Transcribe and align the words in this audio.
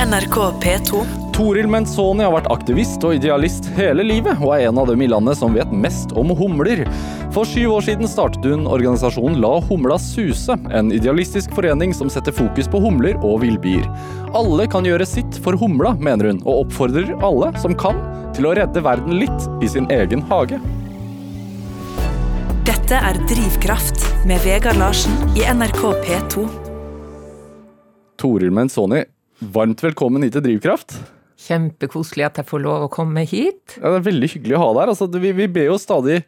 NRK 0.00 0.36
P2. 0.62 1.00
Toril 1.36 1.66
Menzoni 1.68 2.24
har 2.24 2.32
vært 2.32 2.46
aktivist 2.48 3.02
og 3.04 3.18
idealist 3.18 3.66
hele 3.76 4.00
livet, 4.06 4.38
og 4.40 4.54
er 4.54 4.70
en 4.70 4.78
av 4.80 4.86
dem 4.88 5.02
i 5.04 5.08
landet 5.12 5.36
som 5.36 5.52
vet 5.52 5.68
mest 5.76 6.14
om 6.16 6.32
humler. 6.38 6.86
For 7.34 7.44
syv 7.44 7.74
år 7.74 7.84
siden 7.84 8.08
startet 8.08 8.48
hun 8.48 8.64
organisasjonen 8.64 9.36
La 9.42 9.50
humla 9.68 9.98
suse, 10.00 10.56
en 10.72 10.88
idealistisk 10.96 11.52
forening 11.52 11.92
som 11.96 12.08
setter 12.08 12.32
fokus 12.32 12.70
på 12.72 12.80
humler 12.80 13.20
og 13.20 13.42
villbier. 13.44 13.84
Alle 14.32 14.64
kan 14.72 14.88
gjøre 14.88 15.04
sitt 15.04 15.36
for 15.44 15.60
humla, 15.60 15.92
mener 16.00 16.30
hun, 16.30 16.40
og 16.46 16.64
oppfordrer 16.64 17.12
alle 17.20 17.52
som 17.60 17.76
kan, 17.76 18.00
til 18.32 18.48
å 18.48 18.56
redde 18.56 18.80
verden 18.88 19.20
litt 19.20 19.48
i 19.60 19.68
sin 19.68 19.92
egen 19.92 20.24
hage. 20.32 20.64
Dette 22.64 23.04
er 23.04 23.20
Drivkraft 23.28 24.08
med 24.24 24.40
Vegard 24.48 24.80
Larsen 24.80 25.36
i 25.36 25.44
NRK 25.44 25.84
P2. 26.08 26.50
Toril 28.20 28.52
Menzoni, 28.52 29.04
varmt 29.40 29.82
velkommen 29.82 30.24
hit 30.24 30.34
til 30.36 30.44
Drivkraft. 30.44 30.94
Kjempekoselig 31.40 32.26
at 32.26 32.40
jeg 32.40 32.48
får 32.50 32.62
lov 32.62 32.86
å 32.86 32.92
komme 32.92 33.24
hit. 33.28 33.78
Ja, 33.78 33.88
det 33.88 34.00
er 34.02 34.08
veldig 34.10 34.28
hyggelig 34.34 34.58
å 34.58 34.62
ha 34.62 34.72
deg 34.74 34.82
her. 34.82 34.92
Altså, 34.92 35.08
vi, 35.16 35.32
vi 35.36 35.48
ber 35.52 35.70
jo 35.70 35.78
stadig 35.80 36.20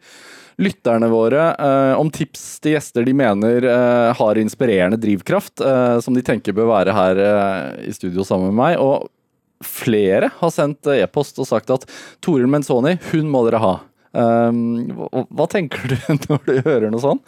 lytterne 0.61 1.09
våre 1.09 1.47
eh, 1.53 1.93
om 1.97 2.09
tips 2.13 2.59
til 2.61 2.75
gjester 2.75 3.05
de 3.05 3.13
mener 3.17 3.65
eh, 3.69 4.09
har 4.17 4.41
inspirerende 4.41 4.99
drivkraft, 5.01 5.61
eh, 5.65 5.97
som 6.05 6.17
de 6.17 6.25
tenker 6.25 6.57
bør 6.57 6.69
være 6.69 6.97
her 6.97 7.21
eh, 7.21 7.87
i 7.89 7.93
studio 7.93 8.25
sammen 8.25 8.51
med 8.51 8.59
meg. 8.59 8.81
Og 8.81 9.65
flere 9.65 10.29
har 10.39 10.53
sendt 10.53 10.89
eh, 10.89 11.05
e-post 11.05 11.41
og 11.41 11.49
sagt 11.49 11.73
at 11.73 11.87
Toril 12.25 12.49
Menzoni, 12.49 12.97
hun 13.11 13.29
må 13.33 13.45
dere 13.47 13.61
ha. 13.63 13.73
Um, 14.13 14.93
hva, 14.93 15.23
hva 15.25 15.49
tenker 15.49 15.89
du 15.89 15.97
når 16.29 16.43
du 16.49 16.55
hører 16.65 16.89
noe 16.93 17.01
sånn? 17.01 17.21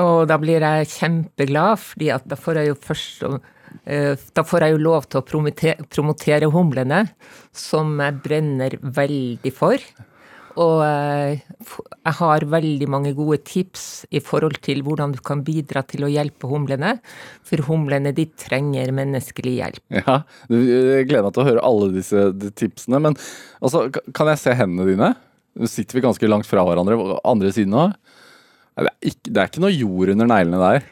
Og 0.00 0.24
da 0.26 0.38
blir 0.40 0.64
jeg 0.64 0.88
kjempeglad, 0.96 1.78
fordi 1.78 2.08
at 2.14 2.24
da 2.26 2.38
får 2.38 2.60
jeg 2.60 2.72
jo 2.72 2.78
først 2.88 3.26
eh, 3.28 3.52
da 3.84 4.44
får 4.46 4.64
jeg 4.64 4.74
jo 4.74 4.82
lov 4.84 5.06
til 5.10 5.20
å 5.20 5.26
promotere, 5.26 6.50
humlene, 6.54 7.04
som 7.52 7.98
jeg 8.00 8.20
brenner 8.24 8.78
veldig 8.80 9.52
for. 9.54 9.82
Og 10.60 10.82
eh, 10.86 11.42
jeg 11.42 12.14
har 12.20 12.46
veldig 12.50 12.88
mange 12.90 13.12
gode 13.16 13.40
tips 13.46 14.04
i 14.14 14.20
forhold 14.22 14.60
til 14.64 14.84
hvordan 14.86 15.14
du 15.16 15.20
kan 15.24 15.42
bidra 15.46 15.82
til 15.86 16.06
å 16.06 16.10
hjelpe 16.10 16.48
humlene. 16.50 16.96
For 17.46 17.64
humlene 17.66 18.14
de 18.14 18.28
trenger 18.38 18.94
menneskelig 18.94 19.56
hjelp. 19.58 19.84
Ja, 20.04 20.20
Jeg 20.52 21.08
gleder 21.10 21.26
meg 21.26 21.34
til 21.34 21.44
å 21.44 21.48
høre 21.48 21.66
alle 21.66 21.90
disse 21.96 22.28
tipsene. 22.58 23.02
Men 23.02 23.18
altså, 23.60 23.88
kan 24.14 24.30
jeg 24.30 24.42
se 24.44 24.56
hendene 24.58 24.88
dine? 24.92 25.14
Nå 25.58 25.70
sitter 25.70 25.98
vi 25.98 26.06
ganske 26.06 26.30
langt 26.30 26.48
fra 26.50 26.64
hverandre. 26.66 26.98
Andre 27.26 27.50
siden 27.54 27.74
òg? 27.78 27.98
Det, 28.74 29.14
det 29.26 29.38
er 29.38 29.50
ikke 29.50 29.62
noe 29.62 29.74
jord 29.74 30.14
under 30.14 30.30
neglene 30.30 30.62
der. 30.62 30.86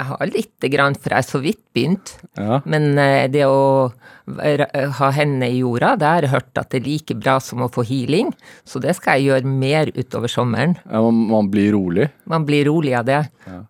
Jeg 0.00 0.08
har 0.08 0.30
lite 0.32 0.68
grann, 0.72 0.94
for 0.96 1.12
jeg 1.12 1.20
er 1.20 1.28
så 1.28 1.38
vidt 1.44 1.60
begynt. 1.76 2.14
Ja. 2.38 2.60
Men 2.64 2.94
eh, 2.96 3.26
det 3.28 3.44
å 3.44 3.90
ha 4.30 5.10
hendene 5.12 5.50
i 5.50 5.58
jorda, 5.60 5.92
det 6.00 6.08
har 6.08 6.24
jeg 6.24 6.32
hørt 6.32 6.60
at 6.60 6.70
det 6.72 6.80
er 6.80 6.86
like 6.86 7.16
bra 7.20 7.36
som 7.44 7.64
å 7.64 7.68
få 7.72 7.84
healing. 7.84 8.30
Så 8.64 8.80
det 8.80 8.94
skal 8.96 9.18
jeg 9.18 9.28
gjøre 9.28 9.52
mer 9.60 9.90
utover 9.92 10.32
sommeren. 10.32 10.78
Ja, 10.86 11.02
man, 11.04 11.50
blir 11.52 11.74
rolig. 11.76 12.08
Man 12.30 12.46
blir 12.48 12.64
rolig 12.70 12.94
av 12.96 13.08
det. 13.10 13.20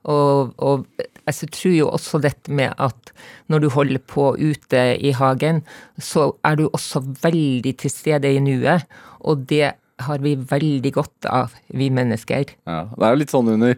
Og, 0.06 0.54
og 0.62 0.86
jeg 1.26 1.50
tror 1.56 1.74
jo 1.74 1.90
også 1.90 2.20
dette 2.22 2.54
med 2.54 2.74
at 2.78 3.12
når 3.50 3.64
du 3.64 3.68
holder 3.74 4.02
på 4.06 4.30
ute 4.38 4.84
i 5.02 5.14
hagen, 5.16 5.64
så 5.98 6.30
er 6.46 6.60
du 6.60 6.68
også 6.70 7.02
veldig 7.24 7.74
til 7.82 7.92
stede 7.92 8.30
i 8.30 8.42
nuet. 8.44 8.86
Og 9.26 9.46
det 9.50 9.74
har 10.06 10.22
vi 10.24 10.36
veldig 10.36 10.92
godt 10.94 11.28
av, 11.30 11.56
vi 11.68 11.90
mennesker. 11.94 12.54
Ja. 12.68 12.80
Det 12.92 13.06
er 13.06 13.14
jo 13.14 13.20
litt 13.22 13.34
sånn 13.34 13.50
under, 13.54 13.76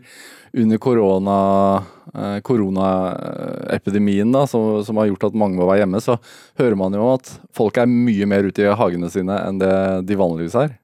under 0.65 0.83
korona, 0.83 1.39
eh, 2.13 2.37
koronaepidemien 2.47 4.35
da, 4.35 4.45
som, 4.51 4.83
som 4.87 5.01
har 5.01 5.11
gjort 5.11 5.31
at 5.31 5.39
mange 5.39 5.61
må 5.61 5.69
være 5.69 5.85
hjemme, 5.85 6.03
så 6.05 6.19
hører 6.61 6.79
man 6.79 6.99
jo 6.99 7.09
at 7.15 7.35
folk 7.57 7.81
er 7.81 7.91
mye 7.91 8.29
mer 8.31 8.49
ute 8.49 8.65
i 8.65 8.77
hagene 8.79 9.11
sine 9.13 9.41
enn 9.47 9.61
det 9.63 9.75
de 10.09 10.19
vanligvis 10.21 10.59
er. 10.65 10.79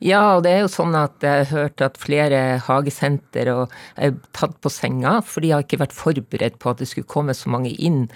Ja, 0.00 0.38
og 0.38 0.46
det 0.46 0.54
er 0.54 0.62
jo 0.62 0.72
sånn 0.72 0.94
at 0.96 1.20
jeg 1.20 1.42
har 1.42 1.50
hørt 1.50 1.82
at 1.84 1.98
flere 2.00 2.38
hagesenter 2.64 3.50
er 3.52 4.14
tatt 4.32 4.54
på 4.64 4.72
senga, 4.72 5.18
for 5.20 5.44
de 5.44 5.50
har 5.52 5.66
ikke 5.66 5.82
vært 5.82 5.96
forberedt 5.96 6.56
på 6.62 6.72
at 6.72 6.80
det 6.80 6.88
skulle 6.88 7.10
komme 7.10 7.36
så 7.36 7.52
mange 7.52 7.74
inn 7.76 8.06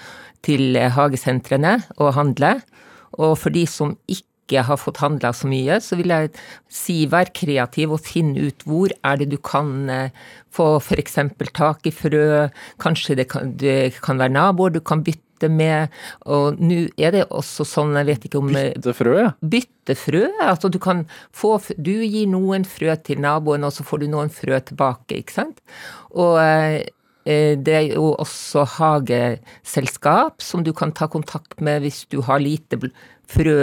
til 0.44 0.78
eh, 0.80 0.92
hagesentrene 0.96 1.76
og 1.98 2.14
handle. 2.16 2.56
Og 3.20 3.36
for 3.38 3.52
de 3.54 3.66
som 3.68 3.98
ikke 4.08 4.33
har 4.52 4.76
fått 4.76 5.00
handla 5.00 5.32
så 5.32 5.48
mye, 5.48 5.80
så 5.80 5.96
vil 5.96 6.12
jeg 6.12 6.30
si 6.68 7.06
vær 7.10 7.30
kreativ 7.32 7.92
og 7.96 8.00
finn 8.04 8.34
ut 8.36 8.64
hvor 8.68 8.92
er 9.02 9.16
det 9.16 9.30
du 9.32 9.38
kan 9.40 9.88
eh, 9.90 10.10
få 10.52 10.76
f.eks. 10.80 11.16
tak 11.56 11.86
i 11.86 11.90
frø, 11.90 12.48
kanskje 12.78 13.16
det 13.16 13.28
kan, 13.32 13.54
det 13.56 13.94
kan 14.04 14.18
være 14.20 14.34
naboer 14.36 14.70
du 14.70 14.80
kan 14.80 15.02
bytte 15.02 15.48
med, 15.50 15.88
og 16.30 16.60
nå 16.62 16.86
er 16.96 17.10
det 17.12 17.24
også 17.34 17.64
sånn, 17.66 17.96
jeg 17.98 18.06
vet 18.06 18.26
ikke 18.28 18.38
om 18.40 18.52
eh, 18.54 18.70
Bytte 18.76 18.94
frø, 18.96 19.14
ja. 19.18 19.30
bytte 19.42 19.96
frø. 19.98 20.22
Altså 20.40 20.68
du 20.72 20.78
kan 20.78 21.06
få 21.34 21.58
Du 21.76 21.90
gir 22.04 22.28
noen 22.30 22.64
frø 22.64 22.94
til 23.04 23.20
naboen, 23.20 23.64
og 23.64 23.72
så 23.72 23.84
får 23.84 24.04
du 24.04 24.10
noen 24.12 24.30
frø 24.32 24.60
tilbake, 24.60 25.18
ikke 25.24 25.32
sant? 25.40 25.64
Og 26.14 26.38
eh, 26.40 26.84
det 27.24 27.72
er 27.72 27.86
jo 27.94 28.10
også 28.20 28.66
hageselskap 28.76 30.42
som 30.44 30.60
du 30.64 30.72
kan 30.76 30.92
ta 30.92 31.08
kontakt 31.08 31.60
med 31.64 31.80
hvis 31.84 32.02
du 32.12 32.20
har 32.20 32.42
lite 32.42 32.76
bl- 32.76 32.92
frø 33.30 33.54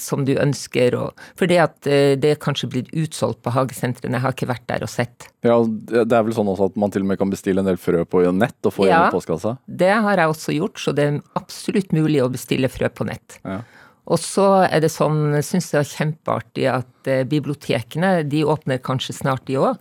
som 0.00 0.24
du 0.26 0.34
ønsker. 0.40 0.96
Og, 0.98 1.20
for 1.38 1.50
det 1.50 1.58
at 1.62 1.86
eh, 1.90 2.14
det 2.20 2.34
er 2.34 2.40
kanskje 2.42 2.70
blitt 2.72 2.90
utsolgt 2.92 3.42
på 3.44 3.52
hagesentrene, 3.54 4.16
jeg 4.18 4.24
har 4.26 4.34
ikke 4.36 4.50
vært 4.50 4.66
der 4.70 4.82
og 4.86 4.90
sett. 4.92 5.28
ja. 5.46 5.58
Det 5.64 6.12
er 6.12 6.24
vel 6.26 6.34
sånn 6.36 6.48
også 6.50 6.70
at 6.72 6.76
man 6.80 6.90
til 6.90 7.02
og 7.04 7.08
med 7.12 7.18
kan 7.20 7.30
bestille 7.30 7.60
en 7.62 7.68
del 7.68 7.78
frø 7.80 8.04
på 8.04 8.24
nett 8.34 8.66
og 8.66 8.72
få 8.74 8.88
Ja. 8.88 9.06
i 9.08 9.12
postkassa? 9.14 9.56
Det 9.66 9.92
har 9.92 10.16
jeg 10.18 10.28
også 10.28 10.54
gjort, 10.56 10.78
så 10.82 10.92
det 10.94 11.04
er 11.06 11.20
absolutt 11.38 11.92
mulig 11.92 12.20
å 12.22 12.28
bestille 12.32 12.68
frø 12.68 12.88
på 12.90 13.06
nett. 13.06 13.38
Ja. 13.44 13.60
Og 14.04 14.18
så 14.20 14.66
er 14.68 14.82
det 14.84 14.90
sånn, 14.92 15.32
syns 15.40 15.70
jeg 15.72 15.80
er 15.80 15.88
kjempeartig 15.88 16.66
at 16.68 17.08
eh, 17.08 17.22
bibliotekene 17.24 18.28
de 18.28 18.42
åpner 18.44 18.82
kanskje 18.84 19.14
snart 19.16 19.46
de 19.48 19.56
òg. 19.56 19.78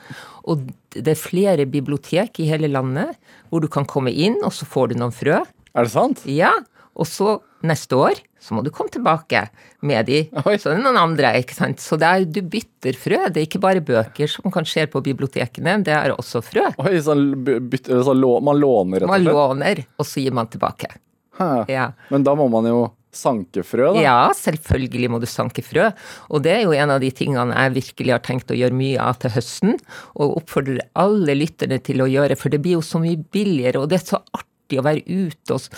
Og 0.47 0.69
det 0.95 1.11
er 1.11 1.19
flere 1.19 1.65
bibliotek 1.67 2.39
i 2.39 2.47
hele 2.47 2.69
landet 2.71 3.17
hvor 3.49 3.59
du 3.63 3.67
kan 3.67 3.83
komme 3.85 4.13
inn, 4.15 4.37
og 4.45 4.53
så 4.55 4.63
får 4.69 4.93
du 4.93 4.99
noen 5.01 5.11
frø. 5.15 5.41
Er 5.75 5.83
det 5.83 5.91
sant? 5.91 6.23
Ja, 6.29 6.53
og 6.95 7.07
så 7.09 7.41
neste 7.65 7.97
år 7.99 8.21
så 8.43 8.57
må 8.57 8.63
du 8.63 8.71
komme 8.75 8.91
tilbake 8.91 9.45
med 9.87 10.09
de. 10.09 10.23
Oi. 10.43 10.57
Så 10.59 10.73
er 10.73 10.81
noen 10.83 10.99
andre, 10.99 11.31
ikke 11.39 11.55
sant. 11.55 11.79
Så 11.83 11.95
det 11.99 12.09
er, 12.09 12.25
du 12.27 12.41
bytter 12.43 12.97
frø. 12.99 13.21
Det 13.29 13.39
er 13.39 13.47
ikke 13.47 13.61
bare 13.63 13.83
bøker 13.85 14.31
som 14.31 14.51
kan 14.53 14.67
skje 14.67 14.85
på 14.91 15.01
bibliotekene, 15.05 15.77
det 15.87 15.95
er 15.95 16.15
også 16.15 16.43
frø. 16.43 16.67
Oi, 16.83 16.97
sånn, 17.03 17.29
bytter, 17.43 18.03
så 18.03 18.15
man 18.17 18.59
låner, 18.59 19.03
rett 19.03 19.07
og 19.07 19.13
slett? 19.13 19.13
Man 19.13 19.29
låner, 19.29 19.85
og 19.95 20.09
så 20.09 20.25
gir 20.25 20.35
man 20.35 20.51
tilbake. 20.51 20.91
Ja. 21.39 21.87
Men 22.11 22.27
da 22.27 22.35
må 22.37 22.49
man 22.51 22.67
jo 22.69 22.83
sanke 23.13 23.63
frø, 23.65 23.91
da. 23.93 24.01
Ja, 24.01 24.19
selvfølgelig 24.35 25.09
må 25.13 25.19
du 25.21 25.27
sanke 25.29 25.63
frø. 25.65 25.89
Og 26.33 26.43
det 26.45 26.53
er 26.57 26.63
jo 26.65 26.73
en 26.75 26.93
av 26.93 27.01
de 27.03 27.11
tingene 27.15 27.55
jeg 27.55 27.75
virkelig 27.77 28.15
har 28.15 28.23
tenkt 28.25 28.51
å 28.51 28.57
gjøre 28.57 28.77
mye 28.77 29.01
av 29.01 29.19
til 29.21 29.33
høsten. 29.35 29.77
Og 30.17 30.39
oppfordrer 30.41 30.81
alle 30.99 31.37
lytterne 31.37 31.79
til 31.85 32.03
å 32.03 32.09
gjøre, 32.09 32.37
for 32.39 32.53
det 32.53 32.61
blir 32.63 32.79
jo 32.79 32.85
så 32.85 33.01
mye 33.03 33.21
billigere, 33.33 33.81
og 33.81 33.91
det 33.91 34.01
er 34.01 34.07
så 34.15 34.21
artig 34.33 34.81
å 34.81 34.87
være 34.87 35.05
ute 35.05 35.57
og, 35.57 35.69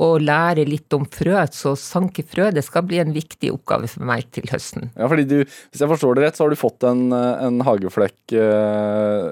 og 0.00 0.22
lære 0.24 0.66
litt 0.68 0.92
om 0.96 1.04
frø. 1.08 1.36
Så 1.52 1.74
sanke 1.78 2.24
frø, 2.26 2.50
det 2.54 2.64
skal 2.66 2.86
bli 2.88 3.00
en 3.02 3.14
viktig 3.14 3.52
oppgave 3.54 3.90
for 3.90 4.06
meg 4.08 4.28
til 4.34 4.48
høsten. 4.52 4.90
Ja, 4.96 5.08
fordi 5.10 5.26
du, 5.28 5.38
Hvis 5.44 5.82
jeg 5.82 5.90
forstår 5.90 6.16
det 6.16 6.26
rett, 6.26 6.38
så 6.38 6.46
har 6.46 6.54
du 6.54 6.60
fått 6.60 6.86
en, 6.88 7.10
eh, 7.12 7.44
en 7.46 7.60
hageflekk 7.66 8.36
eh, 8.36 9.28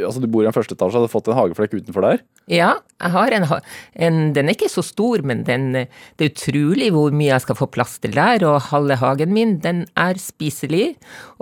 Altså 0.00 0.22
Du 0.22 0.28
bor 0.32 0.44
i 0.44 0.48
en 0.48 0.54
første 0.54 0.72
etasje, 0.72 0.96
har 0.96 1.04
du 1.04 1.12
fått 1.12 1.26
en 1.28 1.36
hageflekk 1.36 1.74
utenfor 1.76 2.04
der? 2.06 2.22
Ja, 2.48 2.70
jeg 2.96 3.12
har 3.12 3.34
en, 3.36 3.44
en 4.06 4.20
Den 4.32 4.48
er 4.48 4.56
ikke 4.56 4.70
så 4.72 4.84
stor, 4.86 5.20
men 5.28 5.42
den, 5.44 5.66
det 6.16 6.24
er 6.24 6.32
utrolig 6.32 6.88
hvor 6.94 7.12
mye 7.12 7.28
jeg 7.28 7.44
skal 7.44 7.58
få 7.58 7.68
plass 7.74 7.98
til 8.00 8.14
der. 8.16 8.44
Og 8.48 8.70
halve 8.70 8.96
hagen 9.02 9.34
min, 9.36 9.58
den 9.60 9.84
er 10.00 10.16
spiselig. 10.20 10.94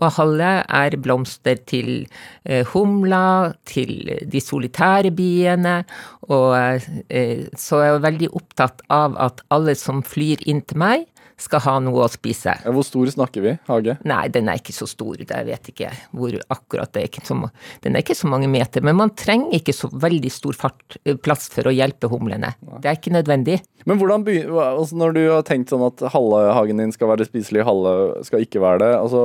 Og 0.03 0.10
halve 0.19 0.50
er 0.66 0.99
blomster 0.99 1.62
til 1.71 2.09
eh, 2.44 2.66
humla, 2.72 3.55
til 3.71 4.10
de 4.27 4.43
solitære 4.43 5.15
biene. 5.15 5.81
Og 6.27 6.59
eh, 6.59 7.47
så 7.55 7.81
er 7.81 7.93
jeg 7.93 8.05
veldig 8.09 8.34
opptatt 8.43 8.83
av 8.91 9.15
at 9.31 9.47
alle 9.55 9.78
som 9.78 10.03
flyr 10.03 10.43
inn 10.50 10.65
til 10.66 10.83
meg, 10.83 11.06
skal 11.41 11.63
ha 11.65 11.77
noe 11.83 12.04
å 12.04 12.10
spise. 12.10 12.54
Hvor 12.66 12.84
stor 12.87 13.10
snakker 13.13 13.45
vi? 13.45 13.54
Hage? 13.69 13.97
Nei, 14.09 14.22
den 14.33 14.51
er 14.51 14.60
ikke 14.60 14.75
så 14.77 14.89
stor. 14.91 15.21
Det 15.21 15.41
vet 15.47 15.71
ikke 15.72 15.92
hvor 16.16 16.37
akkurat 16.53 16.92
det 16.95 17.04
er. 17.04 17.10
Ikke 17.10 17.25
så, 17.27 17.39
den 17.84 17.97
er 17.97 18.04
ikke 18.04 18.19
så 18.19 18.31
mange 18.31 18.51
meter. 18.53 18.84
Men 18.87 18.98
man 19.01 19.15
trenger 19.19 19.57
ikke 19.60 19.75
så 19.77 19.91
veldig 19.92 20.33
stor 20.33 20.59
fart, 20.59 20.98
eh, 21.04 21.16
plass 21.16 21.48
for 21.53 21.71
å 21.71 21.75
hjelpe 21.75 22.10
humlene. 22.13 22.53
Det 22.81 22.91
er 22.91 22.98
ikke 22.98 23.15
nødvendig. 23.16 23.60
Men 23.89 24.01
hvordan 24.01 24.27
begynner, 24.27 24.77
altså 24.77 24.98
Når 25.01 25.15
du 25.16 25.22
har 25.31 25.47
tenkt 25.47 25.72
sånn 25.72 25.87
at 25.87 26.03
halve 26.13 26.53
hagen 26.53 26.83
din 26.83 26.92
skal 26.92 27.09
være 27.09 27.25
spiselig, 27.28 27.65
halve 27.65 28.25
skal 28.27 28.45
ikke 28.45 28.60
være 28.60 28.83
det, 28.84 28.93
altså 28.98 29.22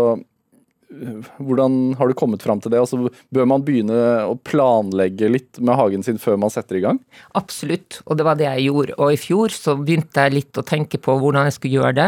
hvordan 1.41 1.95
har 1.97 2.07
du 2.07 2.15
kommet 2.17 2.43
fram 2.45 2.59
til 2.61 2.71
det? 2.71 2.79
Altså, 2.79 3.09
bør 3.33 3.47
man 3.49 3.63
begynne 3.65 3.97
å 4.29 4.35
planlegge 4.47 5.29
litt 5.31 5.59
med 5.59 5.77
hagen 5.79 6.05
sin 6.05 6.19
før 6.21 6.37
man 6.41 6.53
setter 6.53 6.77
i 6.79 6.83
gang? 6.83 6.99
Absolutt, 7.37 7.99
og 8.05 8.19
det 8.19 8.27
var 8.27 8.39
det 8.39 8.47
jeg 8.47 8.67
gjorde. 8.67 8.97
Og 9.01 9.15
i 9.15 9.19
fjor 9.19 9.55
så 9.55 9.75
begynte 9.79 10.27
jeg 10.27 10.35
litt 10.35 10.61
å 10.61 10.65
tenke 10.67 11.01
på 11.01 11.17
hvordan 11.21 11.49
jeg 11.49 11.57
skulle 11.57 11.81
gjøre 11.81 11.97
det, 11.97 12.07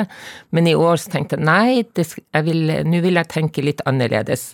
men 0.55 0.69
i 0.69 0.77
år 0.77 1.01
så 1.01 1.13
tenkte 1.15 1.39
jeg 1.39 1.47
nei, 1.49 1.83
nå 1.83 2.45
vil, 2.45 2.77
vil 3.07 3.21
jeg 3.21 3.33
tenke 3.33 3.65
litt 3.65 3.83
annerledes. 3.89 4.51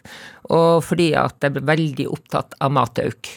Og 0.56 0.82
fordi 0.88 1.12
at 1.20 1.44
jeg 1.44 1.58
ble 1.58 1.68
veldig 1.68 2.10
opptatt 2.16 2.58
av 2.64 2.74
matauk. 2.74 3.30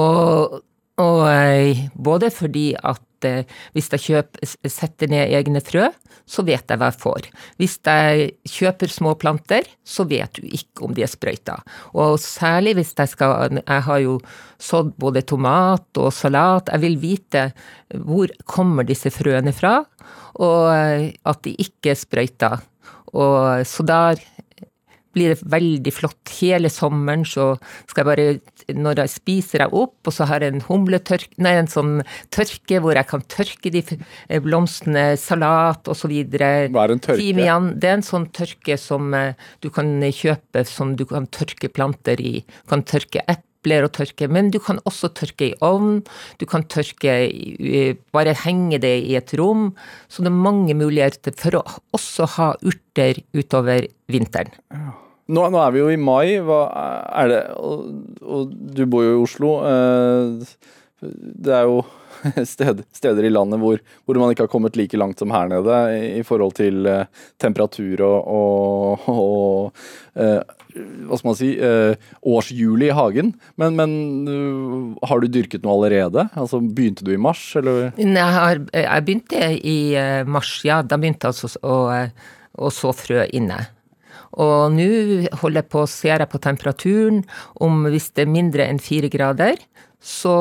Og, 0.00 0.60
og 1.02 1.24
eh, 1.28 1.86
både 1.92 2.32
fordi 2.32 2.70
at 2.80 3.04
eh, 3.28 3.48
hvis 3.76 3.90
jeg 3.92 4.04
kjøper, 4.06 4.54
setter 4.70 5.10
ned 5.12 5.34
egne 5.36 5.62
frø, 5.64 5.88
så 6.28 6.44
vet 6.46 6.64
jeg 6.68 6.80
hva 6.80 6.90
jeg 6.90 7.00
får. 7.02 7.28
Hvis 7.60 7.76
jeg 7.86 8.30
kjøper 8.48 8.92
små 8.92 9.14
planter, 9.20 9.68
så 9.84 10.06
vet 10.08 10.38
du 10.38 10.46
ikke 10.46 10.86
om 10.86 10.96
de 10.96 11.04
er 11.04 11.10
sprøyta. 11.10 11.58
Og 11.98 12.18
særlig 12.22 12.76
hvis 12.78 12.94
jeg 12.98 13.12
skal 13.12 13.60
Jeg 13.62 13.82
har 13.86 13.98
jo 14.02 14.18
sådd 14.58 14.94
både 14.98 15.22
tomat 15.22 15.98
og 15.98 16.12
salat. 16.12 16.70
Jeg 16.72 16.80
vil 16.80 16.98
vite 17.02 17.48
hvor 17.92 18.30
kommer 18.44 18.86
disse 18.86 19.10
frøene 19.10 19.52
fra, 19.52 19.82
og 20.40 20.68
eh, 20.72 21.12
at 21.24 21.42
de 21.44 21.56
ikke 21.58 21.92
er 21.92 21.98
sprøyta. 21.98 22.52
Og 23.12 23.66
så 23.68 23.84
der 23.84 24.22
blir 25.14 25.34
det 25.34 25.46
veldig 25.52 25.92
flott. 25.94 26.32
Hele 26.40 26.70
sommeren 26.72 27.24
så 27.28 27.52
skal 27.90 28.02
jeg 28.02 28.08
bare 28.10 28.74
Når 28.78 29.02
jeg 29.02 29.12
spiser 29.12 29.64
jeg 29.64 29.74
opp, 29.74 29.96
og 30.06 30.14
så 30.14 30.26
har 30.30 30.44
jeg 30.44 30.54
en 30.54 30.64
humletørk... 30.68 31.32
Nei, 31.42 31.54
en 31.58 31.70
sånn 31.70 32.00
tørke 32.34 32.80
hvor 32.82 32.96
jeg 32.96 33.08
kan 33.10 33.24
tørke 33.26 33.72
de 33.74 33.82
eh, 33.82 34.42
blomstene, 34.42 35.12
salat 35.20 35.90
videre. 36.08 36.68
Hva 36.72 36.86
er 36.86 36.96
en 36.96 37.02
tørke? 37.02 37.20
Timian. 37.20 37.72
Det 37.82 37.90
er 37.90 37.98
en 37.98 38.06
sånn 38.06 38.28
tørke 38.34 38.78
som 38.80 39.12
eh, 39.18 39.38
du 39.60 39.70
kan 39.74 39.90
kjøpe, 40.02 40.64
som 40.68 40.96
du 40.96 41.04
kan 41.08 41.26
tørke 41.34 41.72
planter 41.72 42.22
i. 42.22 42.38
Du 42.46 42.76
kan 42.76 42.86
tørke 42.86 43.24
epler 43.62 43.86
å 43.86 43.90
tørke, 43.94 44.26
men 44.28 44.50
du 44.50 44.58
kan 44.58 44.80
også 44.84 45.12
tørke 45.14 45.52
i 45.52 45.54
ovn. 45.62 46.02
Du 46.38 46.46
kan 46.46 46.64
tørke 46.66 47.14
Bare 48.12 48.34
henge 48.42 48.80
det 48.82 48.94
i 49.06 49.14
et 49.16 49.32
rom. 49.38 49.70
Så 50.10 50.22
det 50.22 50.32
er 50.32 50.42
mange 50.42 50.74
muligheter 50.74 51.34
for 51.38 51.60
å 51.60 51.62
også 51.94 52.26
ha 52.36 52.50
urter 52.62 53.22
utover 53.32 53.86
vinteren. 54.10 54.52
Nå, 55.32 55.46
nå 55.48 55.62
er 55.62 55.72
vi 55.72 55.80
jo 55.80 55.88
i 55.92 56.00
mai. 56.00 56.38
Hva 56.42 56.60
er 57.22 57.30
det 57.30 57.40
Og, 57.56 57.88
og 58.22 58.52
du 58.74 58.84
bor 58.90 59.06
jo 59.06 59.14
i 59.14 59.22
Oslo. 59.22 59.52
eh, 59.68 60.46
Det 61.00 61.54
er 61.54 61.68
jo 61.70 61.82
steder, 62.46 62.84
steder 62.94 63.26
i 63.26 63.32
landet 63.32 63.58
hvor, 63.62 63.80
hvor 64.06 64.18
man 64.20 64.30
ikke 64.32 64.46
har 64.46 64.52
kommet 64.52 64.76
like 64.78 64.98
langt 64.98 65.18
som 65.18 65.32
her 65.34 65.48
nede 65.50 65.78
i, 65.96 66.02
i 66.20 66.26
forhold 66.26 66.54
til 66.58 66.86
eh, 66.86 67.06
temperatur 67.42 68.02
og, 68.06 68.28
og, 68.30 69.08
og 69.10 70.20
eh, 70.22 70.42
hva 70.72 71.18
skal 71.18 71.30
man 71.30 71.38
si 71.38 71.50
eh, 71.60 72.10
årshjulet 72.24 72.88
i 72.90 72.96
hagen. 72.96 73.32
Men, 73.60 73.76
men 73.78 73.92
eh, 74.30 75.08
har 75.08 75.22
du 75.22 75.28
dyrket 75.32 75.66
noe 75.66 75.76
allerede? 75.78 76.28
Altså 76.38 76.62
Begynte 76.62 77.06
du 77.06 77.12
i 77.14 77.20
mars, 77.20 77.44
eller? 77.58 77.90
Jeg, 77.98 78.16
har, 78.16 78.62
jeg 78.72 79.06
begynte 79.06 79.52
i 79.58 79.78
eh, 79.98 80.22
mars, 80.28 80.54
ja. 80.66 80.80
Da 80.82 80.98
begynte 81.00 81.28
jeg 81.28 81.36
altså 81.36 81.62
å, 81.62 81.78
å 82.58 82.72
så 82.72 82.94
frø 82.96 83.26
inne. 83.34 83.60
Og 84.40 84.72
nå 84.72 84.88
holder 85.42 85.60
jeg 85.60 85.70
på, 85.74 85.84
ser 85.90 86.22
jeg 86.24 86.32
på 86.32 86.40
temperaturen. 86.42 87.20
Om 87.60 87.90
hvis 87.92 88.12
det 88.16 88.26
er 88.26 88.32
mindre 88.32 88.68
enn 88.68 88.80
fire 88.82 89.12
grader, 89.12 89.60
så 90.00 90.36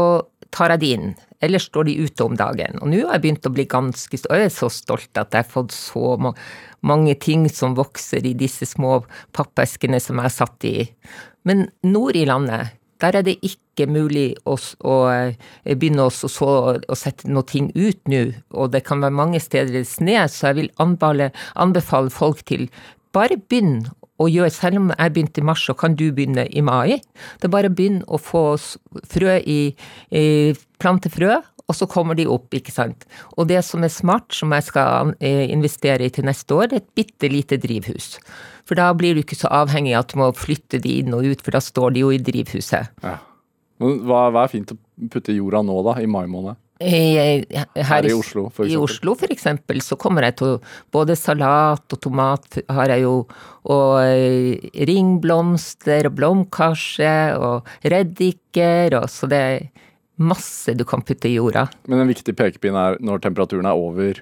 tar 0.51 0.75
jeg 0.75 0.83
de 0.83 0.95
inn. 0.95 1.13
Ellers 1.41 1.65
står 1.69 1.89
de 1.89 1.97
ute 2.05 2.25
om 2.25 2.35
dagen. 2.37 2.77
Og 2.81 2.91
nå 2.91 3.01
har 3.03 3.17
jeg 3.17 3.25
begynt 3.25 3.47
å 3.49 3.53
bli 3.53 3.65
ganske 3.69 4.19
Og 4.29 4.37
jeg 4.37 4.47
er 4.47 4.53
så 4.53 4.69
stolt 4.69 5.17
at 5.17 5.33
jeg 5.33 5.43
har 5.43 5.49
fått 5.49 5.73
så 5.73 6.15
ma 6.21 6.35
mange 6.81 7.15
ting 7.21 7.47
som 7.49 7.75
vokser 7.77 8.25
i 8.25 8.35
disse 8.37 8.67
små 8.69 9.01
pappeskene 9.35 9.99
som 10.01 10.21
jeg 10.21 10.35
satt 10.35 10.67
i. 10.67 10.75
Men 11.47 11.67
nord 11.85 12.17
i 12.17 12.25
landet, 12.29 12.77
der 13.01 13.17
er 13.17 13.25
det 13.25 13.39
ikke 13.45 13.87
mulig 13.89 14.35
å, 14.45 14.57
å 14.85 14.95
eh, 15.09 15.37
begynne 15.73 16.05
å, 16.05 16.11
så, 16.13 16.51
å 16.77 16.97
sette 16.97 17.29
noe 17.31 17.47
ting 17.49 17.71
ut 17.73 18.01
nå, 18.11 18.27
og 18.53 18.73
det 18.75 18.83
kan 18.85 19.01
være 19.01 19.17
mange 19.17 19.41
steder 19.41 19.73
det 19.73 19.87
sned, 19.89 20.29
så 20.29 20.51
jeg 20.51 20.59
vil 20.59 20.69
anbefale, 20.81 21.31
anbefale 21.57 22.13
folk 22.13 22.45
til 22.49 22.67
bare 23.15 23.39
begynn 23.41 23.81
å 24.21 24.27
gjøre, 24.29 24.53
selv 24.53 24.81
om 24.81 24.91
jeg 24.93 25.13
begynte 25.15 25.41
i 25.41 25.45
mars, 25.49 25.63
så 25.65 25.73
kan 25.77 25.95
du 25.97 26.05
begynne 26.13 26.45
i 26.45 26.61
mai. 26.65 26.99
Det 27.41 27.49
er 27.49 27.53
bare 27.55 27.71
begynn 27.73 28.01
å 28.05 28.19
få 28.21 28.43
frø 29.09 29.39
i, 29.39 29.61
i 30.13 30.25
plantefrø, 30.81 31.39
og 31.71 31.77
så 31.77 31.88
kommer 31.89 32.18
de 32.19 32.27
opp, 32.29 32.51
ikke 32.53 32.73
sant. 32.75 33.07
Og 33.38 33.47
det 33.50 33.62
som 33.65 33.83
er 33.88 33.94
smart, 33.94 34.29
som 34.35 34.51
jeg 34.56 34.68
skal 34.68 35.13
eh, 35.23 35.47
investere 35.50 36.07
i 36.07 36.13
til 36.13 36.27
neste 36.27 36.57
år, 36.57 36.69
er 36.69 36.81
et 36.81 36.89
bitte 36.97 37.31
lite 37.31 37.59
drivhus. 37.62 38.18
For 38.68 38.79
da 38.79 38.91
blir 38.97 39.15
du 39.15 39.23
ikke 39.23 39.39
så 39.39 39.51
avhengig 39.62 39.95
av 39.95 40.06
at 40.06 40.13
du 40.13 40.19
må 40.21 40.31
flytte 40.38 40.81
de 40.83 41.00
inn 41.01 41.15
og 41.15 41.27
ut, 41.27 41.44
for 41.44 41.56
da 41.56 41.63
står 41.63 41.95
de 41.95 42.03
jo 42.03 42.12
i 42.13 42.19
drivhuset. 42.21 42.91
Ja. 43.06 43.18
Men 43.81 44.03
Hva, 44.06 44.27
hva 44.29 44.45
er 44.45 44.51
fint 44.51 44.75
å 44.75 44.77
putte 45.09 45.33
i 45.33 45.39
jorda 45.39 45.63
nå, 45.65 45.79
da? 45.88 45.95
I 45.97 46.09
mai 46.09 46.27
måned? 46.29 46.59
Her, 46.81 47.44
Her 47.85 48.07
i 48.09 48.13
Oslo, 48.13 48.47
for 48.50 48.65
eksempel. 48.65 48.71
I. 48.74 48.77
Oslo, 48.81 49.13
for 49.19 49.33
eksempel, 49.33 49.81
så 49.85 49.97
kommer 50.01 50.25
jeg 50.25 50.38
til 50.41 50.56
Både 50.94 51.17
salat 51.19 51.94
og 51.94 52.01
tomat 52.01 52.57
har 52.74 52.94
jeg 52.95 53.03
jo, 53.06 53.13
og 53.69 53.91
eh, 54.01 54.71
ringblomster 54.89 56.09
og 56.09 56.17
blomkarse 56.17 57.13
og 57.38 57.69
reddiker, 57.85 58.97
og 58.97 59.09
så 59.13 59.29
det 59.29 59.44
masse 60.21 60.73
du 60.77 60.83
kan 60.87 61.03
putte 61.05 61.29
i 61.29 61.37
jorda. 61.37 61.67
Men 61.87 62.03
en 62.03 62.11
viktig 62.11 62.35
pekepinn 62.37 62.77
er 62.77 62.99
når 63.03 63.23
temperaturen 63.23 63.69
er 63.69 63.77
over 63.77 64.21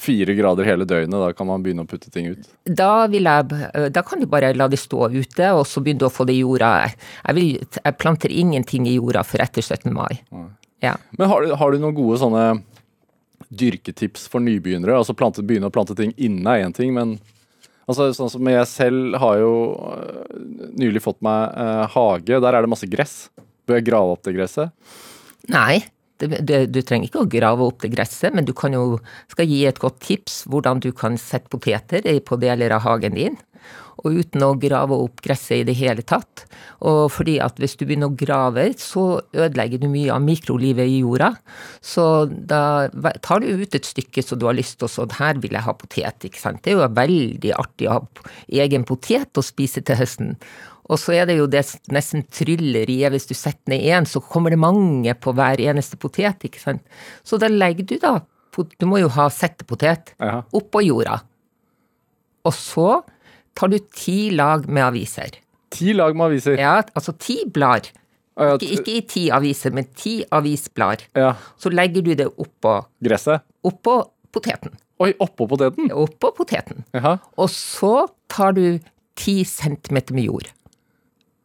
fire 0.00 0.34
grader 0.34 0.64
hele 0.68 0.86
døgnet. 0.88 1.18
Da 1.20 1.32
kan 1.36 1.48
man 1.48 1.64
begynne 1.64 1.84
å 1.84 1.90
putte 1.90 2.10
ting 2.12 2.30
ut. 2.32 2.48
Da, 2.64 3.06
jeg, 3.10 3.24
eh, 3.26 3.88
da 3.92 4.04
kan 4.06 4.22
du 4.22 4.28
bare 4.30 4.52
la 4.56 4.68
det 4.70 4.80
stå 4.80 5.10
ute, 5.12 5.50
og 5.56 5.66
så 5.68 5.82
begynne 5.84 6.08
å 6.08 6.12
få 6.12 6.26
det 6.28 6.38
i 6.38 6.44
jorda. 6.44 6.72
Jeg, 6.86 7.36
vil, 7.36 7.50
jeg 7.80 7.98
planter 8.00 8.32
ingenting 8.32 8.88
i 8.88 8.96
jorda 8.96 9.24
før 9.26 9.44
etter 9.46 9.64
17. 9.64 9.90
mai. 9.94 10.20
Ja. 10.84 10.96
Men 11.18 11.32
har 11.32 11.44
du, 11.44 11.54
har 11.60 11.72
du 11.72 11.82
noen 11.82 11.96
gode 11.96 12.20
sånne 12.22 12.46
dyrketips 13.50 14.28
for 14.30 14.42
nybegynnere? 14.44 14.96
Altså 14.96 15.16
plante, 15.16 15.44
begynne 15.44 15.68
å 15.68 15.74
plante 15.74 15.96
ting 15.98 16.14
inne 16.16 16.56
er 16.56 16.64
én 16.68 16.76
ting, 16.76 16.94
men 16.96 17.18
altså, 17.90 18.08
sånn 18.16 18.32
som 18.32 18.48
jeg 18.48 18.70
selv 18.70 19.18
har 19.20 19.42
jo 19.42 19.52
øh, 19.90 20.40
nylig 20.80 21.04
fått 21.04 21.20
meg 21.26 21.52
eh, 21.60 21.84
hage. 21.96 22.40
Der 22.40 22.56
er 22.56 22.64
det 22.64 22.72
masse 22.72 22.88
gress. 22.90 23.24
Bør 23.68 23.80
jeg 23.80 23.90
grave 23.90 24.16
opp 24.16 24.24
det 24.26 24.36
gresset? 24.38 24.72
Nei, 25.50 25.80
det, 26.20 26.42
det, 26.46 26.64
du 26.74 26.80
trenger 26.84 27.08
ikke 27.08 27.24
å 27.24 27.30
grave 27.30 27.66
opp 27.66 27.82
det 27.84 27.92
gresset, 27.94 28.34
men 28.36 28.46
du 28.46 28.52
kan 28.56 28.74
jo 28.76 29.00
skal 29.32 29.48
gi 29.48 29.64
et 29.68 29.80
godt 29.80 30.00
tips 30.04 30.44
hvordan 30.50 30.82
du 30.84 30.90
kan 30.96 31.16
sette 31.20 31.50
poteter 31.52 32.04
på 32.26 32.40
deler 32.40 32.76
av 32.76 32.84
hagen 32.86 33.16
din. 33.16 33.38
Og 34.00 34.16
uten 34.22 34.44
å 34.46 34.54
grave 34.56 34.96
opp 34.96 35.20
gresset 35.20 35.60
i 35.60 35.64
det 35.68 35.74
hele 35.76 36.00
tatt. 36.06 36.46
Og 36.88 37.10
fordi 37.12 37.34
at 37.44 37.58
hvis 37.60 37.74
du 37.76 37.84
begynner 37.84 38.08
å 38.08 38.16
grave, 38.16 38.70
så 38.80 39.20
ødelegger 39.36 39.82
du 39.82 39.90
mye 39.92 40.14
av 40.14 40.24
mikrolivet 40.24 40.88
i 40.88 41.02
jorda. 41.02 41.34
Så 41.84 42.04
da 42.30 42.88
tar 43.20 43.44
du 43.44 43.60
ut 43.60 43.76
et 43.76 43.88
stykke 43.88 44.24
så 44.24 44.38
du 44.40 44.46
har 44.48 44.56
lyst 44.56 44.78
til, 44.78 44.88
og 44.88 44.94
sånn 44.94 45.18
her 45.18 45.42
vil 45.42 45.56
jeg 45.58 45.66
ha 45.66 45.76
potet, 45.76 46.28
ikke 46.30 46.40
sant. 46.40 46.62
Det 46.64 46.72
er 46.72 46.80
jo 46.80 46.88
veldig 46.96 47.52
artig 47.60 47.90
å 47.90 47.98
ha 47.98 48.32
egen 48.64 48.88
potet 48.88 49.36
å 49.36 49.44
spise 49.44 49.84
til 49.84 50.00
høsten. 50.00 50.32
Og 50.90 50.98
så 50.98 51.14
er 51.14 51.28
det 51.30 51.36
jo 51.38 51.46
det 51.46 51.62
nesten 51.94 52.24
trylleriet, 52.34 53.12
hvis 53.14 53.28
du 53.30 53.34
setter 53.38 53.70
ned 53.70 53.84
én, 53.86 54.08
så 54.10 54.18
kommer 54.24 54.50
det 54.50 54.58
mange 54.58 55.14
på 55.22 55.32
hver 55.38 55.60
eneste 55.62 55.96
potet, 56.02 56.42
ikke 56.48 56.58
sant. 56.62 56.82
Så 57.22 57.38
da 57.38 57.46
legger 57.46 57.86
du 57.86 57.94
da, 58.02 58.16
du 58.58 58.86
må 58.90 58.98
jo 58.98 59.08
ha 59.14 59.28
settepotet, 59.30 60.14
Ja. 60.18 60.42
oppå 60.52 60.82
jorda. 60.82 61.20
Og 62.44 62.52
så 62.56 63.02
tar 63.54 63.68
du 63.70 63.78
ti 63.94 64.30
lag 64.34 64.66
med 64.68 64.82
aviser. 64.82 65.38
Ti 65.70 65.92
lag 65.94 66.16
med 66.16 66.26
aviser. 66.32 66.58
Ja, 66.58 66.80
altså 66.96 67.14
ti 67.18 67.44
blader. 67.46 67.92
Ja, 68.40 68.54
Ikke, 68.56 68.80
ikke 68.80 68.94
i 68.96 69.00
ti 69.06 69.24
aviser, 69.30 69.70
men 69.74 69.84
ti 69.94 70.24
avisblader. 70.32 71.06
ja. 71.14 71.34
Så 71.58 71.70
legger 71.70 72.02
du 72.02 72.14
det 72.14 72.26
oppå, 72.38 72.84
Gresset. 73.04 73.42
oppå 73.64 74.08
poteten. 74.32 74.72
Oi, 75.00 75.12
oppå 75.20 75.46
poteten? 75.48 75.90
Oppå 75.92 76.34
poteten. 76.36 76.84
Og 77.38 77.48
så 77.48 78.08
tar 78.28 78.52
du 78.52 78.80
ti 79.16 79.44
centimeter 79.44 80.14
med 80.14 80.24
jord 80.24 80.50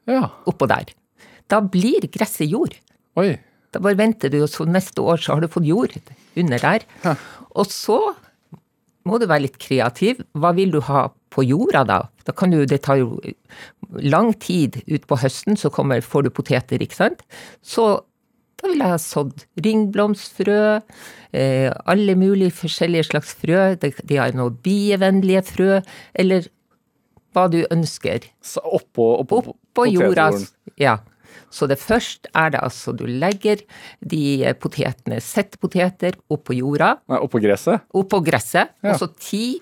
Ja. 0.10 0.30
oppå 0.46 0.68
der. 0.70 0.92
Da 1.52 1.62
blir 1.62 2.06
gresset 2.14 2.50
jord. 2.50 2.76
Oi. 3.20 3.36
Da 3.74 3.82
bare 3.84 3.98
venter 4.00 4.32
du, 4.32 4.42
og 4.46 4.50
så 4.52 4.66
neste 4.70 5.04
år 5.04 5.20
så 5.22 5.36
har 5.36 5.44
du 5.44 5.52
fått 5.52 5.68
jord 5.68 5.94
under 6.40 6.62
der. 6.62 6.86
Og 7.56 7.68
så 7.72 8.00
må 9.06 9.20
du 9.22 9.28
være 9.30 9.46
litt 9.46 9.60
kreativ. 9.62 10.24
Hva 10.34 10.54
vil 10.58 10.72
du 10.74 10.80
ha 10.88 11.08
på 11.34 11.44
jorda 11.46 11.84
da? 11.88 12.00
Da 12.26 12.34
kan 12.34 12.54
du, 12.54 12.64
Det 12.66 12.82
tar 12.86 13.02
jo 13.02 13.20
lang 14.02 14.34
tid 14.42 14.80
utpå 14.88 15.20
høsten, 15.22 15.58
så 15.58 15.70
kommer, 15.70 16.02
får 16.02 16.26
du 16.26 16.30
poteter, 16.34 16.82
ikke 16.82 16.98
sant. 16.98 17.22
Så 17.62 18.02
da 18.56 18.72
vil 18.72 18.82
jeg 18.82 18.94
ha 18.96 18.98
sådd 19.02 19.44
ringblomstfrø, 19.62 20.62
eh, 21.36 21.70
alle 21.86 22.16
mulige 22.18 22.56
forskjellige 22.56 23.10
slags 23.12 23.36
frø. 23.38 23.76
De, 23.82 23.92
de 23.92 24.18
har 24.18 24.34
noe 24.38 24.56
bievennlige 24.66 25.44
frø, 25.52 25.82
eller 26.16 26.48
hva 27.36 27.46
du 27.52 27.60
ønsker. 27.68 28.26
Så 28.42 28.64
oppå, 28.64 29.12
oppå, 29.22 29.44
Oppå 29.76 29.86
jorda. 29.92 30.30
Ja. 30.80 30.98
Så 31.52 31.68
det 31.68 31.78
først 31.80 32.28
er 32.36 32.50
det 32.56 32.62
altså 32.64 32.92
du 32.96 33.06
legger 33.08 33.62
de 34.04 34.54
potetene, 34.60 35.20
settepoteter, 35.24 36.16
oppå 36.32 36.56
jorda, 36.58 36.96
Nei, 37.12 37.20
oppå 37.20 37.40
gresset? 37.44 37.82
oppå 37.96 38.20
gresset, 38.26 38.72
Ja. 38.84 38.94
og 38.94 39.00
så 39.00 39.08
ti 39.20 39.62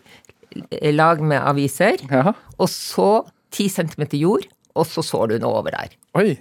lag 0.93 1.21
med 1.21 1.41
aviser, 1.41 1.97
Ja. 2.11 2.33
og 2.59 2.67
så 2.69 3.25
ti 3.51 3.67
centimeter 3.69 4.17
jord, 4.17 4.45
og 4.75 4.85
så 4.85 5.01
sår 5.03 5.29
du 5.29 5.39
noe 5.39 5.59
over 5.59 5.71
der. 5.71 5.89
Oi. 6.15 6.37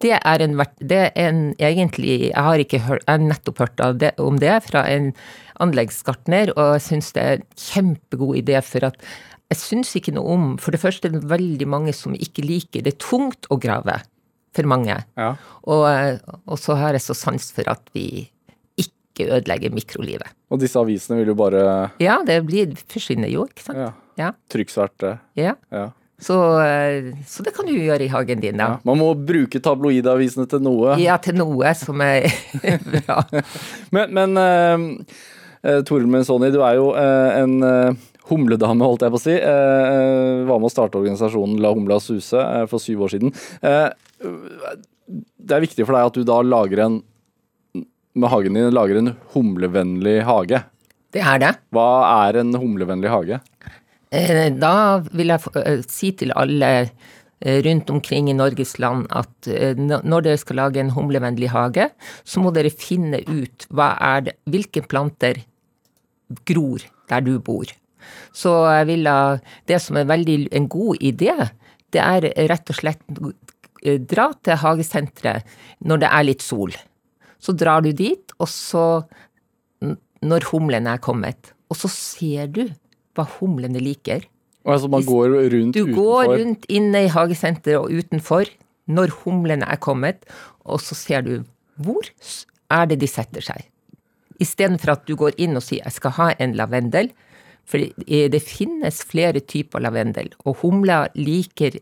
Det 0.00 0.18
er 0.24 0.42
en, 0.42 0.56
det 0.80 0.98
er 0.98 1.10
en 1.16 1.54
egentlig 1.58 2.30
Jeg 2.30 2.34
har 2.34 2.58
ikke 2.58 2.80
hørt, 2.80 3.02
jeg 3.06 3.12
har 3.20 3.26
nettopp 3.28 3.58
hørt 3.58 3.80
av 3.80 3.98
det, 3.98 4.12
om 4.18 4.38
det 4.38 4.62
fra 4.64 4.82
en 4.90 5.12
anleggsgartner, 5.60 6.50
og 6.56 6.74
jeg 6.74 6.82
syns 6.88 7.12
det 7.14 7.22
er 7.22 7.32
en 7.38 7.46
kjempegod 7.56 8.36
idé, 8.42 8.60
for 8.62 8.84
at 8.90 8.96
jeg 9.54 9.60
syns 9.62 9.94
ikke 9.98 10.12
noe 10.16 10.34
om 10.34 10.44
For 10.62 10.74
det 10.74 10.82
første 10.82 11.08
er 11.08 11.14
det 11.16 11.24
veldig 11.30 11.68
mange 11.70 11.94
som 11.96 12.14
ikke 12.18 12.44
liker 12.44 12.84
Det 12.84 12.94
er 12.94 13.00
tungt 13.02 13.48
å 13.54 13.58
grave 13.62 14.00
for 14.54 14.68
mange. 14.70 14.94
Ja. 15.18 15.32
Og, 15.66 15.82
og 16.46 16.60
så 16.62 16.76
har 16.78 16.94
jeg 16.94 17.02
så 17.02 17.16
sans 17.18 17.48
for 17.56 17.66
at 17.72 17.88
vi 17.96 18.28
ikke 18.78 19.26
ødelegger 19.38 19.72
mikrolivet. 19.74 20.30
Og 20.50 20.60
disse 20.62 20.78
avisene 20.78 21.18
vil 21.20 21.32
jo 21.32 21.36
bare 21.38 21.64
Ja, 22.02 22.20
det 22.26 22.36
blir, 22.46 22.70
forsvinner 22.90 23.30
jo, 23.32 23.48
ikke 23.50 23.66
sant. 23.66 23.80
ja, 23.82 23.92
Ja. 24.20 24.32
trykksverte. 24.52 25.18
ja. 25.34 25.56
Ja. 25.74 25.88
Så, 26.24 26.36
eh, 26.62 27.10
så 27.26 27.42
det 27.42 27.52
kan 27.56 27.66
du 27.66 27.72
gjøre 27.74 28.04
i 28.06 28.08
hagen 28.08 28.40
din, 28.40 28.56
da. 28.56 28.64
Ja. 28.64 28.78
Man 28.86 29.00
må 29.00 29.10
bruke 29.18 29.58
tabloidavisene 29.60 30.46
til 30.48 30.62
noe. 30.62 30.94
Ja, 31.02 31.16
til 31.18 31.34
noe 31.36 31.72
som 31.76 32.00
er 32.00 32.28
bra. 32.94 33.24
Men, 33.94 34.14
men 34.14 34.38
uh, 34.38 34.86
uh, 35.66 35.80
Toril 35.84 36.06
du 36.06 36.60
er 36.62 36.78
jo 36.78 36.92
uh, 36.94 37.30
en 37.42 37.58
eh, 37.66 37.94
humledame, 38.30 38.86
holdt 38.86 39.04
jeg 39.04 39.14
på 39.14 39.20
å 39.20 39.24
si. 39.24 39.36
Uh, 39.36 40.44
var 40.48 40.60
med 40.60 40.70
å 40.70 40.72
starte 40.72 41.00
organisasjonen 41.00 41.60
La 41.62 41.72
Humla 41.74 42.00
Suse 42.02 42.40
eh, 42.40 42.64
for 42.70 42.82
syv 42.82 43.04
år 43.06 43.14
siden. 43.16 43.34
Eh, 43.60 43.88
det 45.44 45.56
er 45.56 45.64
viktig 45.64 45.84
for 45.84 45.96
deg 45.96 46.08
at 46.08 46.16
du 46.16 46.24
da 46.28 46.38
lager 46.44 46.86
en 46.86 47.02
med 48.14 48.30
hagen 48.30 48.54
din 48.54 48.70
lager 48.70 49.00
en 49.00 49.12
humlevennlig 49.34 50.20
hage. 50.22 50.60
Det 51.14 51.22
er 51.22 51.40
det. 51.42 51.50
Hva 51.74 51.88
er 52.28 52.40
en 52.42 52.54
humlevennlig 52.58 53.10
hage? 53.10 53.40
Eh, 54.14 54.50
Da 54.54 55.02
vil 55.10 55.34
jeg 55.34 55.54
eh, 55.60 55.82
si 55.90 56.12
til 56.14 56.34
alle 56.38 56.70
eh, 57.42 57.58
rundt 57.66 57.90
omkring 57.90 58.30
i 58.30 58.36
Norges 58.38 58.76
land 58.82 59.08
at 59.10 59.50
eh, 59.50 59.74
når 59.74 60.28
dere 60.28 60.42
skal 60.42 60.62
lage 60.62 60.82
en 60.82 60.94
humlevennlig 60.94 61.50
hage, 61.50 61.88
så 62.22 62.42
må 62.42 62.54
dere 62.54 62.70
finne 62.70 63.22
ut 63.26 63.66
hva 63.74 63.94
er 64.14 64.28
det, 64.28 64.38
hvilke 64.46 64.86
planter 64.86 65.42
gror 66.46 66.86
der 67.10 67.26
du 67.26 67.34
bor. 67.42 67.66
Så 68.32 68.50
jeg 68.70 68.86
vil 68.86 69.08
Det 69.66 69.80
som 69.80 69.96
er 69.96 70.04
veldig 70.04 70.48
en 70.52 70.68
god 70.68 70.96
idé, 71.00 71.32
det 71.90 72.00
er 72.00 72.26
rett 72.50 72.70
og 72.70 72.76
slett 72.76 73.02
dra 74.08 74.32
til 74.42 74.56
hagesenteret 74.56 75.44
når 75.84 76.00
det 76.02 76.08
er 76.10 76.24
litt 76.24 76.42
sol. 76.42 76.72
Så 77.38 77.52
drar 77.52 77.82
du 77.84 77.92
dit, 77.92 78.32
og 78.40 78.48
så 78.48 79.04
når 80.24 80.46
humlene 80.50 80.94
er 80.96 81.02
kommet, 81.04 81.52
og 81.68 81.76
så 81.76 81.88
ser 81.92 82.48
du 82.48 82.62
hva 83.14 83.26
humlene 83.38 83.78
liker. 83.82 84.24
Altså 84.64 84.88
man 84.88 85.04
går 85.04 85.28
rundt 85.52 85.74
Du 85.76 85.82
utenfor? 85.84 86.00
går 86.00 86.38
rundt 86.40 86.64
inne 86.72 87.04
i 87.04 87.12
hagesenteret 87.12 87.76
og 87.78 87.92
utenfor 87.92 88.48
når 88.88 89.12
humlene 89.24 89.68
er 89.68 89.76
kommet, 89.76 90.24
og 90.64 90.80
så 90.80 90.96
ser 90.96 91.20
du 91.20 91.44
hvor 91.76 92.08
er 92.70 92.86
det 92.86 93.00
de 93.02 93.06
setter 93.06 93.44
seg. 93.44 93.68
Istedenfor 94.40 94.96
at 94.96 95.04
du 95.06 95.14
går 95.16 95.36
inn 95.38 95.56
og 95.56 95.62
sier 95.62 95.84
'jeg 95.84 95.92
skal 95.92 96.10
ha 96.10 96.32
en 96.38 96.54
lavendel', 96.54 97.12
for 97.68 97.80
det 98.04 98.42
finnes 98.44 99.00
flere 99.08 99.40
typer 99.40 99.82
lavendel, 99.84 100.30
og 100.44 100.60
humler 100.62 101.08
liker 101.16 101.78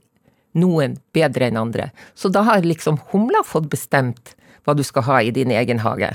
noen 0.59 0.99
bedre 1.17 1.49
enn 1.49 1.61
andre. 1.61 1.91
Så 2.15 2.31
da 2.33 2.45
har 2.47 2.67
liksom 2.67 3.01
humla 3.13 3.43
fått 3.47 3.71
bestemt 3.73 4.35
hva 4.63 4.77
du 4.79 4.85
skal 4.87 5.07
ha 5.09 5.23
i 5.23 5.33
din 5.35 5.51
egen 5.55 5.83
hage. 5.83 6.13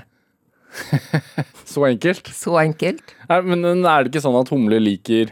Så 1.68 1.86
enkelt? 1.88 2.30
Så 2.36 2.56
enkelt. 2.62 3.16
Nei, 3.30 3.42
men 3.48 3.66
er 3.66 4.04
det 4.04 4.12
ikke 4.12 4.24
sånn 4.24 4.38
at 4.40 4.52
humler 4.52 4.82
liker 4.84 5.32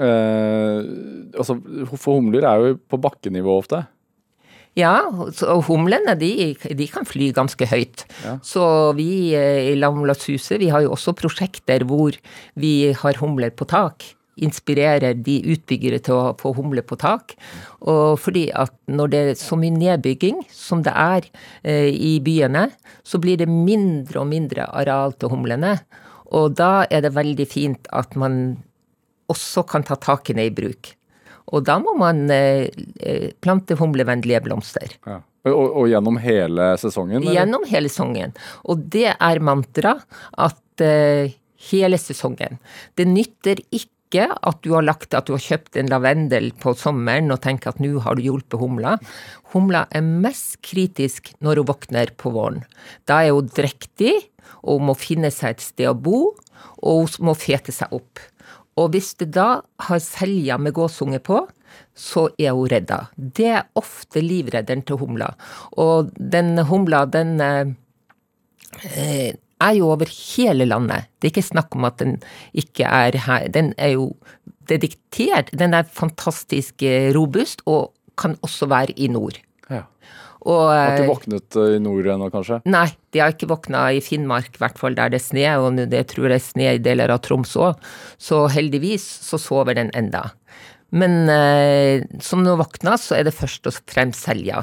eh, 0.00 0.80
Altså, 1.36 1.56
for 1.96 2.18
humler 2.20 2.46
er 2.46 2.62
jo 2.62 2.78
på 2.78 3.00
bakkenivå 3.02 3.58
ofte. 3.60 3.82
Ja, 4.76 5.08
og 5.08 5.62
humlene 5.70 6.12
de, 6.20 6.52
de 6.76 6.86
kan 6.92 7.08
fly 7.08 7.30
ganske 7.36 7.68
høyt. 7.70 8.04
Ja. 8.26 8.36
Så 8.44 8.66
vi 8.98 9.32
eh, 9.36 9.70
i 9.70 9.78
Lamlashuset 9.78 10.60
vi 10.60 10.68
har 10.72 10.84
jo 10.84 10.92
også 10.92 11.16
prosjekter 11.16 11.86
hvor 11.88 12.18
vi 12.60 12.92
har 12.92 13.20
humler 13.22 13.54
på 13.56 13.64
tak. 13.70 14.04
Inspirerer 14.36 15.16
de 15.16 15.38
utbyggere 15.54 16.02
til 16.04 16.18
å 16.18 16.34
få 16.36 16.52
humler 16.58 16.84
på 16.84 16.98
tak. 17.00 17.32
Og 17.88 18.20
fordi 18.20 18.50
at 18.52 18.74
når 18.92 19.12
det 19.14 19.22
er 19.30 19.40
så 19.40 19.56
mye 19.56 19.72
nedbygging 19.72 20.44
som 20.52 20.84
det 20.84 20.92
er 20.92 21.24
eh, 21.64 21.88
i 21.88 22.18
byene, 22.20 22.68
så 23.00 23.16
blir 23.22 23.40
det 23.40 23.48
mindre 23.48 24.20
og 24.26 24.28
mindre 24.34 24.68
areal 24.76 25.16
til 25.16 25.32
humlene. 25.32 25.78
Og 26.36 26.52
da 26.60 26.84
er 26.92 27.06
det 27.06 27.16
veldig 27.16 27.48
fint 27.48 27.88
at 27.96 28.12
man 28.12 28.58
også 29.32 29.64
kan 29.72 29.88
ta 29.88 29.96
takene 29.96 30.50
i 30.50 30.52
bruk. 30.52 30.92
Og 31.54 31.64
da 31.66 31.78
må 31.82 31.94
man 31.98 32.26
eh, 32.32 32.66
eh, 32.98 33.32
plante 33.42 33.76
humlevennlige 33.78 34.42
blomster. 34.46 34.96
Ja. 35.06 35.20
Og, 35.46 35.66
og 35.82 35.90
gjennom 35.90 36.16
hele 36.18 36.72
sesongen? 36.80 37.20
eller? 37.20 37.36
Gjennom 37.36 37.66
hele 37.70 37.90
sesongen. 37.90 38.32
Og 38.66 38.86
det 38.90 39.12
er 39.14 39.42
mantra 39.46 39.92
at 40.42 40.82
uh, 40.82 41.34
hele 41.70 42.00
sesongen. 42.02 42.58
Det 42.98 43.06
nytter 43.06 43.62
ikke 43.70 44.26
at 44.26 44.58
du 44.66 44.72
har 44.74 44.86
lagt 44.86 45.14
at 45.14 45.28
du 45.28 45.36
har 45.36 45.44
kjøpt 45.44 45.78
en 45.78 45.90
lavendel 45.90 46.50
på 46.62 46.74
sommeren 46.78 47.30
og 47.34 47.44
tenker 47.46 47.70
at 47.70 47.82
nå 47.82 47.92
har 48.02 48.18
du 48.18 48.24
hjulpet 48.26 48.58
humla. 48.58 48.96
Humla 49.54 49.84
er 49.94 50.02
mest 50.06 50.58
kritisk 50.66 51.30
når 51.38 51.62
hun 51.62 51.70
våkner 51.70 52.10
på 52.18 52.34
våren. 52.34 52.64
Da 53.06 53.22
er 53.22 53.36
hun 53.36 53.50
drektig, 53.54 54.16
og 54.66 54.80
hun 54.80 54.90
må 54.90 54.98
finne 54.98 55.30
seg 55.34 55.56
et 55.56 55.66
sted 55.68 55.90
å 55.90 55.94
bo, 55.94 56.32
og 56.82 57.06
hun 57.06 57.30
må 57.30 57.38
fete 57.38 57.74
seg 57.74 57.94
opp. 57.94 58.18
Og 58.76 58.92
hvis 58.92 59.14
det 59.20 59.30
da 59.36 59.60
har 59.88 60.02
selja 60.04 60.58
med 60.60 60.74
gåsunge 60.76 61.20
på, 61.24 61.40
så 61.96 62.26
er 62.38 62.52
hun 62.56 62.68
redda. 62.70 63.06
Det 63.16 63.48
er 63.58 63.64
ofte 63.78 64.20
livredderen 64.24 64.84
til 64.86 65.00
humla. 65.00 65.30
Og 65.80 66.12
den 66.16 66.58
humla, 66.68 67.04
den 67.08 67.40
eh, 67.40 69.32
er 69.32 69.72
jo 69.78 69.90
over 69.94 70.08
hele 70.12 70.68
landet. 70.68 71.08
Det 71.18 71.28
er 71.28 71.34
ikke 71.34 71.48
snakk 71.48 71.76
om 71.76 71.88
at 71.88 71.98
den 72.02 72.18
ikke 72.52 72.84
er 72.84 73.16
her. 73.26 73.48
Den 73.52 73.72
er 73.78 73.96
jo 73.96 74.10
dediktert. 74.68 75.52
Den 75.56 75.74
er 75.74 75.88
fantastisk 75.88 76.82
eh, 76.84 77.12
robust, 77.16 77.64
og 77.66 77.92
kan 78.16 78.36
også 78.42 78.68
være 78.72 78.96
i 78.96 79.08
nord. 79.12 79.40
Ja. 79.70 79.84
Og, 80.46 80.62
Har 80.70 80.92
eh, 80.92 81.00
ikke 81.00 81.10
våknet 81.10 81.58
eh, 81.58 81.74
i 81.76 81.82
nord 81.82 82.06
ennå, 82.14 82.30
kanskje? 82.30 82.60
Nei, 82.70 82.86
de 83.14 83.22
har 83.22 83.34
ikke 83.34 83.50
våkna 83.50 83.88
i 83.96 84.02
Finnmark, 84.04 84.54
i 84.54 84.62
hvert 84.62 84.78
fall 84.78 84.96
der 84.98 85.10
det 85.12 85.20
er 85.20 85.26
sne, 85.26 85.46
og 85.58 85.80
det 85.90 86.04
tror 86.12 86.30
jeg 86.30 86.38
er 86.38 86.46
sne 86.46 86.68
i 86.76 86.82
deler 86.82 87.12
av 87.14 87.22
Troms 87.26 87.56
òg. 87.58 87.82
Så 88.18 88.44
heldigvis 88.54 89.06
så 89.26 89.40
sover 89.42 89.78
den 89.78 89.90
enda. 89.98 90.28
Men 90.94 91.26
eh, 91.32 92.06
som 92.22 92.44
den 92.46 92.60
våkna, 92.60 92.94
så 93.00 93.18
er 93.18 93.26
det 93.26 93.34
først 93.34 93.66
og 93.66 93.78
fremst 93.90 94.28
selja. 94.28 94.62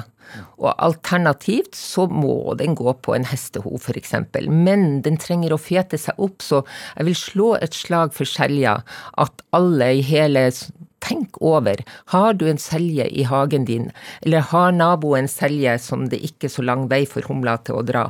Og 0.56 0.70
alternativt 0.72 1.76
så 1.76 2.06
må 2.08 2.54
den 2.58 2.74
gå 2.78 2.94
på 3.04 3.14
en 3.14 3.26
hesteho, 3.28 3.76
for 3.82 3.98
eksempel. 3.98 4.48
Men 4.48 5.02
den 5.04 5.18
trenger 5.20 5.54
å 5.54 5.60
fete 5.60 6.00
seg 6.00 6.18
opp, 6.22 6.40
så 6.42 6.62
jeg 6.96 7.10
vil 7.10 7.18
slå 7.20 7.50
et 7.60 7.76
slag 7.76 8.14
for 8.16 8.28
selja. 8.28 8.78
At 9.20 9.44
alle 9.54 9.92
i 9.98 10.02
hele 10.06 10.48
Tenk 11.04 11.36
over, 11.44 11.82
har 12.14 12.32
du 12.40 12.46
en 12.48 12.56
selje 12.60 13.04
i 13.12 13.26
hagen 13.28 13.66
din, 13.68 13.90
eller 14.24 14.40
har 14.54 14.72
naboen 14.72 15.28
selje 15.28 15.76
som 15.84 16.06
det 16.08 16.22
ikke 16.24 16.48
er 16.48 16.54
så 16.54 16.64
lang 16.64 16.86
vei 16.88 17.02
for 17.10 17.26
humla 17.28 17.58
til 17.66 17.76
å 17.76 17.84
dra? 17.84 18.06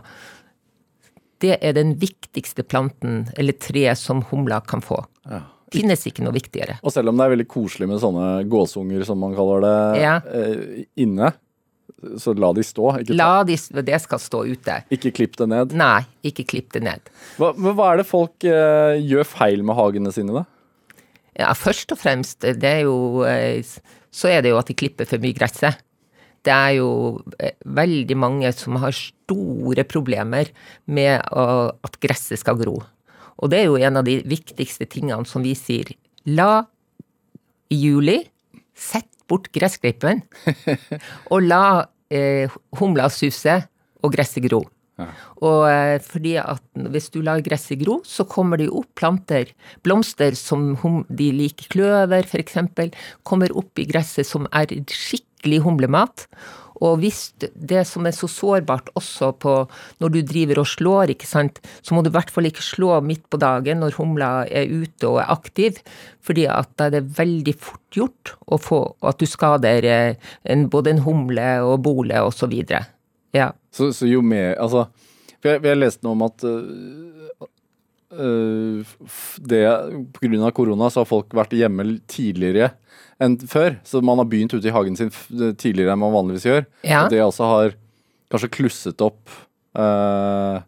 Det 1.42 1.58
er 1.60 1.74
den 1.76 1.96
viktigste 2.00 2.62
planten 2.64 3.24
eller 3.36 3.56
treet 3.60 3.98
som 4.00 4.22
humla 4.30 4.60
kan 4.64 4.80
få. 4.84 5.02
Ja. 5.28 5.42
Finnes 5.74 6.04
ikke 6.06 6.22
noe 6.22 6.36
viktigere. 6.36 6.76
Og 6.86 6.92
selv 6.94 7.10
om 7.10 7.18
det 7.18 7.24
er 7.26 7.32
veldig 7.34 7.48
koselig 7.50 7.88
med 7.90 7.98
sånne 8.00 8.28
gåsunger, 8.48 9.02
som 9.08 9.18
man 9.18 9.34
kaller 9.34 9.64
det, 9.66 10.00
Ja. 10.00 10.14
eh, 10.30 10.84
inne, 11.02 11.32
så 12.20 12.32
la 12.38 12.52
de 12.54 12.62
stå. 12.62 13.00
Ikke, 13.02 13.16
La 13.16 13.42
de, 13.44 13.56
det 13.82 14.00
skal 14.02 14.18
stå 14.22 14.44
ute. 14.46 14.84
ikke 14.94 15.10
klipp 15.12 15.36
det 15.36 15.48
ned. 15.48 15.72
Nei, 15.72 16.04
ikke 16.22 16.46
klipp 16.46 16.70
det 16.72 16.82
ned. 16.82 17.00
Hva, 17.38 17.50
men 17.58 17.74
hva 17.74 17.92
er 17.92 17.96
det 17.98 18.06
folk 18.06 18.44
eh, 18.44 19.00
gjør 19.02 19.24
feil 19.26 19.62
med 19.64 19.74
hagene 19.76 20.12
sine, 20.14 20.32
da? 20.32 20.44
Ja, 21.34 21.50
først 21.58 21.90
og 21.94 21.98
fremst, 21.98 22.44
det 22.44 22.68
er 22.68 22.84
jo 22.86 23.24
eh, 23.26 23.64
Så 24.14 24.30
er 24.30 24.44
det 24.44 24.52
jo 24.52 24.60
at 24.60 24.70
de 24.70 24.76
klipper 24.78 25.08
for 25.08 25.22
mye 25.22 25.34
gresset. 25.34 25.80
Det 26.44 26.52
er 26.52 26.76
jo 26.76 26.90
eh, 27.40 27.56
veldig 27.64 28.16
mange 28.20 28.52
som 28.54 28.76
har 28.82 28.94
store 28.94 29.86
problemer 29.88 30.52
med 30.86 31.24
å, 31.32 31.72
at 31.82 31.98
gresset 32.02 32.38
skal 32.42 32.58
gro. 32.60 32.76
Og 33.42 33.50
det 33.50 33.62
er 33.62 33.66
jo 33.66 33.80
en 33.80 33.98
av 33.98 34.06
de 34.06 34.20
viktigste 34.28 34.86
tingene 34.86 35.26
som 35.26 35.42
vi 35.42 35.56
sier. 35.58 35.90
La 36.30 36.62
i 37.72 37.80
juli 37.80 38.20
sett 38.76 39.10
bort 39.30 39.48
gressklipperen, 39.54 40.20
og 41.32 41.46
la 41.46 41.64
eh, 42.12 42.52
humla 42.78 43.08
suse 43.10 43.56
og 44.04 44.12
gresset 44.14 44.44
gro. 44.46 44.62
Og 45.42 45.64
eh, 45.68 45.98
fordi 46.02 46.36
at 46.40 46.62
hvis 46.94 47.10
du 47.14 47.20
lar 47.26 47.42
gresset 47.44 47.80
gro, 47.82 48.00
så 48.06 48.26
kommer 48.30 48.60
det 48.60 48.68
jo 48.68 48.82
opp 48.82 48.92
planter, 49.00 49.50
blomster 49.86 50.36
som 50.38 50.72
de 51.08 51.30
liker, 51.34 51.70
kløver 51.72 52.28
f.eks., 52.28 52.60
kommer 53.26 53.54
opp 53.58 53.82
i 53.82 53.88
gresset 53.90 54.28
som 54.28 54.46
er 54.54 54.70
skikkelig 54.90 55.64
humlemat. 55.66 56.28
Og 56.82 56.98
hvis 57.02 57.28
det 57.38 57.84
som 57.86 58.06
er 58.06 58.14
så 58.16 58.28
sårbart 58.30 58.90
også 58.98 59.30
på 59.40 59.52
når 60.02 60.14
du 60.14 60.20
driver 60.26 60.62
og 60.62 60.68
slår, 60.68 61.12
ikke 61.14 61.28
sant, 61.28 61.60
så 61.82 61.94
må 61.94 62.02
du 62.02 62.10
i 62.10 62.14
hvert 62.16 62.32
fall 62.34 62.48
ikke 62.50 62.64
slå 62.64 62.98
midt 63.04 63.24
på 63.30 63.38
dagen 63.40 63.80
når 63.82 63.98
humla 64.00 64.32
er 64.46 64.70
ute 64.70 65.08
og 65.10 65.20
er 65.22 65.30
aktiv, 65.34 65.78
fordi 66.24 66.48
at 66.50 66.72
da 66.78 66.88
er 66.88 66.96
det 66.98 67.18
veldig 67.18 67.54
fort 67.54 67.82
gjort 67.94 68.34
å 68.50 68.58
få 68.58 68.82
at 69.06 69.22
du 69.22 69.28
skader 69.30 69.86
eh, 69.86 70.34
en, 70.50 70.66
både 70.70 70.96
en 70.96 71.04
humle 71.06 71.48
og 71.64 71.78
bole 71.86 72.26
og 72.26 72.34
så. 72.34 72.50
Ja. 73.34 73.50
Så, 73.74 73.90
så 73.96 74.06
jo 74.06 74.22
mer 74.22 74.54
Altså, 74.62 74.86
jeg, 75.44 75.60
jeg 75.64 75.80
leste 75.80 76.06
noe 76.06 76.14
om 76.16 76.22
at 76.26 76.44
øh, 76.46 77.48
øh, 78.14 78.92
f- 79.04 79.40
det 79.42 79.62
Pga. 80.16 80.50
korona 80.54 80.90
så 80.90 81.02
har 81.02 81.10
folk 81.10 81.34
vært 81.34 81.56
hjemme 81.58 82.00
tidligere 82.08 82.72
enn 83.22 83.36
før. 83.38 83.76
Så 83.86 84.02
man 84.02 84.18
har 84.18 84.28
begynt 84.30 84.54
ute 84.54 84.68
i 84.68 84.74
hagen 84.74 84.96
sin 84.98 85.10
tidligere 85.58 85.94
enn 85.94 86.02
man 86.02 86.14
vanligvis 86.14 86.46
gjør. 86.48 86.64
Ja. 86.86 87.04
Og 87.04 87.10
det 87.12 87.22
også 87.22 87.50
har 87.50 87.74
kanskje 88.32 88.52
klusset 88.56 89.02
opp 89.04 89.30
øh, 89.78 90.62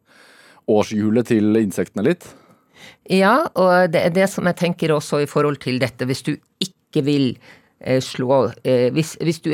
årshjulet 0.70 1.30
til 1.30 1.56
insektene 1.62 2.04
litt? 2.10 2.26
Ja, 3.10 3.46
og 3.54 3.92
det 3.94 4.02
er 4.02 4.14
det 4.14 4.26
som 4.30 4.46
jeg 4.50 4.58
tenker 4.58 4.94
også 4.94 5.22
i 5.22 5.30
forhold 5.30 5.60
til 5.62 5.78
dette. 5.82 6.06
Hvis 6.06 6.24
du 6.26 6.34
ikke 6.62 7.02
vil 7.06 7.26
eh, 7.80 8.00
slå 8.02 8.50
eh, 8.66 8.90
hvis, 8.94 9.16
hvis, 9.22 9.40
du 9.44 9.52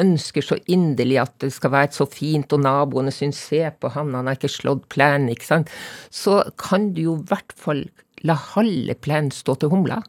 ønsker 0.00 0.44
så 0.44 0.58
inderlig 0.70 1.18
at 1.22 1.34
det 1.42 1.52
skal 1.54 1.74
være 1.74 1.92
så 1.96 2.06
fint, 2.08 2.52
og 2.54 2.64
naboene 2.64 3.12
syns 3.14 3.40
se 3.50 3.64
på 3.78 3.90
han, 3.94 4.14
han 4.16 4.30
har 4.30 4.38
ikke 4.38 4.52
slått 4.52 4.86
plenen, 4.92 5.30
ikke 5.32 5.48
sant, 5.48 5.72
så 6.10 6.40
kan 6.60 6.92
du 6.96 7.02
jo 7.04 7.18
i 7.20 7.26
hvert 7.32 7.52
fall 7.58 7.84
la 8.26 8.38
halve 8.54 8.96
plenen 9.02 9.32
stå 9.34 9.58
til 9.60 9.72
humla. 9.72 10.00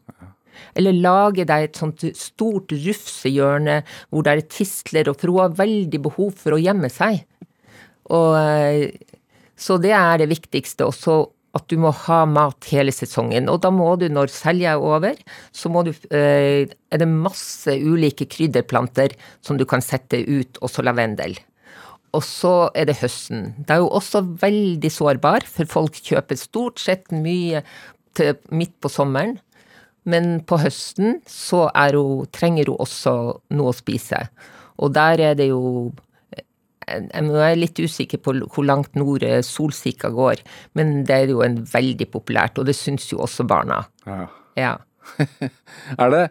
Eller 0.78 0.94
lage 0.94 1.46
deg 1.48 1.66
et 1.66 1.78
sånt 1.78 2.04
stort 2.18 2.72
rufsehjørne 2.72 3.80
hvor 4.08 4.24
det 4.24 4.34
er 4.34 4.44
tistler, 4.50 5.10
og 5.10 5.18
for 5.18 5.32
hun 5.32 5.42
har 5.42 5.58
veldig 5.58 6.00
behov 6.06 6.34
for 6.38 6.56
å 6.56 6.62
gjemme 6.62 6.90
seg. 6.92 7.24
Og, 8.14 8.36
eh, 8.38 8.92
så 9.56 9.78
det 9.82 9.94
er 9.96 10.22
det 10.22 10.30
viktigste. 10.30 10.86
Og 10.86 10.94
så 10.94 11.16
at 11.54 11.66
du 11.70 11.76
må 11.80 11.92
ha 12.04 12.24
mat 12.26 12.66
hele 12.72 12.92
sesongen. 12.94 13.48
Og 13.52 13.60
da 13.62 13.70
må 13.74 13.92
du, 14.00 14.08
når 14.10 14.32
selja 14.34 14.74
er 14.74 14.82
over, 14.82 15.18
så 15.54 15.70
du 15.86 15.92
eh, 16.10 16.66
Er 16.90 17.00
det 17.02 17.08
masse 17.10 17.70
ulike 17.70 18.26
krydderplanter 18.30 19.16
som 19.42 19.58
du 19.58 19.64
kan 19.66 19.82
sette 19.82 20.20
ut, 20.26 20.58
også 20.62 20.84
lavendel. 20.86 21.34
Og 22.14 22.22
så 22.22 22.70
er 22.78 22.86
det 22.86 23.00
høsten. 23.00 23.48
Det 23.58 23.74
er 23.74 23.82
jo 23.82 23.90
også 23.90 24.22
veldig 24.42 24.90
sårbar, 24.92 25.46
for 25.50 25.66
folk 25.66 25.98
kjøper 25.98 26.38
stort 26.38 26.78
sett 26.78 27.10
mye 27.10 27.64
til 28.14 28.38
midt 28.54 28.76
på 28.78 28.90
sommeren. 28.92 29.38
Men 30.04 30.44
på 30.46 30.60
høsten 30.60 31.20
så 31.26 31.66
hun, 31.74 32.28
trenger 32.30 32.70
hun 32.70 32.82
også 32.84 33.14
noe 33.56 33.72
å 33.72 33.76
spise. 33.76 34.20
Og 34.78 34.92
der 34.94 35.22
er 35.30 35.38
det 35.38 35.48
jo 35.50 35.90
jeg 36.88 37.50
er 37.50 37.60
litt 37.60 37.80
usikker 37.80 38.20
på 38.22 38.34
hvor 38.44 38.66
langt 38.66 38.96
nord 38.98 39.24
Solsika 39.46 40.10
går, 40.14 40.42
men 40.78 41.02
det 41.08 41.16
er 41.16 41.34
jo 41.34 41.44
en 41.46 41.60
veldig 41.68 42.08
populært, 42.12 42.58
og 42.60 42.68
det 42.68 42.76
syns 42.78 43.08
jo 43.12 43.22
også 43.24 43.46
barna. 43.48 43.82
Ja. 44.06 44.26
ja. 44.58 44.74
er 46.00 46.14
det 46.14 46.24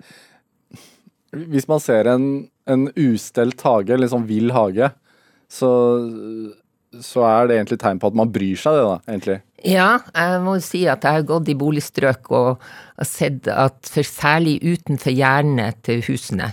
Hvis 1.50 1.68
man 1.70 1.82
ser 1.82 2.10
en, 2.10 2.28
en 2.70 2.88
ustelt 2.94 3.62
hage, 3.66 3.96
eller 3.96 4.12
sånn 4.12 4.28
vill 4.30 4.54
hage, 4.54 4.92
så, 5.54 5.72
så 7.02 7.26
er 7.30 7.50
det 7.50 7.58
egentlig 7.58 7.80
tegn 7.82 8.02
på 8.02 8.10
at 8.10 8.18
man 8.18 8.32
bryr 8.34 8.60
seg, 8.60 8.78
det 8.78 8.86
da, 8.88 8.98
egentlig? 9.10 9.40
Ja, 9.64 9.90
jeg 10.12 10.42
må 10.44 10.58
si 10.64 10.84
at 10.92 11.06
jeg 11.06 11.20
har 11.20 11.28
gått 11.28 11.50
i 11.52 11.58
boligstrøk 11.58 12.32
og 12.36 12.66
sett 13.08 13.48
at 13.48 13.88
for 13.90 14.06
særlig 14.08 14.58
utenfor 14.62 15.16
gjerdene 15.16 15.70
til 15.86 16.04
husene, 16.10 16.52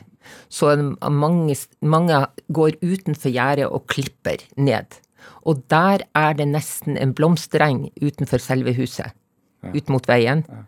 så 0.49 0.75
mange, 1.11 1.57
mange 1.81 2.25
går 2.49 2.79
utenfor 2.83 3.33
gjerdet 3.35 3.69
og 3.69 3.87
klipper 3.91 4.43
ned. 4.57 4.99
Og 5.49 5.63
der 5.73 6.05
er 6.17 6.35
det 6.37 6.49
nesten 6.51 6.99
en 7.01 7.15
blomstereng 7.17 7.89
utenfor 8.01 8.43
selve 8.43 8.75
huset, 8.77 9.15
ja. 9.65 9.73
ut 9.75 9.89
mot 9.93 10.07
veien. 10.09 10.45
Ja. 10.49 10.65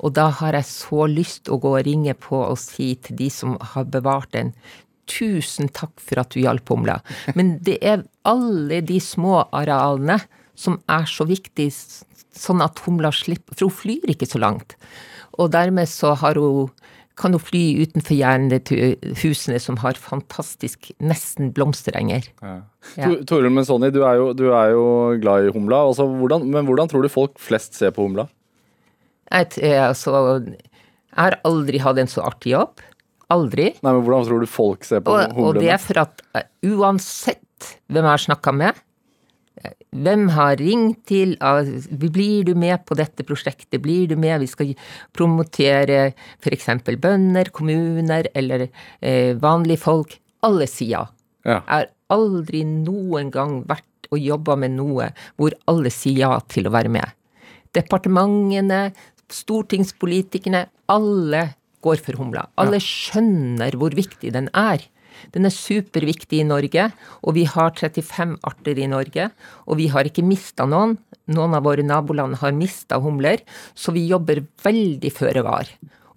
Og 0.00 0.14
da 0.16 0.30
har 0.40 0.56
jeg 0.56 0.68
så 0.68 1.06
lyst 1.10 1.50
å 1.52 1.58
gå 1.60 1.74
og 1.76 1.84
ringe 1.86 2.14
på 2.16 2.38
og 2.40 2.58
si 2.60 2.94
til 3.04 3.18
de 3.18 3.28
som 3.32 3.58
har 3.74 3.88
bevart 3.92 4.32
den, 4.36 4.54
tusen 5.10 5.68
takk 5.74 5.92
for 6.00 6.22
at 6.22 6.32
du 6.32 6.40
hjalp 6.40 6.70
humla. 6.70 7.00
Men 7.34 7.58
det 7.64 7.78
er 7.82 8.04
alle 8.28 8.80
de 8.86 9.00
små 9.02 9.42
arealene 9.56 10.20
som 10.58 10.78
er 10.92 11.08
så 11.10 11.26
viktige, 11.28 11.72
sånn 12.36 12.62
at 12.62 12.78
humla 12.84 13.10
slipper 13.14 13.56
For 13.56 13.68
hun 13.68 13.76
flyr 13.80 14.12
ikke 14.12 14.28
så 14.28 14.40
langt. 14.40 14.76
Og 15.40 15.50
dermed 15.54 15.88
så 15.90 16.14
har 16.20 16.38
hun 16.38 16.70
kan 17.20 17.36
jo 17.36 17.40
fly 17.42 17.62
utenfor 17.84 18.16
gjerdene 18.16 18.58
til 18.64 19.14
husene 19.20 19.60
som 19.62 19.78
har 19.82 19.98
fantastisk, 20.00 20.90
nesten 21.04 21.52
blomsterenger. 21.56 22.30
Ja. 22.40 22.56
Ja. 22.96 23.10
Toril 23.28 23.52
Menzoni, 23.52 23.90
du, 23.92 24.00
du, 24.38 24.46
er 24.56 24.72
jo 24.72 24.84
glad 25.20 25.48
i 25.48 25.54
humla. 25.54 25.82
Altså, 25.90 26.08
hvordan, 26.08 26.46
men 26.48 26.68
hvordan 26.68 26.90
tror 26.90 27.04
du 27.04 27.12
folk 27.12 27.36
flest 27.40 27.76
ser 27.76 27.92
på 27.96 28.06
humla? 28.08 28.26
Jeg, 29.30 29.60
altså, 29.84 30.14
jeg 30.48 31.18
har 31.18 31.38
aldri 31.46 31.82
hatt 31.82 32.00
en 32.02 32.10
så 32.10 32.24
artig 32.26 32.54
jobb. 32.56 32.80
Aldri. 33.30 33.68
Nei, 33.78 33.92
men 33.92 34.02
Hvordan 34.02 34.26
tror 34.26 34.42
du 34.42 34.50
folk 34.50 34.86
ser 34.86 35.04
på 35.06 35.14
humlene? 35.14 35.44
Og 35.46 35.60
det 35.60 35.70
er 35.70 35.82
for 35.82 36.00
at 36.02 36.24
uh, 36.34 36.46
uansett 36.66 37.68
hvem 37.86 38.02
jeg 38.02 38.10
har 38.10 38.24
snakka 38.24 38.54
med, 38.56 38.80
hvem 39.90 40.28
har 40.32 40.56
ringt 40.60 41.02
til 41.10 41.34
Blir 41.90 42.44
du 42.48 42.54
med 42.58 42.84
på 42.86 42.96
dette 42.98 43.24
prosjektet? 43.26 43.80
Blir 43.82 44.08
du 44.08 44.16
med? 44.16 44.40
Vi 44.40 44.48
skal 44.48 44.74
promotere 45.12 46.12
f.eks. 46.40 46.68
bønder, 47.00 47.50
kommuner 47.52 48.30
eller 48.34 48.68
eh, 49.00 49.36
vanlige 49.36 49.84
folk. 49.84 50.18
Alle 50.42 50.68
sier 50.70 51.10
Ja. 51.44 51.60
Jeg 51.64 51.64
har 51.68 51.86
aldri 52.12 52.64
noen 52.68 53.30
gang 53.32 53.62
vært 53.68 54.08
og 54.10 54.18
jobba 54.18 54.56
med 54.60 54.74
noe 54.74 55.06
hvor 55.38 55.54
alle 55.70 55.92
sier 55.94 56.18
ja 56.26 56.34
til 56.50 56.68
å 56.68 56.74
være 56.74 56.90
med. 56.92 57.06
Departementene, 57.76 58.90
stortingspolitikerne, 59.30 60.66
alle 60.90 61.44
går 61.84 62.02
for 62.02 62.18
humla. 62.20 62.48
Alle 62.60 62.80
skjønner 62.82 63.76
hvor 63.78 63.94
viktig 63.96 64.34
den 64.34 64.50
er. 64.52 64.82
Den 65.34 65.48
er 65.48 65.54
superviktig 65.54 66.40
i 66.40 66.48
Norge, 66.48 66.90
og 67.22 67.36
vi 67.36 67.44
har 67.48 67.74
35 67.76 68.38
arter 68.46 68.80
i 68.80 68.88
Norge. 68.90 69.30
Og 69.66 69.80
vi 69.80 69.88
har 69.92 70.08
ikke 70.08 70.26
mista 70.26 70.66
noen. 70.68 70.96
Noen 71.30 71.54
av 71.54 71.66
våre 71.66 71.84
naboland 71.86 72.40
har 72.40 72.56
mista 72.56 72.98
humler, 73.02 73.38
så 73.74 73.92
vi 73.94 74.08
jobber 74.10 74.42
veldig 74.64 75.12
føre 75.14 75.44
var. 75.46 75.68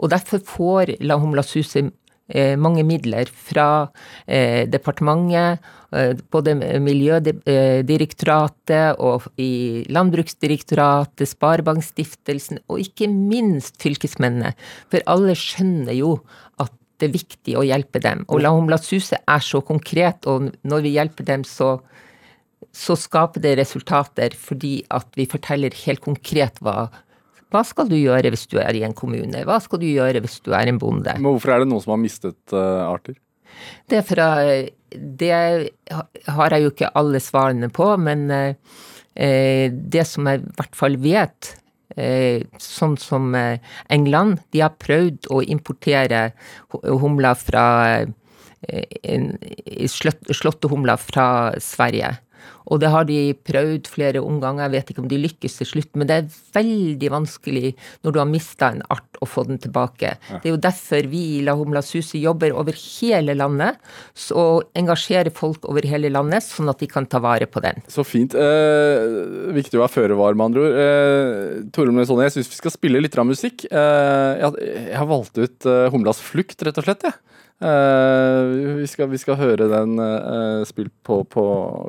Og 0.02 0.10
derfor 0.12 0.40
får 0.44 0.96
La 1.06 1.16
Humla 1.22 1.44
Suse 1.46 1.84
eh, 2.28 2.58
mange 2.60 2.84
midler 2.88 3.26
fra 3.30 3.90
eh, 4.26 4.70
departementet, 4.70 5.60
eh, 5.96 6.14
både 6.34 6.56
Miljødirektoratet 6.84 8.96
og 9.00 9.22
i 9.40 9.86
Landbruksdirektoratet, 9.94 11.28
Sparebankstiftelsen 11.30 12.60
og 12.68 12.80
ikke 12.84 13.08
minst 13.12 13.82
fylkesmennene. 13.84 14.54
For 14.92 15.00
alle 15.10 15.36
skjønner 15.40 15.94
jo 15.98 16.18
at 16.60 16.72
det 17.04 17.10
er 17.10 17.18
viktig 17.18 17.56
å 17.60 17.66
hjelpe 17.68 18.00
dem. 18.04 18.24
Og 18.32 18.42
La 18.44 18.54
Humla 18.56 18.80
Suse 18.82 19.20
er 19.20 19.44
så 19.44 19.60
konkret, 19.66 20.24
og 20.30 20.54
når 20.64 20.86
vi 20.86 20.96
hjelper 20.96 21.28
dem, 21.28 21.44
så, 21.48 21.76
så 22.72 22.96
skaper 23.00 23.44
det 23.44 23.58
resultater 23.60 24.38
fordi 24.40 24.78
at 24.94 25.10
vi 25.20 25.28
forteller 25.30 25.76
helt 25.84 26.04
konkret 26.06 26.64
hva 26.64 26.88
hva 27.54 27.62
skal 27.62 27.86
du 27.86 27.94
gjøre 27.94 28.32
hvis 28.34 28.48
du 28.50 28.56
er 28.58 28.74
i 28.74 28.82
en 28.82 28.96
kommune? 28.98 29.44
Hva 29.46 29.60
skal 29.62 29.78
du 29.78 29.86
gjøre 29.86 30.24
hvis 30.24 30.40
du 30.42 30.56
er 30.58 30.72
en 30.72 30.80
bonde? 30.82 31.14
Men 31.20 31.36
hvorfor 31.36 31.54
er 31.54 31.62
det 31.62 31.68
noen 31.70 31.84
som 31.84 31.92
har 31.94 32.00
mistet 32.02 32.56
uh, 32.56 32.88
arter? 32.88 33.20
Det 33.86 34.00
fra 34.08 34.26
Det 34.90 35.30
har 35.30 36.56
jeg 36.56 36.64
jo 36.64 36.72
ikke 36.72 36.90
alle 36.98 37.22
svarene 37.22 37.70
på, 37.70 37.92
men 38.02 38.26
uh, 38.34 38.80
det 39.14 40.06
som 40.10 40.26
jeg 40.32 40.42
i 40.42 40.56
hvert 40.58 40.80
fall 40.80 40.98
vet, 40.98 41.52
Eh, 41.54 41.63
sånn 42.62 42.98
som 42.98 43.34
eh, 43.38 43.60
England. 43.94 44.42
De 44.52 44.64
har 44.64 44.76
prøvd 44.82 45.30
å 45.34 45.42
importere 45.46 46.32
humler 46.84 47.38
fra 47.38 47.66
eh, 48.66 49.28
slåttehumler 49.92 50.98
fra 51.02 51.28
Sverige. 51.62 52.16
Og 52.72 52.80
det 52.80 52.92
har 52.94 53.08
de 53.08 53.18
prøvd 53.46 53.90
flere 53.92 54.22
omganger, 54.24 54.66
jeg 54.66 54.74
vet 54.76 54.92
ikke 54.94 55.04
om 55.04 55.10
de 55.12 55.20
lykkes 55.20 55.58
til 55.60 55.70
slutt. 55.70 55.92
Men 56.00 56.10
det 56.10 56.18
er 56.18 56.38
veldig 56.56 57.10
vanskelig 57.14 57.74
når 58.06 58.16
du 58.16 58.20
har 58.22 58.30
mista 58.30 58.72
en 58.74 58.84
art, 58.94 59.08
å 59.24 59.28
få 59.30 59.46
den 59.48 59.60
tilbake. 59.62 60.16
Ja. 60.30 60.40
Det 60.42 60.50
er 60.50 60.56
jo 60.56 60.62
derfor 60.64 61.08
vi 61.12 61.22
i 61.38 61.42
La 61.46 61.56
Humla 61.60 61.84
Susi 61.86 62.20
jobber 62.24 62.56
over 62.60 62.76
hele 62.76 63.36
landet, 63.38 63.80
og 64.36 64.70
engasjerer 64.80 65.32
folk 65.36 65.68
over 65.70 65.86
hele 65.88 66.12
landet, 66.12 66.44
sånn 66.46 66.72
at 66.72 66.82
de 66.82 66.90
kan 66.92 67.08
ta 67.10 67.22
vare 67.24 67.48
på 67.50 67.64
den. 67.64 67.84
Så 67.92 68.06
fint. 68.08 68.36
Eh, 68.36 69.54
viktig 69.56 69.80
å 69.80 69.84
være 69.86 69.96
føre 69.96 70.20
var, 70.20 70.38
med 70.38 70.50
andre 70.50 70.66
ord. 70.66 70.80
Eh, 70.86 71.62
Toril 71.76 71.96
Møysonne, 71.96 72.28
jeg 72.28 72.38
syns 72.38 72.52
vi 72.52 72.60
skal 72.60 72.76
spille 72.76 73.04
litt 73.04 73.20
musikk. 73.24 73.68
Eh, 73.70 74.32
jeg, 74.42 74.72
jeg, 74.90 74.98
har 74.98 75.08
valgt 75.10 75.38
ut 75.40 75.70
eh, 75.70 75.88
Humlas 75.94 76.20
flukt, 76.24 76.60
rett 76.66 76.82
og 76.82 76.88
slett. 76.88 77.08
jeg. 77.08 77.16
Ja. 77.16 77.33
Uh, 77.64 78.80
vi, 78.82 78.88
skal, 78.92 79.08
vi, 79.08 79.20
skal, 79.22 79.40
høre 79.40 79.70
den 79.72 79.96
uh, 79.96 80.66
spilt 80.68 80.92
på, 81.08 81.22
på 81.24 81.46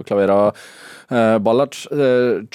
klaver 0.06 0.30
av 0.30 0.44
uh, 1.10 1.38
Ballach 1.42 1.88
uh, 1.90 2.46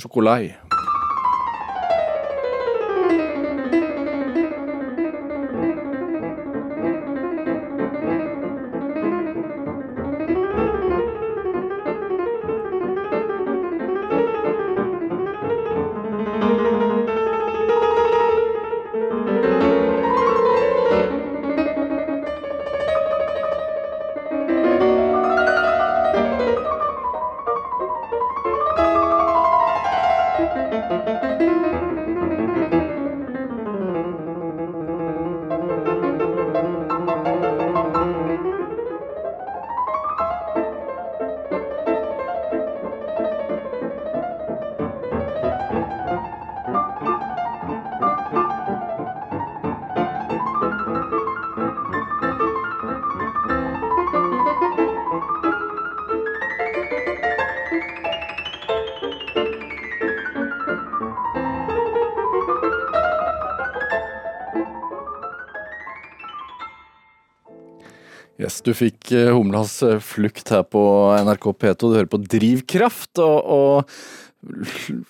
du 68.69 68.77
fikk 68.77 69.12
eh, 69.15 69.32
Humlas 69.34 69.79
eh, 69.86 69.99
flukt 70.03 70.53
her 70.53 70.63
på 70.69 70.82
NRK 71.25 71.51
P2. 71.51 71.75
Du 71.82 71.97
hører 71.97 72.10
på 72.12 72.21
Drivkraft. 72.23 73.21
og, 73.25 73.39
og 73.49 73.93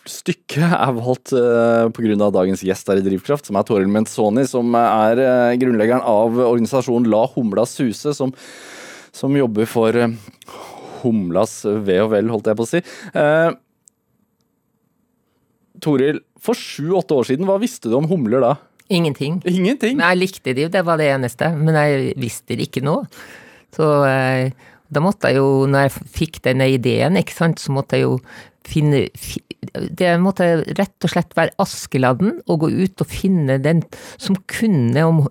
Stykket 0.09 0.71
er 0.73 0.95
valgt 0.95 1.35
uh, 1.37 1.85
pga. 1.93 2.31
dagens 2.33 2.63
gjest 2.65 2.87
her 2.89 2.97
i 2.97 3.03
Drivkraft, 3.05 3.45
som 3.45 3.59
er 3.59 3.67
Toril 3.67 3.91
Menzoni, 3.93 4.41
som 4.49 4.73
er 4.73 5.21
grunnleggeren 5.61 6.01
av 6.01 6.39
organisasjonen 6.47 7.05
La 7.13 7.27
Humla 7.35 7.67
suse, 7.69 8.15
som, 8.17 8.33
som 9.13 9.37
jobber 9.37 9.69
for 9.69 9.93
humlas 11.03 11.61
ve 11.85 11.99
og 12.03 12.13
vel, 12.13 12.31
holdt 12.33 12.49
jeg 12.49 12.59
på 12.59 12.65
å 12.65 12.69
si. 12.69 12.81
Eh, 13.13 13.51
Toril, 15.83 16.23
for 16.39 16.57
sju-åtte 16.57 17.15
år 17.15 17.29
siden, 17.29 17.47
hva 17.47 17.59
visste 17.61 17.91
du 17.91 17.95
om 17.99 18.09
humler 18.09 18.43
da? 18.43 18.55
Ingenting. 18.89 19.37
Ingenting? 19.47 19.99
Men 19.99 20.09
jeg 20.09 20.19
likte 20.23 20.55
de, 20.57 20.65
det 20.73 20.81
var 20.85 20.99
det 20.99 21.11
eneste. 21.13 21.51
Men 21.55 21.77
jeg 21.77 22.15
visste 22.19 22.57
det 22.57 22.67
ikke 22.67 22.83
nå. 22.83 23.03
Så 23.75 23.88
eh, 24.08 24.51
da 24.89 25.03
måtte 25.03 25.29
jeg 25.29 25.39
jo, 25.41 25.65
når 25.69 25.88
jeg 25.88 26.08
fikk 26.15 26.39
denne 26.47 26.69
ideen, 26.73 27.19
ikke 27.19 27.36
sant, 27.36 27.62
så 27.62 27.73
måtte 27.75 27.99
jeg 27.99 28.08
jo 28.08 28.15
finne 28.69 29.08
Det 29.97 30.10
måtte 30.21 30.45
rett 30.77 31.05
og 31.05 31.12
slett 31.12 31.32
være 31.38 31.55
Askeladden 31.62 32.36
og 32.45 32.65
gå 32.65 32.69
ut 32.86 33.01
og 33.01 33.10
finne 33.10 33.58
den 33.62 33.82
som 34.21 34.38
kunne 34.49 35.05
om 35.08 35.23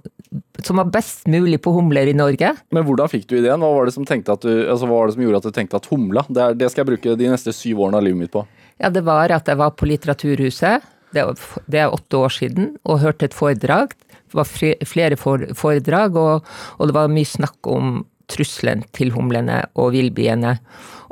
som 0.65 0.77
var 0.77 0.91
best 0.93 1.25
mulig 1.31 1.57
på 1.65 1.73
humler 1.73 2.11
i 2.11 2.17
Norge. 2.17 2.51
Men 2.75 2.85
hvordan 2.85 3.09
fikk 3.09 3.25
du 3.31 3.39
ideen? 3.39 3.63
Hva 3.63 3.71
var 3.73 3.89
det 3.89 3.95
som, 3.95 4.05
du, 4.05 4.51
altså, 4.69 4.85
hva 4.85 4.99
var 4.99 5.09
det 5.09 5.15
som 5.15 5.23
gjorde 5.25 5.41
at 5.41 5.47
du 5.49 5.55
tenkte 5.57 5.79
at 5.81 5.89
humla, 5.89 6.25
det, 6.29 6.49
det 6.61 6.69
skal 6.69 6.83
jeg 6.83 6.91
bruke 6.91 7.15
de 7.17 7.31
neste 7.33 7.55
syv 7.57 7.81
årene 7.87 8.01
av 8.01 8.05
livet 8.05 8.21
mitt 8.27 8.35
på? 8.35 8.43
Ja, 8.77 8.91
det 8.93 9.07
var 9.07 9.33
at 9.35 9.49
jeg 9.49 9.57
var 9.57 9.73
på 9.79 9.89
Litteraturhuset 9.89 10.85
det, 11.17 11.25
det 11.73 11.81
er 11.81 11.95
åtte 11.95 12.21
år 12.21 12.35
siden, 12.35 12.75
og 12.85 13.01
hørte 13.01 13.29
et 13.29 13.37
foredrag. 13.37 13.95
Det 14.29 14.37
var 14.37 14.49
flere 14.85 15.17
foredrag, 15.17 16.19
og, 16.21 16.49
og 16.77 16.91
det 16.91 16.97
var 16.99 17.13
mye 17.13 17.29
snakk 17.29 17.71
om 17.73 18.03
trusselen 18.29 18.85
til 18.97 19.15
humlene 19.15 19.63
og 19.79 19.93
villbiene. 19.97 20.59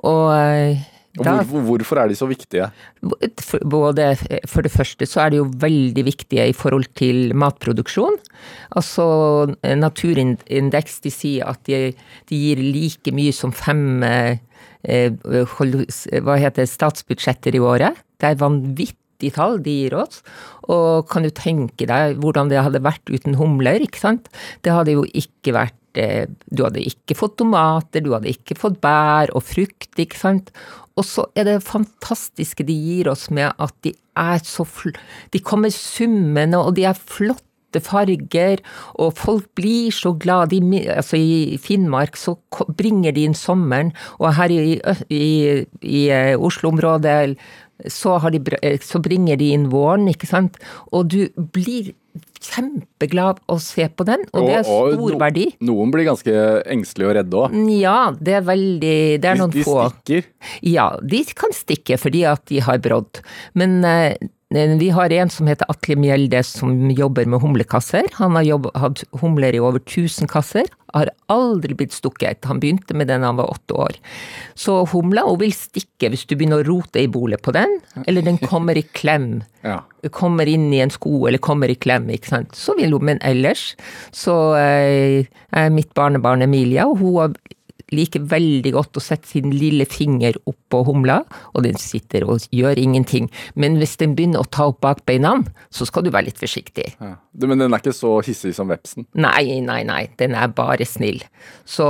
Og 0.07 0.29
eh, 0.37 0.85
da, 1.16 1.38
hvor, 1.48 1.62
hvorfor 1.64 2.00
er 2.02 2.11
de 2.11 2.16
så 2.18 2.29
viktige? 2.29 2.68
Både, 3.64 4.11
for 4.48 4.66
det 4.66 4.72
første 4.72 5.09
så 5.09 5.22
er 5.24 5.33
de 5.33 5.40
jo 5.40 5.46
veldig 5.62 6.05
viktige 6.05 6.48
i 6.50 6.57
forhold 6.57 6.90
til 6.98 7.33
matproduksjon. 7.38 8.18
Altså 8.76 9.07
Naturindeks 9.64 11.00
de 11.07 11.14
sier 11.14 11.48
at 11.48 11.62
de, 11.68 11.94
de 12.29 12.42
gir 12.42 12.61
like 12.61 13.14
mye 13.16 13.33
som 13.33 13.55
fem 13.57 14.05
eh, 14.05 14.37
hva 14.85 16.37
heter 16.42 16.68
statsbudsjetter 16.68 17.57
i 17.57 17.64
året. 17.64 18.05
Det 18.20 18.33
er 18.33 18.40
vanvittig 18.44 19.06
tall 19.35 19.59
de 19.64 19.74
gir 19.83 19.96
oss. 19.96 20.22
Og 20.72 21.09
kan 21.11 21.26
du 21.26 21.33
tenke 21.35 21.88
deg 21.88 22.20
hvordan 22.22 22.52
det 22.52 22.62
hadde 22.62 22.85
vært 22.85 23.12
uten 23.12 23.37
humler, 23.40 23.83
ikke 23.83 24.02
sant. 24.02 24.31
Det 24.62 24.74
hadde 24.74 24.96
jo 24.96 25.05
ikke 25.16 25.55
vært 25.57 26.00
eh, 26.00 26.26
Du 26.50 26.64
hadde 26.66 26.85
ikke 26.85 27.16
fått 27.18 27.38
tomater, 27.40 28.05
du 28.05 28.12
hadde 28.14 28.33
ikke 28.33 28.59
fått 28.59 28.81
bær 28.85 29.33
og 29.37 29.44
frukt, 29.46 29.92
ikke 29.96 30.20
sant. 30.20 30.52
Og 30.96 31.05
så 31.05 31.26
er 31.37 31.44
det 31.48 31.64
fantastiske 31.64 32.64
de 32.66 32.74
gir 32.74 33.11
oss 33.12 33.29
med 33.35 33.52
at 33.52 33.74
de 33.85 33.92
er 34.16 34.40
så 34.44 34.64
De 35.33 35.38
kommer 35.38 35.70
summende, 35.70 36.57
og 36.57 36.74
de 36.74 36.87
er 36.88 36.96
flotte 36.96 37.81
farger, 37.85 38.62
og 38.94 39.12
folk 39.18 39.44
blir 39.55 39.92
så 39.92 40.14
glad. 40.16 40.48
De, 40.48 40.88
altså 40.88 41.16
I 41.16 41.59
Finnmark 41.61 42.16
så 42.16 42.37
bringer 42.79 43.12
de 43.12 43.26
inn 43.29 43.35
sommeren, 43.35 43.92
og 44.18 44.35
her 44.35 44.50
i, 44.50 44.81
i, 45.11 45.66
i 45.83 46.09
eh, 46.09 46.37
Oslo-området 46.38 47.37
så, 47.85 48.17
de, 48.33 48.41
eh, 48.62 48.81
så, 48.83 49.01
bringer 49.05 49.39
de 49.41 49.53
inn 49.55 49.69
våren, 49.73 50.09
ikke 50.11 50.29
sant. 50.29 50.59
Og 50.97 51.11
du 51.12 51.21
blir 51.37 51.93
kjempeglad 52.41 53.41
å 53.51 53.57
se 53.61 53.87
på 53.93 54.07
den, 54.09 54.23
og, 54.31 54.39
og 54.41 54.47
det 54.49 54.55
er 54.59 54.65
stor 54.69 54.95
no, 54.97 55.19
verdi. 55.21 55.47
Noen 55.67 55.93
blir 55.93 56.07
ganske 56.09 56.45
engstelige 56.73 57.11
og 57.11 57.17
redde 57.19 57.43
òg. 57.43 57.59
Ja, 57.77 57.99
det 58.17 58.39
er 58.39 58.47
veldig 58.47 58.97
Det 59.23 59.31
er 59.31 59.41
noen 59.41 59.53
de, 59.53 59.61
de 59.61 59.67
få. 59.67 59.77
De 59.83 59.93
stikker? 59.93 60.31
Ja, 60.65 60.89
de 61.03 61.23
kan 61.37 61.53
stikke 61.57 62.01
fordi 62.01 62.25
at 62.29 62.47
de 62.53 62.62
har 62.65 62.81
brodd. 62.85 63.21
Men 63.59 63.83
eh, 63.85 64.17
vi 64.55 64.91
har 64.91 65.11
en 65.11 65.31
som 65.31 65.47
heter 65.47 65.67
Atle 65.69 65.97
Mjelde 65.99 66.43
som 66.47 66.91
jobber 66.91 67.27
med 67.27 67.41
humlekasser. 67.43 68.07
Han 68.15 68.37
har 68.37 68.43
jobbet, 68.43 68.77
hatt 68.79 69.03
humler 69.21 69.53
i 69.53 69.59
over 69.59 69.81
1000 69.81 70.29
kasser. 70.31 70.69
Har 70.95 71.11
aldri 71.27 71.75
blitt 71.75 71.93
stukket. 71.93 72.45
Han 72.45 72.61
begynte 72.61 72.95
med 72.95 73.09
den 73.09 73.23
da 73.23 73.27
han 73.27 73.41
var 73.41 73.51
åtte 73.51 73.75
år. 73.75 73.99
Så 74.55 74.85
humla 74.93 75.27
hun 75.27 75.41
vil 75.41 75.53
stikke 75.53 76.13
hvis 76.13 76.25
du 76.31 76.37
begynner 76.37 76.63
å 76.63 76.69
rote 76.69 77.03
i 77.03 77.11
bolet 77.11 77.43
på 77.43 77.51
den, 77.53 77.81
eller 78.07 78.23
den 78.23 78.39
kommer 78.39 78.79
i 78.79 78.87
klem. 78.87 79.43
Ja. 79.67 79.81
Kommer 80.15 80.47
inn 80.47 80.69
i 80.71 80.79
en 80.79 80.93
sko 80.95 81.25
eller 81.27 81.41
kommer 81.43 81.67
i 81.67 81.75
klem, 81.75 82.05
ikke 82.15 82.29
sant. 82.31 82.53
Så 82.55 82.77
vil 82.79 82.93
hun, 82.95 83.03
men 83.09 83.19
ellers 83.27 83.73
så 84.15 84.55
eh, 84.55 85.27
er 85.51 85.73
mitt 85.75 85.91
barnebarn 85.99 86.45
Emilia, 86.47 86.85
og 86.87 87.01
hun 87.01 87.17
har 87.19 87.35
liker 87.94 88.25
veldig 88.27 88.72
godt 88.75 88.99
å 88.99 89.03
sette 89.03 89.29
sin 89.31 89.53
lille 89.55 89.87
finger 89.87 90.38
oppå 90.49 90.83
humla, 90.88 91.20
og 91.55 91.66
den 91.66 91.79
sitter 91.79 92.27
og 92.27 92.46
gjør 92.55 92.81
ingenting. 92.83 93.29
Men 93.55 93.79
hvis 93.81 93.96
den 94.01 94.16
begynner 94.18 94.42
å 94.42 94.51
ta 94.51 94.68
opp 94.72 94.81
bakbeina, 94.83 95.37
så 95.70 95.87
skal 95.87 96.07
du 96.07 96.11
være 96.14 96.31
litt 96.31 96.42
forsiktig. 96.42 96.88
Ja. 96.99 97.14
Men 97.46 97.61
den 97.62 97.75
er 97.75 97.83
ikke 97.83 97.94
så 97.94 98.16
hissig 98.27 98.55
som 98.57 98.70
vepsen? 98.72 99.07
Nei, 99.14 99.61
nei, 99.62 99.83
nei. 99.87 100.03
Den 100.18 100.35
er 100.38 100.51
bare 100.57 100.87
snill. 100.88 101.22
Så 101.68 101.87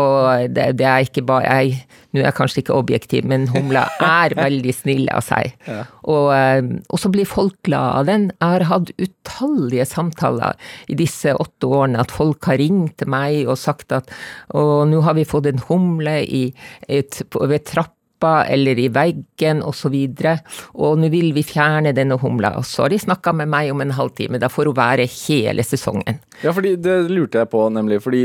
det, 0.50 0.72
det 0.80 0.88
er 0.90 1.06
ikke 1.06 1.24
bare 1.26 1.60
jeg, 1.62 1.80
Nå 2.16 2.22
er 2.22 2.30
jeg 2.30 2.36
kanskje 2.38 2.62
ikke 2.62 2.76
objektiv, 2.76 3.26
men 3.28 3.44
humla 3.52 3.84
er 4.00 4.34
veldig 4.46 4.72
snill 4.72 5.10
av 5.12 5.20
seg. 5.26 5.52
Ja. 5.68 5.82
Og, 6.08 6.30
eh, 6.32 6.62
og, 6.88 6.96
så 7.02 7.10
blir 7.12 7.28
folk 7.28 7.58
glad 7.68 8.00
av 8.00 8.08
den. 8.08 8.30
Jeg 8.32 8.54
har 8.54 8.68
hatt 8.70 8.92
utallige 8.96 9.84
samtaler 9.90 10.56
i 10.88 10.96
disse 10.96 11.34
åtte 11.36 11.68
årene 11.68 12.00
at 12.00 12.14
folk 12.14 12.48
har 12.48 12.60
ringt 12.62 12.96
til 13.02 13.12
meg 13.12 13.44
og 13.44 13.60
sagt 13.60 13.92
at 13.92 14.08
og 14.56 14.88
nå 14.88 15.02
har 15.04 15.16
vi 15.18 15.26
fått 15.28 15.50
en 15.50 15.60
humle 15.68 16.16
i, 16.24 16.46
et, 16.88 17.20
ved 17.36 17.66
trappa 17.68 18.38
eller 18.48 18.78
i 18.80 18.88
veggen 18.92 19.60
osv. 19.66 19.92
Og, 19.92 20.56
og 20.80 20.96
nå 21.02 21.10
vil 21.12 21.32
vi 21.36 21.44
fjerne 21.46 21.92
denne 21.96 22.16
humla. 22.22 22.54
Og 22.56 22.64
så 22.68 22.86
har 22.86 22.94
de 22.94 23.02
snakka 23.02 23.34
med 23.36 23.52
meg 23.52 23.74
om 23.74 23.84
en 23.84 23.94
halvtime. 23.98 24.40
Da 24.40 24.50
får 24.52 24.72
hun 24.72 24.78
være 24.78 25.08
hele 25.10 25.66
sesongen. 25.66 26.22
Ja, 26.40 26.54
fordi 26.56 26.76
det 26.80 27.02
lurte 27.12 27.44
jeg 27.44 27.52
på, 27.52 27.66
nemlig. 27.74 28.00
Fordi 28.04 28.24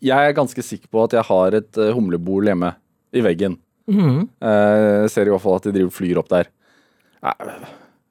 jeg 0.00 0.28
er 0.28 0.36
ganske 0.36 0.64
sikker 0.64 0.88
på 0.92 1.04
at 1.04 1.16
jeg 1.16 1.28
har 1.28 1.56
et 1.58 1.80
uh, 1.80 1.90
humlebol 1.96 2.48
hjemme 2.48 2.72
i 3.16 3.24
veggen. 3.24 3.58
Mm. 3.90 4.28
Eh, 4.38 5.04
ser 5.10 5.26
i 5.26 5.32
hvert 5.32 5.42
fall 5.42 5.58
at 5.58 5.68
de 5.68 5.74
driver 5.74 5.94
flyr 5.94 6.20
opp 6.20 6.30
der. 6.30 6.50
Uh, 7.20 7.68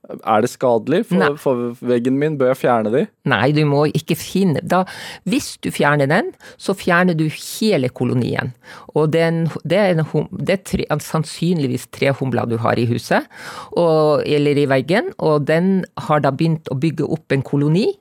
er 0.09 0.41
det 0.41 0.49
skadelig 0.49 1.03
for, 1.09 1.35
for, 1.41 1.61
veggen 1.85 2.17
min? 2.17 2.37
Bør 2.39 2.51
jeg 2.51 2.59
fjerne 2.63 2.91
de? 2.93 3.03
Nei, 3.29 3.51
du 3.53 3.61
må 3.69 3.83
ikke 3.93 4.17
finne 4.17 4.61
da, 4.65 4.81
Hvis 5.29 5.51
du 5.61 5.69
fjerner 5.73 6.09
den, 6.09 6.31
så 6.57 6.73
fjerner 6.77 7.17
du 7.17 7.27
hele 7.29 7.91
kolonien. 7.93 8.53
Og 8.95 9.11
den, 9.13 9.43
det 9.69 9.77
er, 9.77 9.93
en, 9.93 10.27
det 10.33 10.55
er 10.55 10.63
tre, 10.65 10.87
sannsynligvis 11.05 11.89
tre 11.93 12.13
humler 12.17 12.49
du 12.49 12.57
har 12.61 12.81
i 12.81 12.87
huset, 12.89 13.29
og, 13.77 14.25
eller 14.25 14.57
i 14.57 14.67
veggen, 14.69 15.13
og 15.17 15.45
den 15.49 15.83
har 16.09 16.25
da 16.25 16.33
begynt 16.33 16.69
å 16.73 16.79
bygge 16.79 17.05
opp 17.05 17.35
en 17.35 17.45
koloni. 17.45 17.91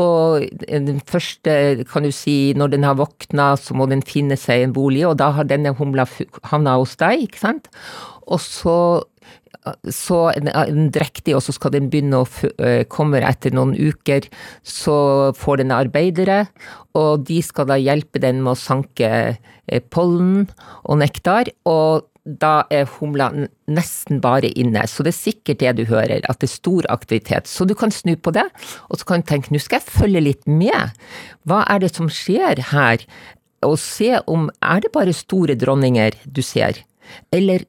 Og 0.00 0.46
den 0.68 1.02
første, 1.08 1.84
kan 1.90 2.06
du 2.06 2.12
si, 2.14 2.54
når 2.58 2.74
den 2.74 2.86
har 2.86 2.98
våkna, 2.98 3.52
så 3.60 3.76
må 3.76 3.88
den 3.90 4.04
finne 4.06 4.38
seg 4.40 4.64
en 4.64 4.74
bolig, 4.76 5.04
og 5.08 5.18
da 5.20 5.32
har 5.36 5.48
denne 5.48 5.74
humla 5.78 6.06
havna 6.50 6.78
hos 6.80 6.96
deg, 7.00 7.28
ikke 7.28 7.44
sant. 7.46 7.70
Og 8.28 8.42
så 8.42 8.78
så 9.92 10.18
en 10.32 10.88
drektig, 10.94 11.34
og 11.36 11.42
så 11.44 11.52
skal 11.52 11.74
den 11.74 11.88
begynne 11.92 12.22
å 12.22 12.28
eh, 12.62 12.84
komme 12.90 13.20
etter 13.26 13.54
noen 13.54 13.74
uker. 13.76 14.28
Så 14.62 14.96
får 15.36 15.62
den 15.62 15.74
arbeidere, 15.74 16.46
og 16.98 17.26
de 17.28 17.40
skal 17.44 17.68
da 17.70 17.78
hjelpe 17.80 18.22
den 18.22 18.42
med 18.44 18.54
å 18.54 18.60
sanke 18.60 19.10
eh, 19.36 19.82
pollen 19.92 20.46
og 20.84 21.00
nektar. 21.02 21.52
Og 21.68 22.06
da 22.28 22.66
er 22.70 22.88
humla 22.98 23.30
nesten 23.70 24.20
bare 24.20 24.50
inne. 24.60 24.84
Så 24.90 25.04
det 25.04 25.14
er 25.14 25.18
sikkert 25.18 25.62
det 25.62 25.74
du 25.78 25.84
hører, 25.88 26.20
at 26.28 26.40
det 26.42 26.50
er 26.50 26.54
stor 26.54 26.88
aktivitet. 26.92 27.48
Så 27.48 27.64
du 27.64 27.74
kan 27.78 27.92
snu 27.94 28.14
på 28.16 28.34
det, 28.36 28.44
og 28.88 29.00
så 29.00 29.08
kan 29.08 29.24
du 29.24 29.30
tenke 29.30 29.54
nå 29.54 29.62
skal 29.62 29.80
jeg 29.80 29.96
følge 29.96 30.24
litt 30.26 30.44
med. 30.50 30.92
Hva 31.48 31.64
er 31.72 31.82
det 31.84 31.94
som 31.94 32.10
skjer 32.12 32.60
her? 32.72 33.06
Og 33.66 33.78
se 33.80 34.12
om 34.30 34.46
er 34.62 34.84
det 34.84 34.92
bare 34.94 35.16
store 35.16 35.56
dronninger 35.58 36.20
du 36.28 36.44
ser, 36.46 36.84
eller 37.34 37.64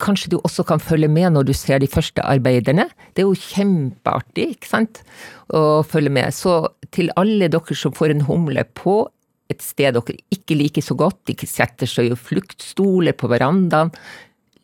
kanskje 0.00 0.30
du 0.34 0.36
også 0.38 0.64
kan 0.68 0.82
følge 0.82 1.08
med 1.10 1.34
når 1.34 1.48
du 1.48 1.52
ser 1.56 1.80
de 1.82 1.90
første 1.90 2.22
arbeiderne. 2.22 2.86
Det 3.12 3.24
er 3.24 3.28
jo 3.28 3.48
kjempeartig, 3.54 4.46
ikke 4.54 4.70
sant, 4.70 5.02
å 5.50 5.82
følge 5.86 6.12
med. 6.14 6.34
Så 6.34 6.60
til 6.94 7.10
alle 7.20 7.50
dere 7.52 7.78
som 7.78 7.94
får 7.96 8.14
en 8.14 8.24
humle 8.28 8.64
på 8.78 9.02
et 9.52 9.62
sted 9.62 9.96
dere 9.96 10.18
ikke 10.32 10.56
liker 10.58 10.84
så 10.84 10.96
godt, 10.98 11.20
de 11.28 11.48
setter 11.48 11.90
seg 11.90 12.12
i 12.12 12.18
fluktstoler 12.18 13.16
på 13.16 13.30
verandaen, 13.32 13.92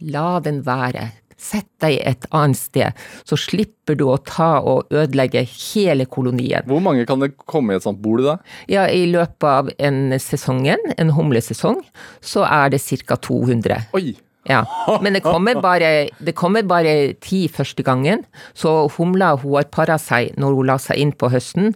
la 0.01 0.39
den 0.45 0.63
være. 0.67 1.11
Sett 1.41 1.69
deg 1.81 1.97
et 2.05 2.27
annet 2.37 2.59
sted, 2.59 3.05
så 3.25 3.37
slipper 3.41 3.97
du 3.97 4.05
å 4.13 4.19
ta 4.21 4.59
og 4.61 4.93
ødelegge 4.93 5.41
hele 5.49 6.05
kolonien. 6.05 6.67
Hvor 6.69 6.83
mange 6.85 7.07
kan 7.09 7.23
det 7.23 7.33
komme 7.49 7.73
i 7.73 7.81
et 7.81 7.87
sånt 7.87 8.03
bol 8.05 8.21
da? 8.27 8.37
Ja, 8.69 8.85
I 8.85 9.07
løpet 9.09 9.49
av 9.49 9.71
en 9.81 10.19
sesongen, 10.21 10.85
en 11.01 11.15
humlesesong, 11.17 11.81
så 12.21 12.45
er 12.45 12.75
det 12.75 12.83
ca. 12.85 13.17
200. 13.17 13.87
Oi! 13.97 14.19
Ja, 14.49 14.65
men 15.05 15.13
det 15.13 15.21
kommer 15.21 15.61
bare, 15.61 16.09
det 16.19 16.33
kommer 16.37 16.65
bare 16.65 17.13
ti 17.21 17.45
første 17.53 17.85
gangen. 17.85 18.25
Så 18.57 18.89
humla 18.97 19.35
hun 19.41 19.59
har 19.59 19.69
para 19.73 19.99
seg 20.01 20.33
når 20.41 20.57
hun 20.57 20.71
la 20.73 20.79
seg 20.81 21.01
inn 21.01 21.13
på 21.13 21.29
høsten, 21.33 21.75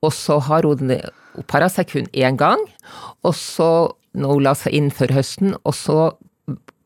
og 0.00 0.12
så 0.16 0.40
har 0.48 0.64
hun 0.68 0.96
para 1.50 1.68
seg 1.72 1.90
kun 1.92 2.08
én 2.12 2.38
gang, 2.40 2.62
og 3.24 3.34
så 3.36 3.70
når 4.16 4.32
hun 4.32 4.46
la 4.46 4.54
seg 4.56 4.76
inn 4.76 4.90
for 4.94 5.12
høsten, 5.12 5.56
og 5.64 5.76
så 5.76 5.98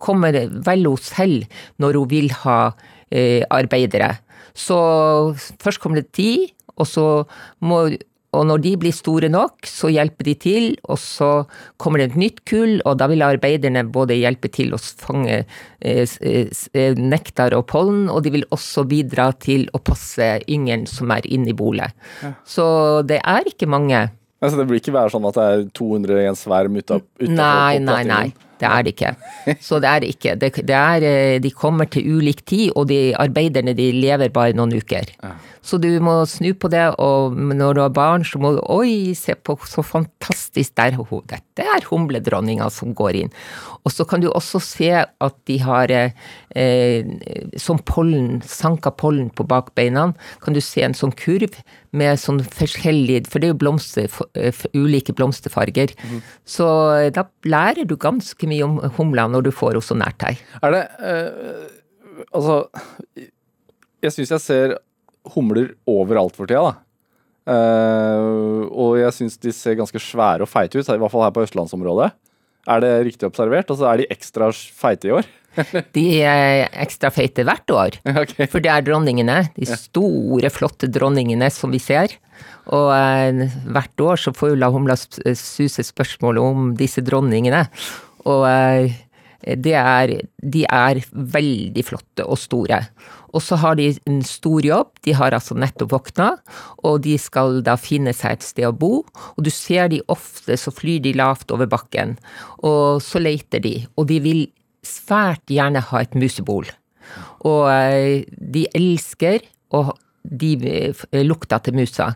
kommer 0.01 0.35
vel 0.35 0.87
hun 0.89 1.01
selv 1.05 1.47
når 1.83 2.01
hun 2.01 2.11
vil 2.11 2.31
ha 2.43 2.61
eh, 3.13 3.45
arbeidere. 3.53 4.17
Så 4.57 4.79
først 5.63 5.83
kommer 5.83 6.01
det 6.01 6.11
de, 6.19 6.49
og 6.81 6.89
så 6.89 7.07
må 7.61 7.85
og 8.31 8.45
når 8.47 8.61
de 8.63 8.73
blir 8.79 8.95
store 8.95 9.27
nok, 9.31 9.67
så 9.67 9.91
hjelper 9.91 10.29
de 10.29 10.35
til, 10.39 10.67
og 10.87 11.01
så 11.03 11.31
kommer 11.83 11.99
det 11.99 12.13
et 12.13 12.21
nytt 12.21 12.45
kull, 12.47 12.77
og 12.87 13.01
da 13.01 13.09
vil 13.11 13.25
arbeiderne 13.27 13.83
både 13.91 14.21
hjelpe 14.21 14.53
til 14.55 14.71
å 14.77 14.79
fange 14.79 15.41
eh, 15.43 16.05
eh, 16.23 16.95
nektar 16.95 17.57
og 17.59 17.67
pollen, 17.73 18.07
og 18.07 18.23
de 18.23 18.35
vil 18.37 18.47
også 18.55 18.87
bidra 18.91 19.33
til 19.43 19.67
å 19.75 19.83
passe 19.83 20.31
yngelen 20.47 20.87
som 20.91 21.11
er 21.11 21.27
inne 21.27 21.51
i 21.51 21.59
bolet. 21.59 21.97
Ja. 22.23 22.33
Så 22.47 22.67
det 23.09 23.19
er 23.19 23.51
ikke 23.51 23.71
mange. 23.71 24.07
Altså, 24.41 24.57
det 24.57 24.69
blir 24.71 24.81
ikke 24.81 24.95
være 24.97 25.13
sånn 25.13 25.27
at 25.29 25.37
det 25.37 25.47
er 25.53 25.65
200 25.77 26.23
i 26.23 26.29
en 26.31 26.39
sverm 26.39 26.79
utafor 26.81 27.29
Nei, 27.29 27.79
nei, 27.85 28.03
nei. 28.09 28.25
Det 28.61 28.69
er 28.69 28.85
det 28.85 28.95
ikke. 28.95 29.15
Så 29.67 29.81
det 29.81 29.89
er 29.91 30.07
ikke. 30.07 30.35
Det, 30.41 30.77
er, 30.77 31.07
eh, 31.07 31.39
de 31.41 31.51
kommer 31.51 31.89
til 31.89 32.19
ulik 32.19 32.45
tid, 32.45 32.71
og 32.77 32.91
de 32.91 33.15
arbeiderne 33.17 33.75
de 33.77 33.91
lever 33.97 34.33
bare 34.35 34.57
noen 34.57 34.75
uker. 34.77 35.09
Ja. 35.23 35.35
Så 35.65 35.77
du 35.81 35.89
må 36.01 36.23
snu 36.29 36.53
på 36.57 36.71
det, 36.73 36.87
og 37.01 37.37
når 37.37 37.77
du 37.77 37.83
har 37.85 37.93
barn, 37.93 38.25
så 38.25 38.41
må 38.41 38.55
du 38.57 38.61
Oi, 38.71 39.13
se 39.19 39.35
på 39.37 39.57
så 39.69 39.85
fantastisk 39.85 40.77
der 40.79 40.97
Dette 41.29 41.65
er 41.65 41.85
humledronninga 41.89 42.69
som 42.73 42.95
går 42.97 43.19
inn. 43.25 43.33
Og 43.85 43.93
så 43.93 44.05
kan 44.09 44.21
du 44.21 44.31
også 44.31 44.61
se 44.61 44.91
at 44.93 45.37
de 45.49 45.59
har 45.61 45.91
eh, 45.91 47.05
som 47.57 47.79
pollen, 47.79 48.41
sanka 48.45 48.91
pollen 48.91 49.31
på 49.31 49.45
bakbeina, 49.49 50.11
kan 50.41 50.57
du 50.57 50.61
se 50.65 50.85
en 50.85 50.97
sånn 50.97 51.13
kurv 51.17 51.61
med 51.97 52.21
sånn 52.23 52.39
forskjellig 52.47 53.25
For 53.31 53.43
det 53.43 53.49
er 53.49 53.55
jo 53.55 53.61
blomster, 53.65 54.11
eh, 54.39 54.65
ulike 54.77 55.15
blomsterfarger. 55.17 55.95
Mm. 56.07 56.21
Så 56.49 56.69
eh, 56.97 57.11
da 57.15 57.27
lærer 57.45 57.89
du 57.89 57.97
ganske 58.01 58.50
mye 58.51 58.67
om 58.67 58.79
humla 58.99 59.27
når 59.31 59.49
du 59.49 59.51
får 59.55 59.75
henne 59.75 59.87
så 59.87 59.97
nært 59.99 60.21
deg. 60.23 60.45
Er 60.61 60.77
det 60.77 60.85
eh, 60.99 61.69
Altså, 62.37 62.67
jeg 64.05 64.13
syns 64.13 64.33
jeg 64.35 64.43
ser 64.45 64.73
humler 65.33 65.71
overalt 65.89 66.37
for 66.37 66.51
tida, 66.51 66.69
da. 66.69 66.91
Eh, 67.51 68.67
og 68.69 68.99
jeg 69.01 69.15
syns 69.17 69.39
de 69.41 69.53
ser 69.57 69.79
ganske 69.79 70.03
svære 70.03 70.45
og 70.45 70.51
feite 70.51 70.79
ut, 70.79 70.85
i 70.85 71.01
hvert 71.01 71.13
fall 71.13 71.25
her 71.25 71.35
på 71.35 71.45
østlandsområdet. 71.47 72.11
Er 72.69 72.83
det 72.85 72.93
riktig 73.09 73.29
observert? 73.29 73.71
Altså, 73.73 73.89
er 73.89 74.03
de 74.03 74.09
ekstra 74.13 74.51
feite 74.53 75.09
i 75.09 75.15
år? 75.17 75.29
de 75.97 76.05
er 76.23 76.67
ekstra 76.85 77.11
feite 77.15 77.45
hvert 77.47 77.73
år. 77.75 78.01
Okay. 78.21 78.47
For 78.51 78.63
det 78.63 78.71
er 78.73 78.85
dronningene. 78.87 79.39
De 79.57 79.69
store, 79.69 80.51
flotte 80.53 80.91
dronningene 80.93 81.49
som 81.53 81.73
vi 81.73 81.81
ser. 81.83 82.13
Og 82.71 82.93
eh, 82.95 83.47
hvert 83.73 84.05
år 84.05 84.21
så 84.21 84.35
får 84.37 84.53
jo 84.53 84.61
La 84.61 84.71
Humla 84.73 84.97
Suse 84.99 85.85
spørsmålet 85.87 86.45
om 86.45 86.71
disse 86.79 87.03
dronningene. 87.07 87.65
Og 88.29 88.45
uh, 88.45 89.01
er, 89.47 90.13
de 90.43 90.65
er 90.69 91.01
veldig 91.13 91.85
flotte 91.87 92.27
og 92.27 92.39
store. 92.39 92.83
Og 93.33 93.43
så 93.43 93.57
har 93.63 93.77
de 93.79 93.89
en 94.09 94.21
stor 94.27 94.65
jobb. 94.67 94.91
De 95.07 95.15
har 95.15 95.33
altså 95.33 95.55
nettopp 95.55 95.93
våkna, 95.93 96.31
og 96.85 97.03
de 97.05 97.17
skal 97.19 97.63
da 97.67 97.77
finne 97.81 98.13
seg 98.17 98.37
et 98.37 98.47
sted 98.47 98.69
å 98.69 98.75
bo. 98.75 99.05
Og 99.37 99.45
du 99.47 99.51
ser 99.55 99.89
de 99.93 100.03
ofte, 100.09 100.57
så 100.59 100.73
flyr 100.75 101.01
de 101.05 101.15
lavt 101.17 101.51
over 101.55 101.71
bakken, 101.71 102.19
og 102.67 103.01
så 103.05 103.23
leter 103.23 103.63
de. 103.63 103.77
Og 103.97 104.11
de 104.11 104.21
vil 104.21 104.45
svært 104.87 105.45
gjerne 105.51 105.83
ha 105.91 106.03
et 106.03 106.17
musebol. 106.19 106.67
Og 107.47 107.65
eh, 107.71 108.27
de 108.29 108.67
elsker 108.77 109.45
å 109.77 109.91
de 110.23 110.53
eh, 110.69 111.23
lukta 111.25 111.59
til 111.65 111.77
musa. 111.79 112.11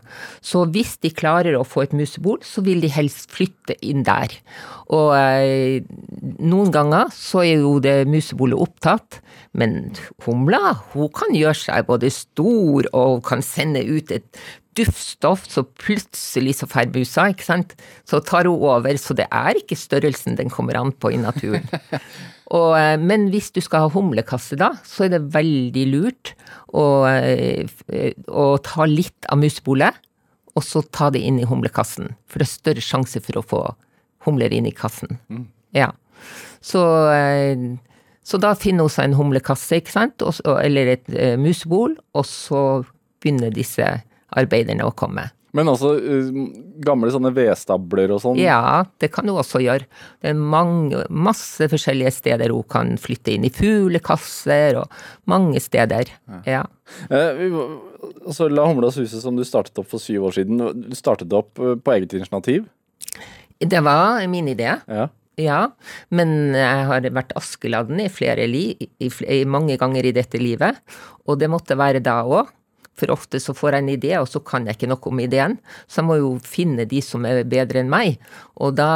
Så 0.45 0.65
hvis 0.71 0.95
de 1.03 1.11
klarer 1.15 1.57
å 1.57 1.65
få 1.67 1.85
et 1.85 1.95
musebol, 1.97 2.39
så 2.45 2.63
vil 2.65 2.83
de 2.83 2.91
helst 2.93 3.31
flytte 3.33 3.77
inn 3.85 4.05
der. 4.07 4.33
Og 4.93 5.15
eh, 5.17 5.81
noen 6.39 6.73
ganger 6.73 7.09
så 7.15 7.43
er 7.45 7.63
jo 7.63 7.77
det 7.83 8.03
musebolet 8.09 8.61
opptatt, 8.67 9.21
men 9.57 9.95
humla 10.25 10.75
hun 10.93 11.09
kan 11.15 11.33
gjøre 11.35 11.57
seg 11.57 11.89
både 11.89 12.11
stor 12.13 12.91
og 12.93 13.23
kan 13.27 13.43
sende 13.45 13.83
ut 13.87 14.13
et 14.13 14.45
duftstoff, 14.75 15.45
så 15.47 15.63
plutselig 15.79 16.57
så 16.59 16.67
drar 16.67 16.91
musa, 16.91 17.29
ikke 17.31 17.47
sant. 17.47 17.75
Så 18.07 18.19
tar 18.27 18.49
hun 18.49 18.59
over, 18.59 18.97
så 18.99 19.15
det 19.17 19.27
er 19.31 19.55
ikke 19.59 19.77
størrelsen 19.79 20.35
den 20.39 20.51
kommer 20.51 20.81
an 20.81 20.91
på 20.91 21.13
i 21.15 21.21
naturen. 21.21 21.67
Og, 22.53 22.75
eh, 22.77 22.95
men 23.01 23.29
hvis 23.33 23.49
du 23.55 23.61
skal 23.63 23.87
ha 23.87 23.93
humlekasse 23.93 24.57
da, 24.59 24.73
så 24.85 25.05
er 25.05 25.15
det 25.15 25.33
veldig 25.33 25.85
lurt 25.93 26.33
å, 26.75 27.05
eh, 27.09 27.65
å 28.29 28.45
ta 28.61 28.85
litt 28.85 29.25
av 29.31 29.41
musebolet, 29.41 29.97
og 30.55 30.63
så 30.63 30.83
ta 30.91 31.09
det 31.09 31.23
inn 31.25 31.39
i 31.41 31.47
humlekassen. 31.49 32.13
For 32.29 32.39
det 32.39 32.47
er 32.47 32.53
større 32.53 32.85
sjanse 32.85 33.21
for 33.23 33.41
å 33.41 33.45
få 33.45 33.63
humler 34.27 34.53
inn 34.53 34.69
i 34.69 34.75
kassen. 34.75 35.17
Mm. 35.29 35.47
Ja. 35.75 35.91
Så, 36.61 36.81
eh, 37.11 37.77
så, 38.23 38.39
da 38.39 38.53
finner 38.53 38.85
hun 38.85 38.93
seg 38.93 39.09
en 39.09 39.17
humlekasse, 39.19 39.81
ikke 39.81 39.91
sant, 39.91 40.21
eller 40.45 40.95
et 40.95 41.07
musebol, 41.37 41.97
og 42.13 42.25
så 42.25 42.85
begynner 43.21 43.53
disse 43.53 43.85
arbeiderne 44.35 44.85
å 44.85 44.95
komme. 44.95 45.29
Men 45.55 45.71
altså 45.71 45.93
gamle 46.83 47.11
sånne 47.13 47.31
vedstabler 47.35 48.11
og 48.15 48.21
sånn? 48.23 48.39
Ja, 48.41 48.83
det 48.99 49.11
kan 49.15 49.29
hun 49.29 49.39
også 49.39 49.61
gjøre. 49.63 49.87
Det 50.19 50.33
er 50.33 50.39
mange, 50.39 51.05
masse 51.09 51.69
forskjellige 51.71 52.11
steder 52.17 52.51
hun 52.51 52.67
kan 52.71 52.95
flytte 52.99 53.35
inn. 53.35 53.47
I 53.47 53.53
fuglekasser 53.55 54.81
og 54.81 54.95
mange 55.31 55.61
steder. 55.63 56.11
Ja. 56.27 56.41
ja. 56.57 56.63
Eh, 57.07 57.45
altså, 58.25 58.49
La 58.51 58.67
Humlas 58.67 58.99
huset 58.99 59.23
som 59.23 59.39
du 59.39 59.45
startet 59.47 59.79
opp 59.81 59.89
for 59.93 60.03
syv 60.03 60.27
år 60.29 60.39
siden, 60.41 60.59
du 60.59 60.97
startet 60.97 61.31
det 61.31 61.39
opp 61.39 61.61
eh, 61.61 61.77
på 61.79 61.95
eget 61.95 62.17
initiativ? 62.19 62.67
Det 63.59 63.79
var 63.85 64.25
min 64.27 64.51
idé. 64.51 64.73
Ja. 64.91 65.07
Ja, 65.35 65.61
men 66.15 66.55
jeg 66.55 66.83
har 66.87 67.07
vært 67.11 67.33
Askeladden 67.35 67.99
i 67.99 68.11
flere 68.11 68.45
liv, 68.47 68.79
i, 68.79 69.09
i, 69.09 69.41
mange 69.43 69.75
ganger 69.79 70.07
i 70.07 70.13
dette 70.15 70.39
livet, 70.39 70.79
og 71.27 71.41
det 71.41 71.49
måtte 71.51 71.75
være 71.75 71.99
da 72.03 72.21
òg. 72.23 72.53
For 72.95 73.11
ofte 73.11 73.41
så 73.43 73.55
får 73.55 73.75
jeg 73.75 73.83
en 73.83 73.91
idé, 73.91 74.11
og 74.21 74.29
så 74.31 74.39
kan 74.39 74.67
jeg 74.67 74.77
ikke 74.77 74.89
noe 74.91 75.11
om 75.11 75.19
ideen. 75.19 75.57
Så 75.87 75.99
jeg 75.99 76.07
må 76.07 76.17
jo 76.21 76.31
finne 76.45 76.87
de 76.87 77.01
som 77.03 77.27
er 77.27 77.43
bedre 77.49 77.81
enn 77.83 77.91
meg. 77.91 78.21
Og 78.55 78.77
da 78.79 78.89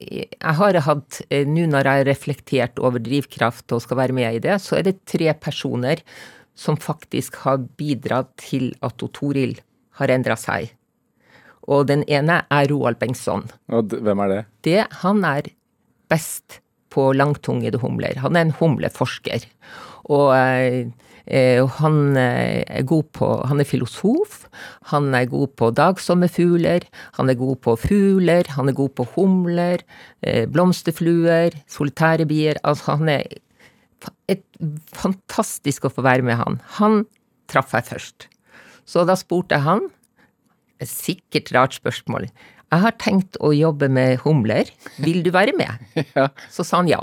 Jeg, 0.00 0.26
jeg 0.32 0.56
har 0.56 0.78
hatt 0.86 1.20
eh, 1.28 1.46
Nå 1.46 1.66
når 1.68 1.86
jeg 1.86 2.00
har 2.00 2.08
reflektert 2.08 2.78
over 2.80 3.02
drivkraft 3.02 3.72
og 3.76 3.82
skal 3.84 3.98
være 4.00 4.16
med 4.16 4.38
i 4.38 4.42
det, 4.42 4.56
så 4.62 4.78
er 4.78 4.86
det 4.88 5.02
tre 5.04 5.32
personer 5.34 6.00
som 6.56 6.76
faktisk 6.76 7.36
har 7.44 7.60
bidratt 7.78 8.32
til 8.40 8.72
at 8.84 9.00
Toril 9.16 9.58
har 10.00 10.12
endra 10.12 10.36
seg. 10.40 10.72
Og 11.70 11.86
den 11.90 12.02
ene 12.08 12.40
er 12.50 12.68
Roald 12.72 12.98
Bengtsson. 13.00 13.46
Og 13.70 13.92
hvem 13.92 14.24
er 14.24 14.32
det? 14.32 14.42
Det, 14.66 14.80
Han 15.04 15.24
er 15.24 15.52
best 16.10 16.60
på 16.90 17.12
langtungede 17.14 17.78
humler. 17.78 18.18
Han 18.18 18.36
er 18.36 18.48
en 18.48 18.56
humleforsker. 18.58 19.46
Og 20.10 20.34
eh, 20.34 20.90
han 21.30 22.16
eh, 22.18 22.64
er 22.66 22.86
god 22.88 23.10
på 23.14 23.28
Han 23.46 23.62
er 23.62 23.68
filosof. 23.68 24.48
Han 24.90 25.14
er 25.14 25.28
god 25.30 25.54
på 25.60 25.70
dagsommerfugler. 25.70 26.86
Han 27.18 27.30
er 27.30 27.38
god 27.38 27.60
på 27.62 27.76
fugler. 27.78 28.50
Han 28.56 28.68
er 28.68 28.74
god 28.74 28.94
på 28.98 29.06
humler, 29.14 29.84
eh, 30.22 30.46
blomsterfluer, 30.50 31.54
solitære 31.70 32.26
bier. 32.26 32.58
Altså, 32.64 32.96
han 32.98 33.08
er 33.08 33.22
et, 34.28 34.44
fantastisk 34.96 35.86
å 35.86 35.92
få 35.92 36.04
være 36.04 36.26
med 36.26 36.40
han. 36.40 36.60
Han 36.80 37.04
traff 37.50 37.74
jeg 37.76 37.88
først. 37.88 38.28
Så 38.88 39.06
da 39.06 39.16
spurte 39.18 39.56
jeg 39.56 39.66
han, 39.66 39.88
sikkert 40.80 41.52
rart 41.54 41.76
spørsmål, 41.76 42.30
jeg 42.70 42.84
har 42.84 42.94
tenkt 43.02 43.36
å 43.42 43.50
jobbe 43.52 43.88
med 43.90 44.22
humler, 44.22 44.70
vil 45.02 45.24
du 45.26 45.32
være 45.34 45.52
med? 45.58 45.82
Så 46.54 46.64
sa 46.64 46.80
han 46.80 46.90
ja. 46.90 47.02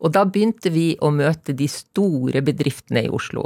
Og 0.00 0.12
da 0.12 0.24
begynte 0.28 0.70
vi 0.74 0.90
å 1.00 1.10
møte 1.14 1.54
de 1.56 1.68
store 1.70 2.42
bedriftene 2.44 3.06
i 3.06 3.10
Oslo. 3.12 3.44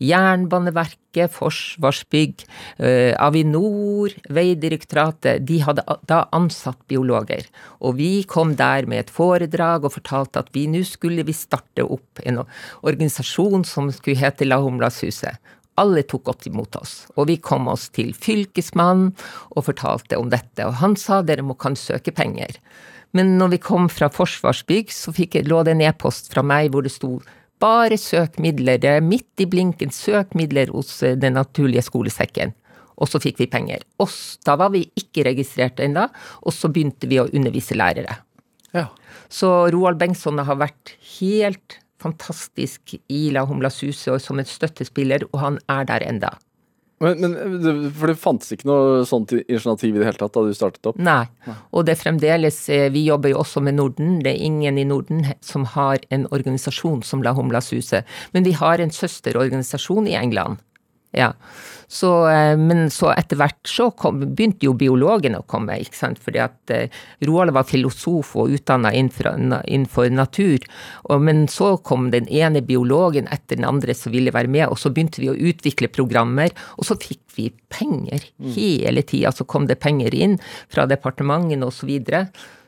Jernbaneverket, 0.00 1.32
Forsvarsbygg, 1.34 2.44
eh, 2.78 3.12
Avinor, 3.18 4.14
Vegdirektoratet. 4.30 5.44
De 5.44 5.58
hadde 5.60 5.84
da 6.06 6.24
ansatt 6.32 6.78
biologer. 6.88 7.46
Og 7.80 7.96
vi 7.96 8.24
kom 8.24 8.56
der 8.56 8.86
med 8.86 9.06
et 9.06 9.10
foredrag 9.10 9.84
og 9.84 9.92
fortalte 9.98 10.38
at 10.38 10.52
vi 10.52 10.66
nå 10.66 10.84
skulle 10.84 11.24
vi 11.24 11.32
starte 11.32 11.84
opp 11.84 12.20
en 12.24 12.44
organisasjon 12.82 13.64
som 13.64 13.90
skulle 13.90 14.16
hete 14.16 14.46
La 14.46 14.60
Humlashuset. 14.60 15.36
Alle 15.80 16.02
tok 16.02 16.24
godt 16.24 16.46
imot 16.50 16.76
oss, 16.76 17.06
og 17.16 17.30
vi 17.30 17.38
kom 17.40 17.68
oss 17.68 17.88
til 17.94 18.12
fylkesmannen 18.12 19.14
og 19.56 19.64
fortalte 19.64 20.18
om 20.20 20.28
dette. 20.32 20.66
Og 20.66 20.76
han 20.82 20.96
sa 20.96 21.22
dere 21.22 21.44
må 21.46 21.56
kan 21.56 21.78
søke 21.78 22.12
penger. 22.12 22.58
Men 23.16 23.36
når 23.40 23.56
vi 23.56 23.58
kom 23.62 23.88
fra 23.90 24.10
Forsvarsbygg, 24.12 24.92
så 24.94 25.12
fikk, 25.14 25.40
lå 25.48 25.62
det 25.66 25.74
en 25.74 25.84
e-post 25.88 26.30
fra 26.32 26.44
meg 26.46 26.70
hvor 26.70 26.86
det 26.86 26.92
sto 26.94 27.16
bare 27.60 27.98
søk 28.00 28.38
midler. 28.40 28.80
Det 28.80 28.94
er 28.96 29.04
midt 29.04 29.42
i 29.42 29.48
blinken, 29.50 29.92
søk 29.92 30.34
midler 30.38 30.72
hos 30.74 31.02
eh, 31.02 31.18
Den 31.18 31.36
naturlige 31.38 31.84
skolesekken. 31.86 32.54
Og 33.00 33.08
så 33.08 33.20
fikk 33.22 33.40
vi 33.40 33.48
penger. 33.50 33.84
Oss, 34.02 34.38
da 34.44 34.56
var 34.60 34.72
vi 34.74 34.84
ikke 34.98 35.24
registrert 35.28 35.80
ennå, 35.80 36.06
og 36.44 36.52
så 36.52 36.68
begynte 36.68 37.08
vi 37.08 37.20
å 37.20 37.28
undervise 37.32 37.76
lærere. 37.78 38.18
Ja. 38.76 38.90
Så 39.32 39.48
Roald 39.72 39.98
Bengtsson 40.00 40.40
har 40.44 40.58
vært 40.60 40.94
helt 41.18 41.80
fantastisk 42.00 42.94
i 43.12 43.22
La 43.34 43.46
Humla 43.48 43.70
Suse 43.72 44.18
som 44.22 44.40
en 44.40 44.48
støttespiller, 44.48 45.26
og 45.32 45.40
han 45.40 45.58
er 45.72 45.88
der 45.88 46.04
enda. 46.06 46.34
Men, 47.00 47.20
men, 47.20 47.92
For 47.96 48.12
det 48.12 48.18
fantes 48.20 48.52
ikke 48.52 48.68
noe 48.68 49.04
sånt 49.08 49.32
initiativ 49.38 49.94
i 49.94 50.02
det 50.02 50.08
hele 50.10 50.20
tatt 50.20 50.34
da 50.36 50.42
du 50.44 50.52
startet 50.56 50.90
opp? 50.90 50.98
Nei. 51.00 51.24
Og 51.72 51.86
det 51.88 51.94
er 51.94 52.02
fremdeles 52.02 52.58
eh, 52.72 52.88
Vi 52.92 53.06
jobber 53.06 53.32
jo 53.32 53.40
også 53.40 53.62
med 53.64 53.78
Norden. 53.78 54.18
Det 54.24 54.34
er 54.34 54.42
ingen 54.50 54.78
i 54.78 54.84
Norden 54.88 55.24
som 55.44 55.64
har 55.76 56.04
en 56.12 56.26
organisasjon 56.28 57.00
som 57.06 57.24
La 57.24 57.32
Humla 57.36 57.62
Suse. 57.64 58.02
Men 58.36 58.44
vi 58.44 58.52
har 58.58 58.84
en 58.84 58.92
søsterorganisasjon 58.92 60.10
i 60.12 60.18
England. 60.20 60.60
Ja. 61.16 61.32
Så, 61.90 62.28
eh, 62.28 62.56
men 62.56 62.86
så 62.94 63.08
etter 63.10 63.40
hvert 63.40 63.66
så 63.66 63.88
kom, 63.98 64.20
begynte 64.22 64.68
jo 64.68 64.76
biologene 64.78 65.40
å 65.40 65.46
komme, 65.50 65.74
ikke 65.82 65.98
sant. 65.98 66.20
Fordi 66.22 66.38
at 66.44 66.72
eh, 66.74 67.00
Roald 67.26 67.50
var 67.56 67.66
filosof 67.66 68.36
og 68.38 68.54
utdanna 68.54 68.92
innenfor, 68.94 69.32
innenfor 69.66 70.12
natur. 70.14 70.62
Og, 71.08 71.18
men 71.26 71.48
så 71.50 71.72
kom 71.82 72.12
den 72.14 72.30
ene 72.30 72.62
biologen 72.62 73.26
etter 73.34 73.58
den 73.58 73.66
andre 73.66 73.96
som 73.98 74.14
ville 74.14 74.34
være 74.34 74.52
med, 74.54 74.68
og 74.70 74.78
så 74.78 74.94
begynte 74.94 75.24
vi 75.24 75.32
å 75.32 75.38
utvikle 75.50 75.90
programmer, 75.90 76.54
og 76.78 76.86
så 76.86 76.94
fikk 77.00 77.24
vi 77.34 77.48
penger 77.74 78.30
hele 78.54 79.02
tida. 79.02 79.34
Så 79.34 79.48
kom 79.50 79.66
det 79.66 79.80
penger 79.82 80.14
inn 80.14 80.38
fra 80.70 80.86
departementene 80.90 81.66
og 81.66 81.74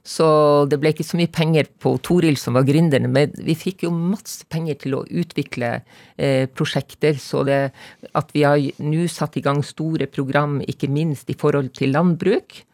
så 0.02 0.26
det 0.66 0.80
ble 0.82 0.90
ikke 0.90 1.06
så 1.06 1.18
mye 1.18 1.30
penger 1.30 1.68
på 1.78 1.92
Toril 2.02 2.34
som 2.40 2.56
var 2.58 2.66
gründerne, 2.66 3.06
men 3.06 3.30
vi 3.38 3.54
fikk 3.54 3.84
jo 3.86 3.92
masse 3.94 4.42
penger 4.50 4.80
til 4.82 4.96
å 4.98 5.04
utvikle 5.06 5.76
eh, 6.18 6.48
prosjekter. 6.50 7.20
Så 7.22 7.44
det 7.46 7.60
at 8.18 8.34
vi 8.34 8.42
har 8.42 8.58
nå 8.82 9.06
satt 9.06 9.38
i 9.38 9.44
gang 9.44 9.62
store 9.62 10.10
program, 10.10 10.58
ikke 10.66 10.90
minst 10.90 11.30
i 11.30 11.38
forhold 11.38 11.70
til 11.78 11.94
landbruk. 11.94 12.64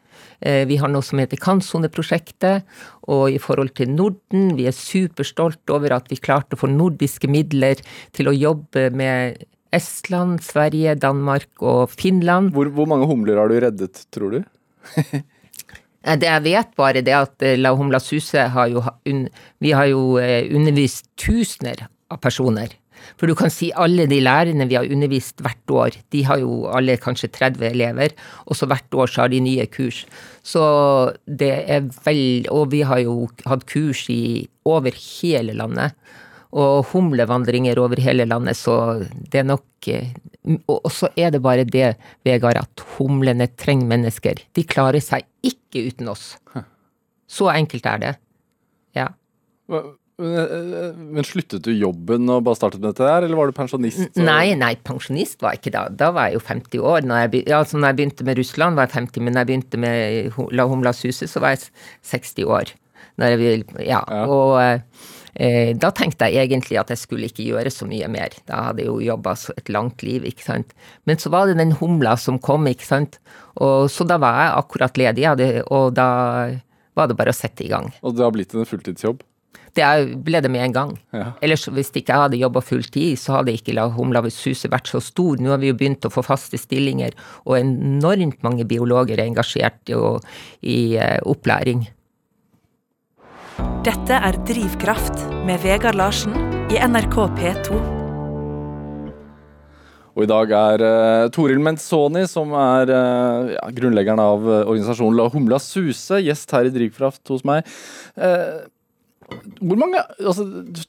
Eh, 0.41 0.65
Vi 0.65 0.79
har 0.81 0.89
noe 0.89 1.05
som 1.05 1.21
heter 1.21 1.37
Kantsoneprosjektet, 1.37 2.65
og 3.13 3.29
i 3.29 3.37
forhold 3.37 3.75
til 3.77 3.93
Norden, 3.93 4.55
vi 4.57 4.65
er 4.65 4.73
superstolt 4.73 5.69
over 5.69 5.99
at 5.99 6.09
vi 6.09 6.17
klarte 6.17 6.57
å 6.57 6.63
få 6.65 6.73
nordiske 6.73 7.29
midler 7.29 7.77
til 8.11 8.33
å 8.33 8.35
jobbe 8.35 8.89
med 8.89 9.45
Estland, 9.69 10.41
Sverige, 10.41 10.97
Danmark 10.97 11.61
og 11.61 11.91
Finland. 11.93 12.55
Hvor, 12.55 12.73
hvor 12.73 12.89
mange 12.89 13.05
humler 13.05 13.37
har 13.37 13.51
du 13.53 13.59
reddet, 13.61 14.07
tror 14.09 14.39
du? 14.39 14.41
Det 15.99 16.27
jeg 16.27 16.43
vet 16.45 16.75
bare, 16.79 17.01
det 17.03 17.15
at 17.15 17.43
eh, 17.43 17.57
La 17.59 17.73
Humla 17.75 17.99
Suse 17.99 18.45
har 18.53 18.69
jo 18.71 18.83
Vi 19.59 19.71
har 19.75 19.89
jo 19.91 20.17
eh, 20.17 20.47
undervist 20.55 21.09
tusener 21.19 21.87
av 22.09 22.21
personer. 22.23 22.71
For 23.19 23.27
du 23.27 23.35
kan 23.37 23.51
si 23.51 23.69
alle 23.75 24.05
de 24.11 24.19
lærerne 24.23 24.67
vi 24.67 24.75
har 24.75 24.87
undervist 24.91 25.39
hvert 25.43 25.71
år, 25.71 25.97
de 26.11 26.23
har 26.27 26.39
jo 26.41 26.67
alle 26.67 26.97
kanskje 26.99 27.31
30 27.31 27.67
elever, 27.71 28.15
og 28.45 28.55
så 28.55 28.67
hvert 28.67 28.95
år 28.95 29.07
så 29.07 29.23
har 29.23 29.31
de 29.31 29.39
nye 29.43 29.65
kurs. 29.71 30.05
Så 30.43 30.63
det 31.25 31.53
er 31.67 31.87
vel 32.05 32.47
Og 32.51 32.71
vi 32.71 32.81
har 32.81 32.99
jo 32.99 33.29
hatt 33.45 33.65
kurs 33.67 34.07
i 34.09 34.47
over 34.65 34.91
hele 34.95 35.53
landet. 35.53 35.95
Og 36.51 36.85
humlevandringer 36.89 37.77
over 37.77 37.99
hele 38.01 38.25
landet, 38.25 38.57
så 38.57 38.75
det 39.29 39.43
er 39.43 39.45
nok 39.51 39.87
eh, 39.93 40.07
Og 40.67 40.89
så 40.91 41.11
er 41.15 41.29
det 41.35 41.43
bare 41.45 41.63
det, 41.67 41.91
Vegard, 42.25 42.57
at 42.57 42.83
humlene 42.97 43.45
trenger 43.55 43.85
mennesker. 43.91 44.41
De 44.57 44.63
klarer 44.65 44.97
seg 45.03 45.27
ikke 45.45 45.83
uten 45.91 46.09
oss. 46.09 46.31
Så 47.29 47.51
enkelt 47.53 47.85
er 47.85 47.99
det. 48.01 48.13
Ja. 48.97 49.07
Men, 49.69 49.91
eh, 50.17 50.95
men 50.97 51.23
sluttet 51.23 51.61
du 51.67 51.69
jobben 51.71 52.25
og 52.33 52.41
bare 52.47 52.57
startet 52.57 52.81
med 52.81 52.89
dette 52.95 53.05
her, 53.05 53.27
eller 53.27 53.37
var 53.37 53.51
du 53.51 53.55
pensjonist? 53.59 54.01
så- 54.09 54.25
Nei, 54.25 54.55
nei, 54.57 54.73
pensjonist 54.75 55.41
var 55.45 55.53
jeg 55.53 55.61
ikke 55.61 55.71
da. 55.77 55.85
Da 55.89 56.09
var 56.11 56.29
jeg 56.31 56.39
jo 56.39 56.45
50 56.49 56.79
år. 56.81 57.01
Når 57.05 57.21
jeg, 57.21 57.31
be- 57.31 57.53
altså 57.53 57.77
når 57.77 57.87
jeg 57.93 57.97
begynte 58.01 58.25
med 58.25 58.37
Russland, 58.41 58.75
var 58.75 58.87
jeg 58.87 58.95
50, 58.97 59.21
men 59.21 59.33
når 59.33 59.45
jeg 59.45 59.47
begynte 59.53 59.77
med 59.85 60.51
La 60.57 60.65
Humla 60.67 60.91
Suse, 60.97 61.27
så 61.29 61.39
var 61.39 61.49
jeg 61.53 61.69
60 62.01 62.43
år. 62.49 62.73
Jeg, 63.19 63.65
ja, 63.85 64.01
Ja. 64.09 64.25
Og 64.25 64.59
eh, 64.61 64.73
eh, 64.73 64.81
da 65.39 65.89
tenkte 65.95 66.27
jeg 66.27 66.49
egentlig 66.49 66.75
at 66.81 66.89
jeg 66.91 66.99
skulle 66.99 67.29
ikke 67.29 67.45
gjøre 67.47 67.71
så 67.71 67.87
mye 67.87 68.09
mer. 68.11 68.33
Da 68.49 68.65
hadde 68.69 68.83
jeg 68.83 68.89
jo 68.89 68.97
jobba 68.99 69.37
et 69.55 69.71
langt 69.71 70.03
liv, 70.03 70.25
ikke 70.27 70.43
sant. 70.43 70.73
Men 71.07 71.21
så 71.21 71.31
var 71.31 71.47
det 71.47 71.59
den 71.61 71.71
humla 71.79 72.17
som 72.19 72.41
kom, 72.43 72.67
ikke 72.67 72.87
sant. 72.87 73.19
Og, 73.55 73.87
så 73.91 74.03
da 74.07 74.19
var 74.19 74.41
jeg 74.41 74.57
akkurat 74.59 74.99
ledig, 74.99 75.29
og 75.71 75.93
da 75.95 76.09
var 76.99 77.09
det 77.09 77.17
bare 77.19 77.31
å 77.31 77.39
sette 77.39 77.63
i 77.63 77.71
gang. 77.71 77.87
Og 78.03 78.17
det 78.17 78.25
har 78.25 78.35
blitt 78.35 78.55
en 78.55 78.67
fulltidsjobb? 78.67 79.23
Det 79.77 79.85
ble 80.25 80.41
det 80.41 80.49
med 80.51 80.63
en 80.63 80.73
gang. 80.75 80.91
Ja. 81.13 81.27
Ellers 81.45 81.67
hvis 81.69 81.91
ikke 81.93 82.13
jeg 82.13 82.23
hadde 82.25 82.41
jobba 82.41 82.63
fulltid, 82.65 83.19
så 83.21 83.37
hadde 83.37 83.53
ikke 83.53 83.75
La 83.77 83.85
Humla 83.93 84.23
Suse 84.33 84.69
vært 84.71 84.89
så 84.89 85.01
stor. 85.03 85.39
Nå 85.39 85.53
har 85.53 85.61
vi 85.61 85.69
jo 85.69 85.77
begynt 85.77 86.07
å 86.07 86.13
få 86.13 86.23
faste 86.25 86.57
stillinger, 86.59 87.15
og 87.45 87.59
enormt 87.59 88.41
mange 88.45 88.65
biologer 88.69 89.19
er 89.19 89.29
engasjert 89.29 89.93
i, 89.93 89.99
i 90.65 90.79
eh, 90.97 91.19
opplæring. 91.29 91.85
Dette 93.85 94.17
er 94.17 94.35
Drivkraft 94.43 95.21
med 95.47 95.61
Vegard 95.63 95.95
Larsen 95.95 96.33
i 96.69 96.77
NRK 96.83 97.15
P2. 97.37 97.77
Og 100.19 100.25
i 100.25 100.27
dag 100.29 100.51
er 100.57 100.83
uh, 100.83 101.27
Toril 101.31 101.61
Menzoni, 101.63 102.25
som 102.27 102.51
er 102.59 102.91
uh, 102.91 103.53
ja, 103.53 103.63
grunnleggeren 103.77 104.19
av 104.19 104.43
eh, 104.43 104.65
organisasjonen 104.65 105.15
La 105.15 105.29
Humla 105.31 105.61
Suse, 105.63 106.19
gjest 106.25 106.51
her 106.57 106.67
i 106.67 106.73
Drivkraft 106.75 107.31
hos 107.31 107.45
meg. 107.47 107.67
Eh, 108.19 108.67
hvor 109.61 109.79
mange 109.79 110.01
Altså 110.17 110.43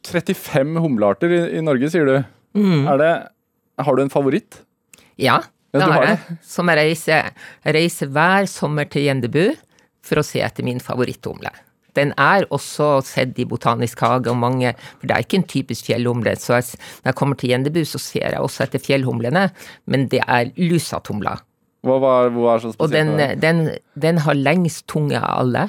35 0.08 0.76
humlearter 0.80 1.30
i, 1.36 1.40
i 1.60 1.64
Norge, 1.64 1.92
sier 1.92 2.08
du. 2.08 2.14
Er 2.58 3.00
det 3.00 3.14
Har 3.84 3.96
du 3.96 4.02
en 4.02 4.12
favoritt? 4.12 4.62
Ja, 5.20 5.42
det 5.70 5.84
har 5.84 5.92
har 5.94 6.06
jeg. 6.08 6.38
Som 6.42 6.70
jeg 6.72 6.80
reiser. 6.80 7.32
Reiser 7.64 8.10
hver 8.10 8.48
sommer 8.50 8.88
til 8.90 9.06
Gjendebu 9.06 9.44
for 10.02 10.20
å 10.22 10.26
se 10.26 10.40
etter 10.42 10.66
min 10.66 10.80
favoritthumle. 10.82 11.52
Den 11.96 12.12
er 12.18 12.44
også 12.50 13.00
sett 13.04 13.38
i 13.38 13.44
Botanisk 13.44 14.00
hage 14.00 14.30
og 14.30 14.36
mange 14.36 14.74
For 15.00 15.06
det 15.08 15.16
er 15.16 15.24
ikke 15.24 15.40
en 15.40 15.48
typisk 15.50 15.86
fjellhumle. 15.90 16.36
Så 16.36 16.54
jeg, 16.58 16.64
når 17.04 17.10
jeg 17.12 17.14
kommer 17.14 17.36
til 17.40 17.48
Gjendebu, 17.50 17.84
så 17.84 17.98
ser 17.98 18.28
jeg 18.30 18.38
også 18.40 18.64
etter 18.66 18.78
fjellhumlene, 18.78 19.50
men 19.86 20.08
det 20.12 20.20
er 20.26 20.50
lusatumler. 20.56 21.40
Hva, 21.82 21.96
er- 21.96 22.30
hva 22.34 22.42
var 22.44 22.58
så 22.60 22.74
Og 22.78 22.90
den, 22.92 23.14
den, 23.40 23.70
den 23.96 24.18
har 24.18 24.34
lengst 24.36 24.86
tunge 24.86 25.16
av 25.18 25.40
alle. 25.46 25.68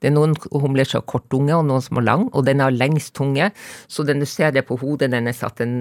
Det 0.00 0.08
er 0.08 0.14
noen 0.14 0.32
humler 0.48 0.88
som 0.88 1.02
har 1.02 1.08
kort 1.12 1.26
tunge, 1.32 1.52
og 1.56 1.66
noen 1.68 1.84
som 1.84 2.00
har 2.00 2.06
lang, 2.06 2.28
og 2.32 2.46
den 2.48 2.62
har 2.64 2.72
lengst 2.72 3.12
tunge. 3.18 3.50
Så 3.88 4.04
den 4.08 4.22
du 4.22 4.28
ser 4.28 4.54
det 4.56 4.64
på 4.68 4.78
hodet 4.80 5.12
hennes, 5.12 5.42
at 5.44 5.60
den 5.60 5.74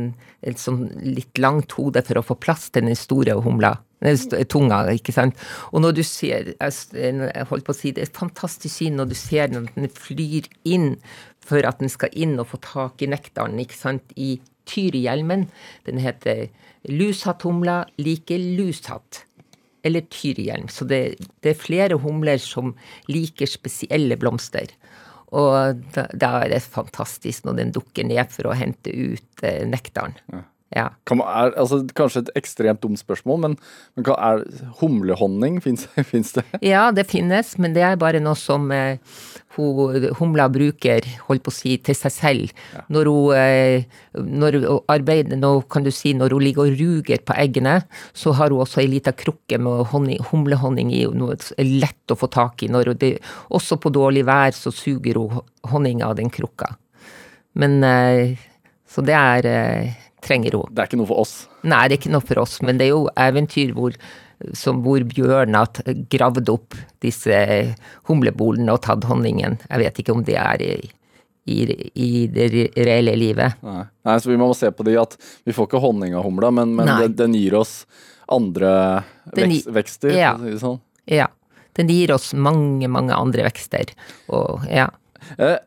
er 0.44 0.54
et 0.54 0.60
sånn 0.62 0.90
litt 1.06 1.40
langt 1.40 1.76
hode 1.80 2.04
for 2.08 2.20
å 2.20 2.26
få 2.26 2.36
plass 2.40 2.68
til 2.74 2.90
den 2.90 3.00
store 3.00 3.38
humla. 3.46 3.78
Tunga, 4.00 4.84
ikke 4.96 5.12
sant. 5.12 5.40
Og 5.76 5.82
når 5.84 5.98
du 5.98 6.04
ser 6.08 6.54
Jeg 6.56 7.48
holdt 7.50 7.66
på 7.68 7.74
å 7.74 7.76
si 7.76 7.92
det 7.92 8.06
er 8.06 8.08
et 8.08 8.20
fantastisk 8.22 8.78
syn 8.78 8.96
når 8.96 9.10
du 9.12 9.16
ser 9.20 9.52
den, 9.52 9.68
den 9.76 9.92
flyr 9.92 10.48
inn 10.64 10.94
for 11.44 11.66
at 11.68 11.82
den 11.84 11.92
skal 11.92 12.14
inn 12.16 12.38
og 12.40 12.48
få 12.54 12.62
tak 12.64 13.04
i 13.04 13.10
nektaren, 13.12 13.60
ikke 13.60 13.76
sant, 13.76 14.14
i 14.16 14.38
tyrihjelmen. 14.70 15.48
Den 15.88 16.00
heter 16.00 16.48
lushatthumla 16.88 17.82
like 18.00 18.38
lushatt 18.38 19.26
eller 19.84 20.06
tyrihjelm. 20.12 20.68
Så 20.72 20.88
det, 20.90 21.02
det 21.44 21.54
er 21.54 21.62
flere 21.62 22.00
humler 22.02 22.42
som 22.42 22.76
liker 23.12 23.50
spesielle 23.50 24.18
blomster. 24.20 24.72
Og 25.30 25.82
da, 25.96 26.08
da 26.14 26.32
er 26.44 26.56
det 26.56 26.64
fantastisk 26.66 27.46
når 27.46 27.60
den 27.62 27.74
dukker 27.76 28.08
ned 28.08 28.32
for 28.34 28.50
å 28.50 28.56
hente 28.58 28.94
ut 28.94 29.44
eh, 29.46 29.66
nektaren. 29.70 30.18
Ja. 30.76 30.92
Kan 31.10 31.18
man, 31.18 31.30
er, 31.34 31.56
altså, 31.58 31.82
kanskje 31.98 32.28
et 32.28 32.32
ekstremt 32.38 32.82
dumt 32.84 33.02
spørsmål, 33.02 33.40
men, 33.42 33.56
men 33.98 34.06
hva 34.06 34.18
er 34.22 34.44
humlehonning 34.82 35.58
Fins 35.66 35.88
det? 36.38 36.46
ja, 36.62 36.90
det 36.94 37.08
finnes, 37.10 37.56
men 37.58 37.74
det 37.74 37.86
er 37.88 37.98
bare 38.02 38.22
noe 38.22 38.38
som 38.38 38.70
eh, 38.74 39.02
hun, 39.60 40.08
humla 40.20 40.48
bruker, 40.52 41.06
holdt 41.28 41.44
på 41.46 41.54
å 41.54 41.56
si, 41.56 41.76
til 41.84 41.98
seg 41.98 42.14
selv. 42.16 42.56
Når 42.92 43.10
hun 43.12 43.38
eh, 43.38 44.00
når 44.40 44.58
hun 44.58 44.68
arbeider, 44.92 45.38
nå 45.40 45.52
kan 45.72 45.86
du 45.86 45.92
si, 45.94 46.14
når 46.18 46.36
hun 46.36 46.46
ligger 46.46 46.66
og 46.66 46.80
ruger 46.80 47.24
på 47.26 47.38
eggene, 47.40 47.80
så 48.18 48.34
har 48.38 48.54
hun 48.54 48.64
også 48.66 48.84
ei 48.84 48.90
lita 48.92 49.14
krukke 49.16 49.60
med 49.62 49.90
honning, 49.94 50.22
humlehonning 50.32 50.94
i, 50.96 51.06
noe 51.14 51.38
lett 51.60 52.14
å 52.14 52.18
få 52.20 52.30
tak 52.34 52.66
i. 52.66 52.72
Når 52.72 52.94
hun, 52.94 53.00
det, 53.02 53.14
også 53.56 53.80
på 53.82 53.94
dårlig 53.96 54.26
vær 54.30 54.56
så 54.56 54.74
suger 54.76 55.20
hun 55.20 55.42
honning 55.72 56.04
av 56.06 56.18
den 56.20 56.32
krukka. 56.34 56.74
Men 57.60 57.84
eh, 57.84 58.38
Så 58.90 59.04
det 59.06 59.14
er 59.14 59.46
eh, 59.46 59.98
trenger 60.26 60.58
hun. 60.58 60.72
Det 60.74 60.82
er 60.82 60.90
ikke 60.90 61.00
noe 61.00 61.10
for 61.10 61.24
oss. 61.24 61.36
Nei, 61.64 61.84
det 61.88 61.98
er 61.98 62.02
ikke 62.02 62.16
noe 62.16 62.26
for 62.26 62.42
oss, 62.42 62.58
men 62.66 62.80
det 62.80 62.88
er 62.88 62.96
jo 62.96 63.06
eventyr 63.20 63.74
hvor, 63.78 63.96
som 64.56 64.80
hvor 64.86 65.04
bjørn 65.04 65.58
har 65.58 65.68
gravd 66.12 66.50
opp 66.54 66.78
disse 67.04 67.36
humlebolene 68.08 68.72
og 68.76 68.82
tatt 68.86 69.04
honningen. 69.10 69.58
Jeg 69.70 69.82
vet 69.84 70.00
ikke 70.04 70.16
om 70.16 70.24
det 70.28 70.38
er 70.40 70.64
i, 70.64 70.74
i, 71.50 71.58
i 72.00 72.10
det 72.32 72.50
reelle 72.78 73.16
livet. 73.20 73.58
Nei. 73.66 73.84
Nei, 74.08 74.16
så 74.24 74.32
vi 74.32 74.38
må 74.40 74.52
se 74.58 74.72
på 74.76 74.86
de 74.88 74.96
at 75.02 75.18
vi 75.48 75.56
får 75.56 75.68
ikke 75.70 75.82
honning 75.84 76.16
av 76.16 76.24
humla, 76.28 76.52
men, 76.56 76.76
men 76.78 76.88
den, 77.02 77.18
den 77.20 77.36
gir 77.40 77.58
oss 77.60 77.82
andre 78.30 78.72
Den 79.36 79.50
veks, 79.50 79.66
gir- 79.66 79.76
vekster, 79.80 80.16
ja. 80.16 80.34
sånn. 80.62 80.80
Ja. 81.10 81.28
Den 81.78 81.90
gir 81.92 82.12
oss 82.16 82.32
mange, 82.38 82.88
mange 82.92 83.16
andre 83.16 83.46
vekster. 83.48 83.92
Og 84.36 84.66
ja. 84.70 84.88
Eh, 85.38 85.58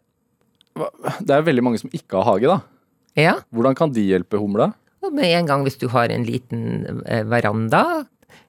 det 1.21 1.35
er 1.37 1.45
veldig 1.47 1.65
mange 1.65 1.81
som 1.83 1.93
ikke 1.93 2.21
har 2.21 2.31
hage, 2.35 2.49
da. 2.49 2.61
ja. 3.21 3.35
Hvordan 3.53 3.77
kan 3.77 3.93
de 3.93 4.05
hjelpe 4.09 4.41
humla? 4.41 4.71
Med 5.13 5.27
en 5.35 5.49
gang 5.51 5.65
hvis 5.67 5.77
du 5.81 5.89
har 5.91 6.13
en 6.15 6.23
liten 6.25 7.03
eh, 7.11 7.25
veranda, 7.27 8.05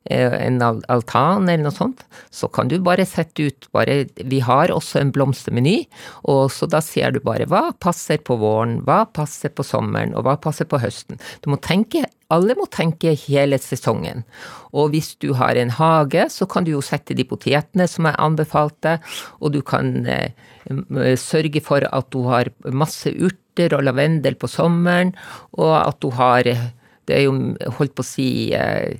en 0.05 0.57
altan 0.61 1.47
eller 1.47 1.63
noe 1.63 1.75
sånt, 1.75 2.01
så 2.33 2.49
kan 2.51 2.67
du 2.67 2.75
bare 2.83 3.05
sette 3.07 3.45
ut 3.47 3.69
bare 3.71 4.01
Vi 4.19 4.41
har 4.43 4.73
også 4.73 4.99
en 4.99 5.13
blomstermeny, 5.15 5.85
og 6.27 6.51
så 6.51 6.67
da 6.67 6.81
ser 6.83 7.15
du 7.15 7.21
bare 7.23 7.47
hva 7.47 7.69
passer 7.79 8.19
på 8.19 8.35
våren, 8.41 8.81
hva 8.83 9.03
passer 9.07 9.53
på 9.55 9.63
sommeren, 9.63 10.11
og 10.17 10.27
hva 10.27 10.35
passer 10.43 10.67
på 10.67 10.81
høsten. 10.83 11.21
Du 11.41 11.49
må 11.53 11.61
tenke 11.63 12.03
alle 12.33 12.55
må 12.57 12.65
tenke 12.71 13.13
hele 13.27 13.59
sesongen. 13.61 14.23
Og 14.73 14.93
hvis 14.93 15.13
du 15.21 15.33
har 15.37 15.57
en 15.59 15.73
hage, 15.77 16.25
så 16.33 16.47
kan 16.49 16.65
du 16.65 16.73
jo 16.73 16.81
sette 16.81 17.13
de 17.17 17.25
potetene 17.29 17.87
som 17.89 18.07
jeg 18.09 18.19
anbefalte, 18.21 18.97
og 19.39 19.53
du 19.53 19.61
kan 19.65 20.07
eh, 20.09 20.33
sørge 21.19 21.61
for 21.63 21.85
at 21.85 22.09
du 22.15 22.23
har 22.31 22.49
masse 22.71 23.11
urter 23.11 23.75
og 23.77 23.85
lavendel 23.85 24.37
på 24.39 24.49
sommeren, 24.49 25.13
og 25.59 25.75
at 25.83 25.99
du 26.01 26.09
har 26.15 26.49
Det 27.03 27.17
er 27.17 27.25
jo, 27.25 27.33
holdt 27.75 27.91
på 27.97 27.99
å 27.99 28.07
si, 28.07 28.53
eh, 28.55 28.95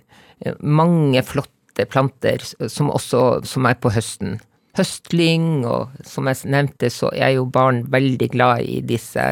mange 0.60 1.24
flotte 1.26 1.88
planter 1.90 2.44
som 2.70 2.92
også 2.94 3.44
som 3.50 3.70
er 3.70 3.80
på 3.82 3.94
høsten 3.94 4.40
høstlyng, 4.78 5.64
og 5.70 6.06
som 6.08 6.28
jeg 6.30 6.50
nevnte, 6.50 6.90
så 6.90 7.12
er 7.14 7.36
jo 7.36 7.46
barn 7.46 7.84
veldig 7.94 8.30
glad 8.34 8.66
i 8.66 8.80
disse 8.86 9.24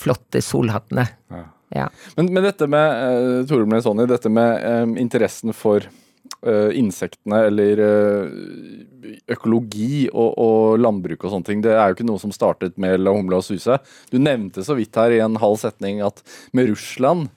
flotte 0.00 0.42
solhattene. 0.42 1.06
Ja. 1.30 1.48
Ja. 1.72 1.88
Men, 2.18 2.28
men, 2.34 2.44
dette 2.44 2.68
med 2.68 2.84
uh, 2.84 3.42
Torbjørn 3.48 3.84
Sonny, 3.84 4.04
dette 4.10 4.28
med 4.28 4.64
um, 4.84 4.90
interessen 5.00 5.54
for 5.56 5.86
uh, 5.86 6.70
insektene 6.76 7.46
eller 7.48 7.80
uh, 7.80 9.14
økologi 9.32 10.04
og, 10.10 10.34
og, 10.36 10.82
landbruk 10.82 11.24
og 11.24 11.32
sånne 11.32 11.48
ting, 11.48 11.62
det 11.64 11.72
er 11.72 11.86
jo 11.88 11.96
ikke 11.96 12.08
noe 12.10 12.20
som 12.20 12.34
startet 12.34 12.76
med 12.82 13.00
La 13.00 13.14
Humla 13.16 13.40
og 13.40 13.46
Suse. 13.46 13.78
Du 14.12 14.18
nevnte 14.20 14.66
så 14.66 14.76
vidt 14.76 15.00
her 15.00 15.16
i 15.16 15.22
en 15.24 15.40
halv 15.40 15.56
setning 15.62 16.02
at 16.04 16.20
med 16.52 16.68
Russland 16.74 17.30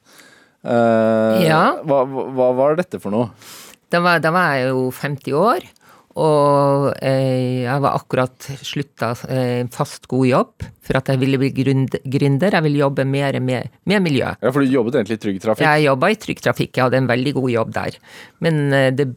ja. 0.66 1.64
hva, 1.86 2.04
hva, 2.10 2.52
var 2.58 2.78
dette 2.80 3.00
for 3.02 3.14
noe? 3.14 3.30
Da 3.94 4.02
var, 4.02 4.22
da 4.24 4.32
var 4.34 4.56
jeg 4.58 4.72
jo 4.72 4.88
50 4.94 5.36
år. 5.38 5.68
Og 6.16 6.94
eh, 7.04 7.66
jeg 7.66 7.82
var 7.84 7.98
akkurat 7.98 8.46
slutta 8.64 9.10
eh, 9.28 9.68
fast, 9.72 10.06
god 10.08 10.28
jobb 10.30 10.68
for 10.86 11.00
at 11.02 11.10
jeg 11.12 11.20
ville 11.20 11.40
bli 11.42 11.50
gründer. 11.52 12.56
Jeg 12.56 12.64
ville 12.64 12.80
jobbe 12.80 13.04
mer 13.10 13.36
med, 13.44 13.74
med 13.84 14.04
miljø. 14.06 14.30
Ja, 14.32 14.54
For 14.54 14.64
du 14.64 14.72
jobbet 14.72 14.96
egentlig 14.96 15.20
i 15.20 15.24
Trygg 15.26 15.42
Trafikk? 15.44 15.66
Jeg 15.68 15.88
jobba 15.90 16.12
i 16.14 16.20
Trygg 16.24 16.44
Trafikk, 16.46 16.72
jeg 16.72 16.86
hadde 16.86 17.02
en 17.04 17.10
veldig 17.12 17.34
god 17.36 17.50
jobb 17.52 17.74
der. 17.76 17.98
Men 18.48 18.62
eh, 18.72 18.92
det, 18.96 19.10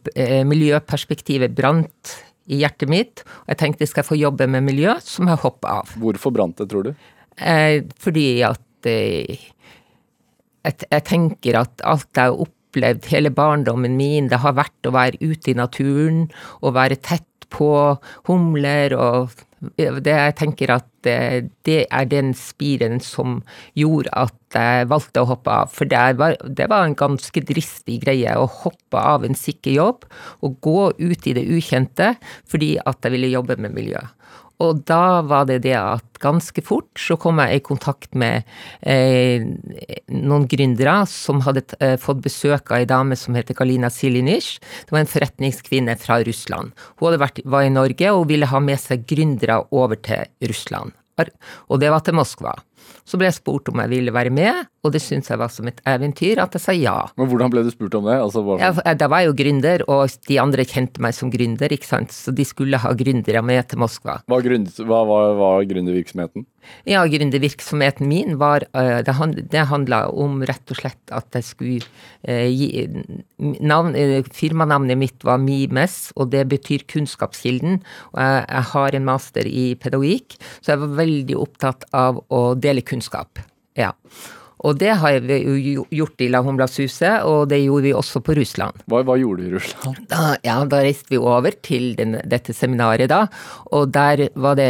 miljøperspektivet 0.49 1.55
brant 1.55 2.17
i 2.49 2.59
hjertet 2.65 2.91
mitt, 2.91 3.23
og 3.45 3.53
jeg 3.53 3.61
tenkte 3.61 3.87
skal 3.87 4.03
jeg 4.03 4.09
få 4.09 4.19
jobbe 4.19 4.49
med 4.51 4.67
miljø, 4.67 4.97
så 5.05 5.23
må 5.23 5.31
jeg 5.31 5.43
hoppe 5.45 5.71
av. 5.71 5.95
Hvorfor 6.01 6.35
brant 6.35 6.59
det, 6.59 6.67
tror 6.71 6.89
du? 6.89 6.93
fordi 8.03 8.41
at 8.43 8.87
jeg, 10.67 10.85
jeg 10.89 11.05
tenker 11.07 11.59
at 11.61 11.83
alt 11.87 12.09
jeg 12.15 12.31
har 12.31 12.45
opplevd 12.45 13.09
hele 13.13 13.33
barndommen 13.33 13.97
min, 13.99 14.29
det 14.31 14.41
har 14.43 14.57
vært 14.57 14.89
å 14.89 14.95
være 14.95 15.19
ute 15.21 15.53
i 15.53 15.57
naturen 15.57 16.27
og 16.61 16.75
være 16.77 16.99
tett 17.01 17.25
på 17.49 17.69
humler 18.29 18.93
og 18.97 19.37
det 19.59 20.13
jeg 20.13 20.35
tenker 20.39 20.71
at 20.71 20.85
det 21.03 21.81
er 21.91 22.05
den 22.07 22.31
spiren 22.37 22.99
som 23.03 23.41
gjorde 23.77 24.11
at 24.15 24.55
jeg 24.55 24.87
valgte 24.91 25.23
å 25.23 25.29
hoppe 25.33 25.51
av. 25.51 25.73
For 25.73 25.89
det 25.89 25.99
var, 26.19 26.37
det 26.43 26.69
var 26.71 26.85
en 26.87 26.95
ganske 26.99 27.43
dristig 27.43 27.99
greie 28.05 28.35
å 28.39 28.47
hoppe 28.47 28.99
av 28.99 29.27
en 29.27 29.35
sikker 29.35 29.75
jobb 29.75 30.07
og 30.45 30.59
gå 30.63 30.79
ut 30.99 31.27
i 31.27 31.35
det 31.35 31.45
ukjente 31.51 32.13
fordi 32.49 32.77
at 32.79 33.03
jeg 33.03 33.15
ville 33.15 33.33
jobbe 33.35 33.59
med 33.59 33.75
miljø. 33.75 34.01
Og 34.59 34.81
da 34.87 35.21
var 35.23 35.47
det 35.47 35.61
det 35.63 35.75
at 35.79 36.19
ganske 36.19 36.61
fort 36.67 36.99
så 36.99 37.15
kom 37.19 37.39
jeg 37.39 37.59
i 37.59 37.63
kontakt 37.63 38.15
med 38.19 38.43
eh, 38.83 39.45
noen 40.11 40.47
gründere 40.51 40.97
som 41.07 41.39
hadde 41.45 41.63
eh, 41.79 41.95
fått 42.01 42.19
besøk 42.25 42.73
av 42.73 42.81
ei 42.81 42.89
dame 42.89 43.15
som 43.19 43.37
heter 43.39 43.55
Kalina 43.55 43.91
Silinish. 43.93 44.59
Det 44.59 44.95
var 44.95 45.05
en 45.05 45.13
forretningskvinne 45.13 45.95
fra 46.01 46.19
Russland. 46.27 46.75
Hun 46.99 47.19
vært, 47.21 47.39
var 47.47 47.67
i 47.67 47.71
Norge 47.73 48.11
og 48.11 48.27
ville 48.31 48.49
ha 48.51 48.59
med 48.63 48.81
seg 48.83 49.07
gründere 49.07 49.61
over 49.71 50.01
til 50.03 50.27
Russland. 50.51 50.95
Og 51.67 51.79
det 51.81 51.89
var 51.91 52.03
til 52.03 52.15
Moskva. 52.15 52.53
Så 53.07 53.19
ble 53.19 53.29
jeg 53.29 53.37
spurt 53.39 53.69
om 53.71 53.81
jeg 53.83 53.91
ville 53.91 54.13
være 54.13 54.33
med, 54.33 54.67
og 54.85 54.93
det 54.93 55.01
syntes 55.03 55.31
jeg 55.31 55.39
var 55.41 55.51
som 55.53 55.67
et 55.69 55.81
eventyr 55.89 56.39
at 56.43 56.55
jeg 56.55 56.63
sa 56.63 56.75
ja. 56.75 56.95
Men 57.19 57.29
hvordan 57.31 57.51
ble 57.53 57.63
du 57.65 57.71
spurt 57.73 57.97
om 57.99 58.07
det? 58.07 58.17
Altså, 58.21 58.43
ja, 58.61 58.71
da 58.97 59.09
var 59.11 59.23
jeg 59.23 59.31
jo 59.31 59.37
gründer, 59.41 59.83
og 59.91 60.15
de 60.29 60.39
andre 60.41 60.65
kjente 60.67 61.03
meg 61.03 61.17
som 61.17 61.31
gründer, 61.33 61.73
ikke 61.75 61.89
sant. 61.89 62.15
Så 62.15 62.33
de 62.35 62.45
skulle 62.47 62.79
ha 62.79 62.93
gründere 62.97 63.43
med 63.45 63.69
til 63.71 63.81
Moskva. 63.81 64.19
Hva, 64.29 64.41
grunn, 64.45 64.69
hva 64.85 65.03
var, 65.09 65.33
var 65.39 65.67
gründervirksomheten? 65.69 66.47
Ja, 66.89 67.03
gründervirksomheten 67.09 68.07
min 68.09 68.37
var 68.41 68.65
eh, 68.73 68.99
Det, 69.05 69.13
det 69.51 69.65
handla 69.69 70.01
om 70.09 70.41
rett 70.47 70.73
og 70.73 70.79
slett 70.79 71.13
at 71.15 71.35
jeg 71.35 71.47
skulle 71.47 71.87
eh, 72.23 72.47
gi 72.49 72.87
navn, 73.39 73.95
eh, 73.95 74.23
Firmanavnet 74.33 74.99
mitt 74.99 75.27
var 75.27 75.41
Mimes, 75.43 76.09
og 76.15 76.31
det 76.33 76.45
betyr 76.51 76.85
Kunnskapskilden. 76.89 77.79
Og 78.13 78.19
jeg 78.23 78.65
har 78.73 78.95
en 78.95 79.07
master 79.07 79.47
i 79.47 79.71
pedagogikk, 79.79 80.37
så 80.59 80.73
jeg 80.73 80.83
var 80.83 80.99
veldig 81.03 81.39
opptatt 81.39 81.87
av 81.95 82.23
å 82.29 82.43
dele 82.59 82.85
kunnskap. 82.85 83.41
Ja. 83.79 83.93
Og 84.67 84.79
det 84.79 84.91
har 85.01 85.19
vi 85.23 85.37
jo 85.45 85.85
gjort 85.93 86.23
i 86.23 86.29
La 86.31 86.41
Humla-huset, 86.43 87.23
og 87.27 87.47
det 87.51 87.61
gjorde 87.61 87.87
vi 87.87 87.93
også 87.95 88.21
på 88.25 88.35
Russland. 88.39 88.81
Hva, 88.91 89.03
hva 89.07 89.15
gjorde 89.19 89.45
du 89.45 89.49
i 89.49 89.53
Russland? 89.55 90.01
Da, 90.11 90.33
ja, 90.45 90.57
da 90.69 90.81
reiste 90.83 91.13
vi 91.13 91.21
over 91.21 91.55
til 91.63 91.93
den, 91.99 92.17
dette 92.27 92.55
seminaret 92.55 93.11
da, 93.11 93.21
og 93.75 93.93
der 93.95 94.27
var 94.39 94.57
det 94.59 94.67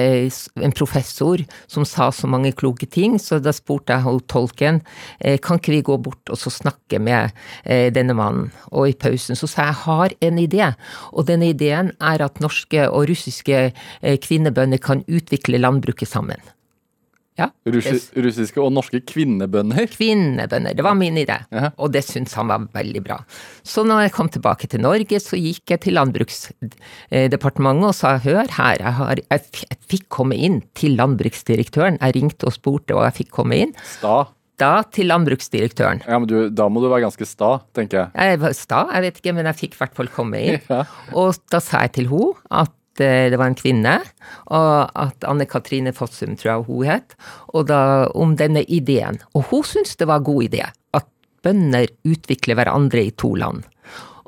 en 0.59 0.75
professor 0.75 1.41
som 1.71 1.87
sa 1.87 2.09
så 2.13 2.29
mange 2.29 2.53
kloke 2.57 2.89
ting, 2.89 3.17
så 3.21 3.39
da 3.41 3.53
spurte 3.55 3.97
jeg 3.97 4.25
tolken 4.29 4.81
eh, 5.19 5.39
kan 5.41 5.59
ikke 5.59 5.73
vi 5.73 5.81
gå 5.85 5.97
bort 6.03 6.29
og 6.29 6.37
så 6.39 6.51
snakke 6.53 6.99
med 7.01 7.33
eh, 7.63 7.89
denne 7.93 8.15
mannen. 8.17 8.51
Og 8.69 8.91
i 8.91 8.97
pausen 8.97 9.39
så 9.39 9.49
sa 9.49 9.63
jeg 9.63 9.69
jeg 9.69 9.81
har 9.85 10.13
en 10.25 10.39
idé, 10.41 10.67
og 11.13 11.27
denne 11.29 11.51
ideen 11.53 11.91
er 12.01 12.23
at 12.25 12.39
norske 12.41 12.87
og 12.89 13.09
russiske 13.09 13.59
eh, 13.69 14.17
kvinnebønder 14.21 14.81
kan 14.81 15.03
utvikle 15.07 15.61
landbruket 15.61 16.09
sammen. 16.09 16.41
Ja. 17.39 17.49
Russi 17.69 17.97
russiske 18.19 18.61
og 18.61 18.73
norske 18.75 19.01
kvinnebønder? 19.07 19.87
Kvinnebønder, 19.93 20.75
det 20.77 20.85
var 20.85 20.97
min 20.99 21.17
idé. 21.21 21.39
Ja. 21.55 21.71
Og 21.79 21.93
det 21.95 22.03
syntes 22.07 22.35
han 22.39 22.49
var 22.51 22.67
veldig 22.75 23.03
bra. 23.05 23.19
Så 23.63 23.85
når 23.87 24.07
jeg 24.07 24.15
kom 24.15 24.31
tilbake 24.33 24.69
til 24.71 24.83
Norge, 24.83 25.21
så 25.23 25.39
gikk 25.39 25.75
jeg 25.75 25.83
til 25.85 25.97
Landbruksdepartementet 25.97 27.89
og 27.89 27.95
sa 27.97 28.17
hør 28.23 28.45
her, 28.57 28.81
jeg, 28.81 28.95
har, 28.99 29.23
jeg, 29.23 29.77
fikk 29.89 30.09
komme 30.13 30.37
inn 30.37 30.59
til 30.77 30.97
landbruksdirektøren. 30.99 31.99
Jeg 32.01 32.17
ringte 32.17 32.49
og 32.49 32.55
spurte, 32.55 32.97
og 32.97 33.05
jeg 33.07 33.23
fikk 33.23 33.31
komme 33.39 33.63
inn. 33.63 33.73
Sta? 33.97 34.17
Da 34.59 34.81
til 34.91 35.07
landbruksdirektøren. 35.07 36.01
Ja, 36.03 36.19
men 36.19 36.27
du, 36.27 36.49
Da 36.51 36.67
må 36.67 36.81
du 36.83 36.89
være 36.91 37.05
ganske 37.05 37.27
sta, 37.27 37.59
tenker 37.75 38.01
jeg. 38.01 38.09
Jeg 38.17 38.41
var 38.41 38.55
sta, 38.57 38.81
jeg 38.91 39.05
vet 39.05 39.21
ikke, 39.21 39.35
men 39.37 39.47
jeg 39.47 39.59
fikk 39.61 39.77
i 39.77 39.81
hvert 39.83 39.95
fall 40.01 40.11
komme 40.15 40.43
inn. 40.43 40.59
Ja. 40.69 40.83
Og 41.17 41.39
da 41.49 41.61
sa 41.63 41.85
jeg 41.85 41.95
til 41.95 42.09
henne 42.11 42.35
at 42.61 42.73
det 42.99 43.39
var 43.39 43.49
en 43.49 43.57
kvinne, 43.57 43.95
og 44.51 44.91
at 44.99 45.25
Anne 45.27 45.47
Katrine 45.49 45.93
Fossum, 45.95 46.35
tror 46.39 46.51
jeg 46.51 46.67
hun 46.67 46.89
het, 46.89 47.15
da 47.69 47.81
om 48.13 48.35
denne 48.39 48.63
ideen. 48.67 49.19
Og 49.33 49.49
hun 49.51 49.65
syntes 49.67 49.97
det 49.99 50.09
var 50.09 50.21
en 50.21 50.29
god 50.29 50.49
idé 50.49 50.65
at 50.67 51.07
bønder 51.45 51.89
utvikler 52.07 52.59
hverandre 52.59 53.07
i 53.07 53.15
to 53.15 53.33
land. 53.39 53.63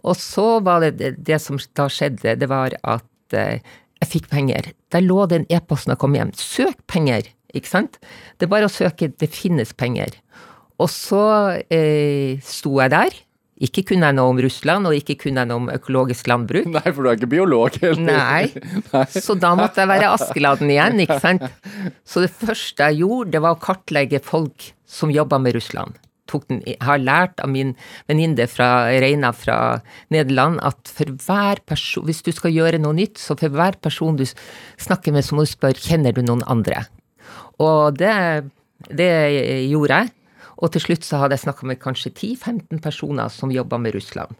Og 0.01 0.17
så 0.17 0.59
var 0.65 0.81
det 0.81 1.13
det, 1.21 1.37
som 1.41 1.59
da 1.77 1.87
skjedde, 1.91 2.37
det 2.39 2.49
var 2.49 2.73
at 2.81 3.37
eh, 3.37 3.61
jeg 4.01 4.09
fikk 4.15 4.31
penger. 4.31 4.71
Der 4.93 5.05
lå 5.05 5.27
det 5.29 5.41
en 5.41 5.49
e-post 5.53 5.87
når 5.87 5.95
jeg 5.95 6.03
kom 6.03 6.17
hjem. 6.17 6.31
Søk 6.37 6.79
penger, 6.89 7.27
ikke 7.53 7.69
sant? 7.69 7.99
Det 8.37 8.47
er 8.47 8.53
bare 8.53 8.69
å 8.69 8.73
søke, 8.73 9.11
det 9.13 9.29
finnes 9.29 9.75
penger. 9.77 10.17
Og 10.81 10.89
så 10.89 11.25
eh, 11.69 12.41
sto 12.41 12.79
jeg 12.81 12.93
der 12.95 13.19
ikke 13.61 13.83
kunne 13.91 14.09
jeg 14.09 14.17
noe 14.17 14.33
om 14.33 14.41
Russland, 14.41 14.89
og 14.89 14.97
ikke 14.97 15.17
kunne 15.21 15.43
jeg 15.43 15.49
noe 15.51 15.61
om 15.61 15.71
økologisk 15.71 16.29
landbruk. 16.31 16.69
Nei, 16.73 16.85
for 16.87 17.03
du 17.03 17.11
er 17.11 17.19
ikke 17.19 17.31
biolog 17.31 17.77
heller. 17.81 18.03
Nei. 18.07 18.45
Nei. 18.91 19.05
Så 19.13 19.35
da 19.39 19.53
måtte 19.57 19.83
jeg 19.83 19.91
være 19.91 20.13
Askeladden 20.15 20.71
igjen, 20.73 21.01
ikke 21.05 21.19
sant. 21.21 21.45
Så 22.07 22.23
det 22.25 22.31
første 22.33 22.89
jeg 22.89 23.03
gjorde, 23.03 23.35
det 23.35 23.43
var 23.43 23.57
å 23.57 23.61
kartlegge 23.61 24.21
folk 24.25 24.71
som 24.89 25.13
jobba 25.13 25.39
med 25.41 25.57
Russland. 25.59 25.99
Jeg 26.31 26.77
har 26.79 27.01
lært 27.01 27.41
av 27.43 27.49
min 27.51 27.73
venninne 28.07 28.45
fra 28.47 28.87
Reina 29.03 29.33
fra 29.35 29.57
Nederland 30.15 30.61
at 30.63 30.87
for 30.87 31.11
hver 31.25 31.59
person, 31.67 32.05
hvis 32.07 32.23
du 32.23 32.31
skal 32.31 32.53
gjøre 32.55 32.79
noe 32.79 32.95
nytt, 32.95 33.19
så 33.19 33.35
for 33.35 33.51
hver 33.51 33.75
person 33.83 34.15
du 34.15 34.23
snakker 34.23 35.11
med, 35.11 35.27
så 35.27 35.35
må 35.35 35.43
du 35.43 35.51
spørre 35.51 35.75
kjenner 35.81 36.15
du 36.15 36.23
noen 36.23 36.45
andre. 36.47 36.85
Og 37.59 37.99
det, 37.99 38.15
det 38.87 39.11
gjorde 39.67 39.99
jeg. 39.99 40.13
Og 40.61 40.71
til 40.73 40.83
slutt 40.83 41.05
så 41.05 41.21
hadde 41.21 41.37
jeg 41.37 41.45
snakka 41.47 41.67
med 41.69 41.81
kanskje 41.81 42.13
10-15 42.13 42.81
personer 42.83 43.31
som 43.33 43.53
jobba 43.53 43.79
med 43.81 43.95
Russland. 43.97 44.35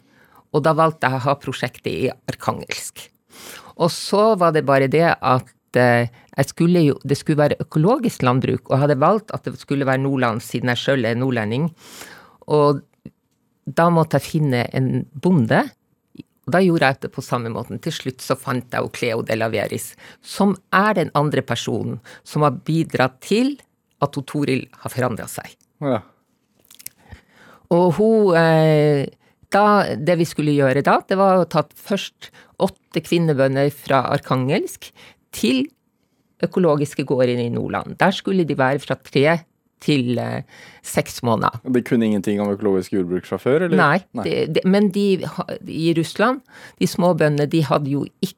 Og 0.52 0.64
da 0.66 0.76
valgte 0.78 1.10
jeg 1.10 1.18
å 1.18 1.26
ha 1.26 1.38
prosjektet 1.40 1.90
i 1.90 2.12
arkangelsk. 2.30 3.08
Og 3.82 3.90
så 3.94 4.36
var 4.38 4.54
det 4.54 4.68
bare 4.68 4.92
det 4.92 5.08
at 5.10 5.50
jeg 5.72 6.48
skulle 6.50 6.82
jo, 6.84 6.96
det 7.08 7.16
skulle 7.16 7.40
være 7.40 7.62
økologisk 7.64 8.26
landbruk, 8.28 8.66
og 8.68 8.74
jeg 8.76 8.82
hadde 8.84 9.00
valgt 9.00 9.32
at 9.32 9.46
det 9.48 9.56
skulle 9.62 9.88
være 9.88 10.04
Nordland, 10.04 10.44
siden 10.44 10.72
jeg 10.74 10.82
sjøl 10.82 11.08
er 11.08 11.16
nordlending. 11.16 11.70
Og 12.52 12.82
da 13.64 13.88
måtte 13.94 14.20
jeg 14.20 14.28
finne 14.28 14.66
en 14.76 15.06
bonde. 15.24 15.64
Og 16.44 16.54
da 16.58 16.60
gjorde 16.66 16.90
jeg 16.90 17.02
det 17.06 17.14
på 17.16 17.24
samme 17.24 17.52
måten. 17.54 17.80
Til 17.80 17.96
slutt 17.96 18.24
så 18.26 18.36
fant 18.36 18.74
jeg 18.74 18.92
Cleo 18.98 19.24
de 19.24 19.38
Laveris, 19.40 19.94
som 20.20 20.58
er 20.76 20.98
den 21.00 21.12
andre 21.16 21.44
personen 21.46 22.02
som 22.28 22.44
har 22.44 22.60
bidratt 22.68 23.22
til 23.24 23.56
at 24.04 24.18
Toril 24.28 24.66
har 24.84 24.92
forandra 24.92 25.30
seg. 25.32 25.56
Ja. 25.80 26.02
Og 27.72 27.98
hun 27.98 28.38
eh, 28.38 29.08
da, 29.52 29.66
Det 29.96 30.18
vi 30.20 30.28
skulle 30.28 30.56
gjøre 30.56 30.84
da, 30.86 31.00
det 31.08 31.18
var 31.20 31.42
å 31.42 31.48
ta 31.50 31.66
først 31.76 32.32
åtte 32.62 33.04
kvinnebønder 33.04 33.72
fra 33.74 34.04
Arkangelsk 34.14 34.92
til 35.36 35.66
økologiske 36.42 37.06
gårder 37.08 37.40
i 37.42 37.50
Nordland. 37.54 37.98
Der 38.02 38.14
skulle 38.16 38.46
de 38.48 38.58
være 38.58 38.82
fra 38.84 38.98
tre 38.98 39.40
til 39.82 40.20
eh, 40.22 40.44
seks 40.86 41.22
måneder. 41.26 41.62
De 41.74 41.82
kunne 41.86 42.06
ingenting 42.06 42.42
om 42.42 42.52
økologisk 42.54 42.94
jordbruk 42.94 43.26
fra 43.30 43.40
før, 43.42 43.68
eller? 43.68 43.78
Nei, 43.80 44.24
Det, 44.26 44.36
det, 44.56 44.66
men 44.66 44.92
de 44.94 45.24
i 45.68 45.94
Russland, 45.98 46.42
de 46.80 46.90
små 46.90 47.14
bøndene, 47.18 47.50
de 47.50 47.64
hadde 47.66 47.90
jo 47.94 48.06
ikke 48.22 48.38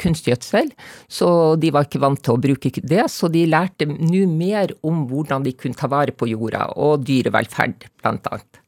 kunstgjødsel, 0.00 0.72
så 1.08 1.28
de 1.60 1.70
var 1.74 1.86
ikke 1.86 2.02
vant 2.02 2.20
til 2.24 2.34
å 2.34 2.40
bruke 2.40 2.72
det. 2.82 3.04
Så 3.12 3.30
de 3.32 3.46
lærte 3.48 3.88
nå 3.88 4.24
mer 4.30 4.74
om 4.86 5.04
hvordan 5.10 5.46
de 5.46 5.54
kunne 5.56 5.78
ta 5.78 5.90
vare 5.90 6.14
på 6.16 6.28
jorda, 6.32 6.70
og 6.76 7.06
dyrevelferd, 7.06 7.88
blant 8.02 8.28
annet. 8.32 8.64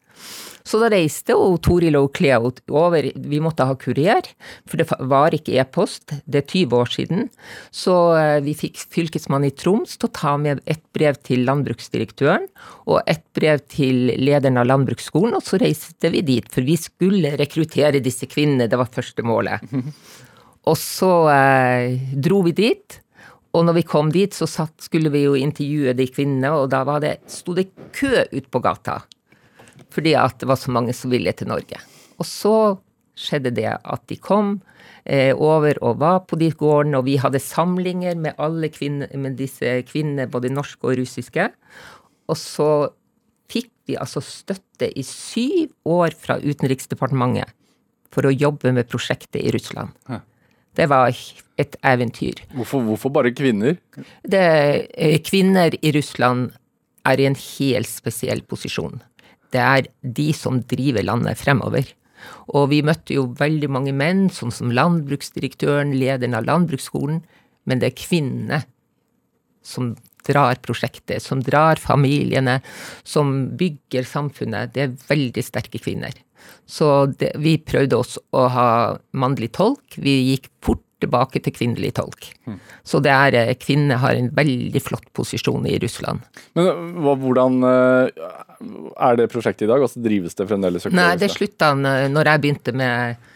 Så 0.66 0.80
da 0.82 0.88
reiste 0.90 1.36
og 1.38 1.60
Toril 1.62 1.94
og 1.98 2.10
Cleo 2.16 2.50
over, 2.74 3.06
vi 3.14 3.38
måtte 3.42 3.66
ha 3.68 3.76
kurer, 3.78 4.26
for 4.66 4.80
det 4.80 4.88
var 5.12 5.34
ikke 5.36 5.54
e-post, 5.60 6.16
det 6.26 6.42
er 6.42 6.48
20 6.48 6.76
år 6.80 6.90
siden. 6.90 7.28
Så 7.70 7.94
eh, 8.18 8.40
vi 8.42 8.56
fikk 8.58 8.82
fylkesmannen 8.96 9.52
i 9.52 9.54
Troms 9.54 9.94
til 9.94 10.10
å 10.10 10.14
ta 10.18 10.34
med 10.42 10.64
et 10.66 10.82
brev 10.96 11.18
til 11.26 11.46
landbruksdirektøren 11.46 12.48
og 12.90 12.98
et 13.06 13.22
brev 13.36 13.62
til 13.70 14.10
lederen 14.18 14.58
av 14.58 14.66
landbruksskolen, 14.72 15.38
og 15.38 15.46
så 15.46 15.60
reiste 15.62 16.10
vi 16.10 16.24
dit, 16.26 16.50
for 16.50 16.66
vi 16.66 16.78
skulle 16.80 17.36
rekruttere 17.38 18.02
disse 18.02 18.26
kvinnene, 18.30 18.66
det 18.70 18.80
var 18.80 18.90
første 18.90 19.22
målet. 19.26 19.62
Og 20.66 20.78
så 20.80 21.10
eh, 21.32 21.98
dro 22.12 22.42
vi 22.46 22.54
dit. 22.56 23.00
Og 23.56 23.64
når 23.64 23.78
vi 23.78 23.88
kom 23.88 24.10
dit, 24.12 24.34
så 24.36 24.48
satt, 24.50 24.74
skulle 24.84 25.12
vi 25.14 25.22
jo 25.24 25.36
intervjue 25.38 25.94
de 25.96 26.08
kvinnene, 26.10 26.50
og 26.52 26.70
da 26.74 26.82
var 26.84 27.00
det, 27.04 27.18
sto 27.32 27.54
det 27.56 27.70
kø 27.96 28.26
ute 28.32 28.48
på 28.52 28.62
gata 28.64 29.00
fordi 29.96 30.12
at 30.18 30.40
det 30.40 30.48
var 30.50 30.58
så 30.60 30.72
mange 30.74 30.94
som 30.96 31.12
ville 31.12 31.32
til 31.36 31.48
Norge. 31.48 31.78
Og 32.20 32.28
så 32.28 32.56
skjedde 33.16 33.54
det 33.56 33.70
at 33.72 34.02
de 34.10 34.18
kom 34.20 34.58
eh, 35.04 35.32
over 35.32 35.78
og 35.84 36.02
var 36.02 36.20
på 36.28 36.38
de 36.40 36.50
gårdene, 36.52 37.00
og 37.00 37.06
vi 37.08 37.16
hadde 37.20 37.40
samlinger 37.40 38.18
med 38.20 38.36
alle 38.42 38.68
kvinner, 38.72 39.08
med 39.16 39.38
disse 39.40 39.78
kvinnene, 39.88 40.28
både 40.28 40.52
norske 40.52 40.84
og 40.84 40.98
russiske. 41.00 41.48
Og 42.28 42.40
så 42.40 42.70
fikk 43.52 43.70
vi 43.88 43.96
altså 43.96 44.20
støtte 44.24 44.90
i 44.90 45.04
syv 45.06 45.72
år 45.88 46.16
fra 46.18 46.36
Utenriksdepartementet 46.42 47.54
for 48.12 48.26
å 48.26 48.34
jobbe 48.34 48.72
med 48.74 48.88
prosjektet 48.90 49.40
i 49.44 49.52
Russland. 49.54 49.94
Hæ. 50.10 50.20
Det 50.76 50.86
var 50.92 51.16
et 51.56 51.76
eventyr. 51.88 52.44
Hvorfor, 52.52 52.84
hvorfor 52.84 53.12
bare 53.14 53.32
kvinner? 53.32 53.78
Det, 54.22 54.46
eh, 54.92 55.18
kvinner 55.24 55.72
i 55.80 55.92
Russland 55.96 56.50
er 57.06 57.20
i 57.20 57.28
en 57.28 57.38
helt 57.38 57.88
spesiell 57.88 58.42
posisjon 58.42 59.00
det 59.56 59.62
er 59.62 59.88
de 60.02 60.30
som 60.36 60.60
driver 60.68 61.04
landet 61.06 61.40
fremover. 61.40 61.88
Og 62.56 62.70
vi 62.72 62.82
møtte 62.86 63.16
jo 63.16 63.28
veldig 63.38 63.68
mange 63.70 63.94
menn, 63.96 64.26
sånn 64.32 64.54
som 64.54 64.72
landbruksdirektøren, 64.74 65.94
lederen 65.98 66.36
av 66.36 66.46
landbruksskolen, 66.48 67.22
men 67.66 67.82
det 67.82 67.90
er 67.92 68.00
kvinnene 68.00 68.62
som 69.66 69.94
drar 70.26 70.60
prosjektet, 70.62 71.22
som 71.22 71.42
drar 71.44 71.80
familiene, 71.80 72.60
som 73.06 73.34
bygger 73.58 74.08
samfunnet. 74.08 74.74
Det 74.74 74.86
er 74.86 74.96
veldig 75.08 75.44
sterke 75.44 75.80
kvinner. 75.82 76.14
Så 76.66 77.06
det, 77.18 77.32
vi 77.42 77.56
prøvde 77.62 77.98
oss 77.98 78.16
å 78.34 78.46
ha 78.52 78.70
mannlig 79.18 79.52
tolk. 79.56 79.98
Vi 79.98 80.18
gikk 80.32 80.50
fort 80.64 80.82
tilbake 81.02 81.42
til 81.44 81.52
kvinnelig 81.52 81.92
tolk. 81.98 82.28
Mm. 82.48 82.58
Så 82.86 83.00
det 83.04 83.12
er, 83.12 83.34
eh, 83.34 83.54
kvinner 83.60 84.00
har 84.00 84.16
en 84.16 84.30
veldig 84.30 84.80
flott 84.82 85.06
posisjon 85.12 85.66
i 85.68 85.78
Russland. 85.82 86.24
Men 86.56 86.92
hva, 87.04 87.14
hvordan 87.20 87.62
eh, 87.68 88.26
er 88.96 89.16
det 89.20 89.28
prosjektet 89.32 89.66
i 89.66 89.70
dag? 89.70 89.82
Altså 89.82 90.00
Drives 90.00 90.34
det 90.34 90.48
fremdeles? 90.48 90.88
Nei, 90.90 91.16
det 91.20 91.30
slutta 91.34 91.74
når 91.76 92.32
jeg 92.32 92.44
begynte 92.44 92.72
med 92.72 93.10
eh, 93.10 93.34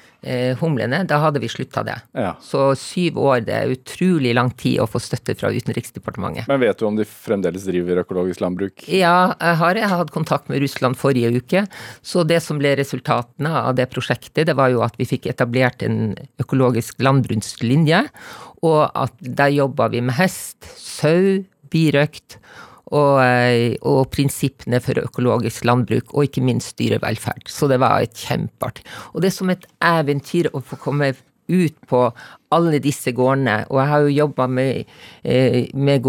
humlene, 0.61 1.03
da 1.09 1.17
hadde 1.23 1.41
vi 1.41 1.49
slutta 1.49 1.83
det. 1.87 1.97
Ja. 2.13 2.35
Så 2.45 2.71
syv 2.79 3.19
år, 3.23 3.41
det 3.47 3.55
er 3.57 3.73
utrolig 3.73 4.35
lang 4.37 4.51
tid 4.53 4.81
å 4.83 4.89
få 4.91 5.01
støtte 5.03 5.35
fra 5.39 5.49
Utenriksdepartementet. 5.55 6.49
Men 6.51 6.61
vet 6.61 6.81
du 6.81 6.87
om 6.89 6.99
de 6.99 7.07
fremdeles 7.09 7.65
driver 7.69 8.03
økologisk 8.03 8.43
landbruk? 8.45 8.85
Ja, 8.89 9.33
jeg 9.41 9.61
har, 9.63 9.81
jeg 9.81 9.93
hatt 9.93 10.13
kontakt 10.15 10.51
med 10.53 10.61
Russland 10.65 10.99
forrige 11.01 11.33
uke. 11.41 11.65
Så 12.03 12.25
det 12.29 12.43
som 12.45 12.61
ble 12.61 12.75
resultatene 12.81 13.53
av 13.63 13.77
det 13.79 13.89
prosjektet, 13.93 14.45
det 14.51 14.57
var 14.59 14.73
jo 14.75 14.85
at 14.87 14.99
vi 15.01 15.09
fikk 15.09 15.31
etablert 15.33 15.85
en 15.87 16.13
økologisk 16.43 17.01
landbrukslinje, 17.05 18.05
og 18.67 18.83
at 18.93 19.17
der 19.21 19.55
jobba 19.57 19.89
vi 19.93 20.05
med 20.05 20.19
hest, 20.21 20.59
sau, 20.77 21.41
birøkt 21.71 22.41
og, 22.91 23.23
eh, 23.23 23.77
og, 23.87 24.11
prinsippene 24.11 24.81
for 24.83 24.99
økologisk 24.99 25.65
landbruk, 25.69 26.15
og 26.15 26.27
ikke 26.27 26.45
minst 26.45 26.77
dyrevelferd. 26.79 27.47
Så 27.49 27.69
det 27.71 27.81
var 27.83 28.03
et 28.03 28.15
kjempeartig. 28.27 28.87
Og 29.15 29.23
det 29.23 29.31
er 29.31 29.39
som 29.39 29.51
et 29.51 29.67
eventyr 29.81 30.51
å 30.53 30.63
få 30.65 30.79
komme 30.81 31.13
ut 31.51 31.77
på 31.91 32.01
alle 32.55 32.79
disse 32.83 33.13
gårdene. 33.15 33.65
Og 33.71 33.81
jeg 33.81 33.91
har 33.91 34.05
jo 34.05 34.15
jobba 34.15 34.47
med, 34.47 34.85
eh, 35.25 35.69
med, 35.75 36.07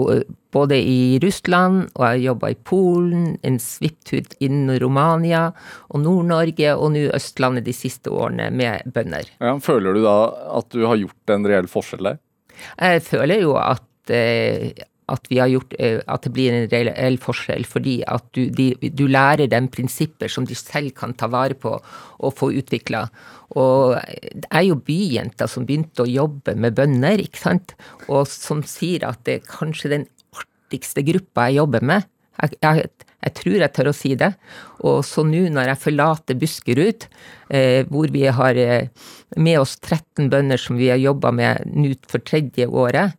både 0.51 0.77
i 0.77 1.19
Russland, 1.23 1.89
og 1.95 2.01
jeg 2.05 2.09
har 2.09 2.25
jobba 2.25 2.49
i 2.51 2.55
Polen, 2.55 3.37
en 3.43 3.59
svipptur 3.59 4.21
innen 4.39 4.79
Romania 4.79 5.53
og 5.89 6.01
Nord-Norge, 6.01 6.75
og 6.75 6.91
nå 6.91 7.07
Østlandet 7.15 7.65
de 7.65 7.73
siste 7.73 8.09
årene 8.09 8.51
med 8.51 8.91
bønder. 8.93 9.29
Ja, 9.39 9.57
føler 9.59 9.93
du 9.93 10.03
da 10.03 10.17
at 10.57 10.69
du 10.69 10.85
har 10.85 10.97
gjort 10.97 11.29
en 11.29 11.47
reell 11.47 11.67
forskjell 11.71 12.03
der? 12.03 12.19
Jeg 12.77 13.01
føler 13.01 13.41
jo 13.41 13.55
at 13.57 14.11
eh, 14.13 14.73
at, 15.11 15.27
gjort, 15.29 15.75
eh, 15.79 15.99
at, 16.05 16.23
det 16.25 16.31
blir 16.35 16.55
en 16.55 16.69
reell 16.71 17.19
forskjell, 17.21 17.65
fordi 17.67 17.99
at 18.07 18.25
du, 18.37 18.45
de, 18.55 18.71
du, 18.89 19.05
lærer 19.11 19.51
dem 19.51 19.67
prinsipper 19.71 20.31
som 20.31 20.47
de 20.47 20.57
selv 20.57 20.93
kan 20.97 21.13
ta 21.17 21.29
vare 21.31 21.57
på 21.57 21.75
og 21.77 22.33
få 22.37 22.51
utvikla. 22.61 23.05
Og 23.59 23.97
det 24.31 24.47
er 24.47 24.65
jo 24.69 24.79
byjenter 24.79 25.49
som 25.51 25.67
begynte 25.67 26.05
å 26.05 26.09
jobbe 26.09 26.55
med 26.55 26.77
bønder, 26.77 27.21
ikke 27.23 27.43
sant, 27.43 27.75
og 28.07 28.25
som 28.29 28.63
sier 28.67 29.05
at 29.09 29.23
det 29.27 29.39
er 29.39 29.47
kanskje 29.49 29.95
den 29.97 30.09
artigste 30.31 31.03
gruppa 31.07 31.49
jeg 31.49 31.59
jobber 31.59 31.87
med. 31.93 32.07
Jeg, 32.41 32.55
jeg, 32.63 32.85
jeg 33.21 33.35
tror 33.37 33.57
jeg 33.59 33.73
tør 33.75 33.89
å 33.91 33.95
si 33.95 34.13
det. 34.17 34.31
Og 34.87 35.01
så 35.05 35.23
nå 35.27 35.43
når 35.53 35.73
jeg 35.73 35.81
forlater 35.83 36.39
Buskerud, 36.41 37.07
eh, 37.53 37.81
hvor 37.91 38.09
vi 38.13 38.23
har 38.31 38.57
eh, 38.57 38.87
med 39.37 39.59
oss 39.61 39.75
13 39.77 40.31
bønder 40.31 40.61
som 40.61 40.79
vi 40.79 40.89
har 40.93 41.01
jobba 41.01 41.33
med 41.35 41.67
nå 41.69 41.93
for 42.09 42.23
tredje 42.25 42.67
året, 42.67 43.17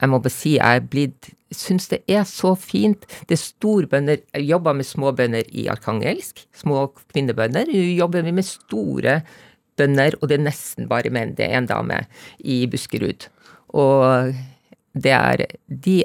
jeg 0.00 0.12
må 0.12 0.20
bare 0.20 0.34
si 0.34 0.56
jeg 0.58 0.80
er 0.80 0.86
blitt 0.92 1.30
syns 1.54 1.88
det 1.92 2.00
er 2.10 2.24
så 2.28 2.54
fint. 2.58 3.06
Det 3.28 3.36
er 3.36 3.42
storbønder 3.42 4.18
Jeg 4.34 4.48
jobber 4.48 4.74
med 4.74 4.84
småbønder 4.84 5.46
i 5.54 5.66
Arkangelsk. 5.70 6.42
Små 6.54 6.88
kvinnebønder. 7.12 7.70
Nå 7.70 7.84
jobber 7.96 8.26
vi 8.26 8.34
med 8.34 8.46
store 8.46 9.20
bønder, 9.76 10.16
og 10.20 10.28
det 10.28 10.38
er 10.38 10.46
nesten 10.46 10.88
bare 10.88 11.12
menn. 11.12 11.36
Det 11.36 11.46
er 11.46 11.58
en 11.60 11.70
dame 11.70 12.02
i 12.40 12.66
Buskerud. 12.66 13.28
Og 13.68 14.34
det 14.96 15.12
er 15.12 15.46
De 15.68 16.02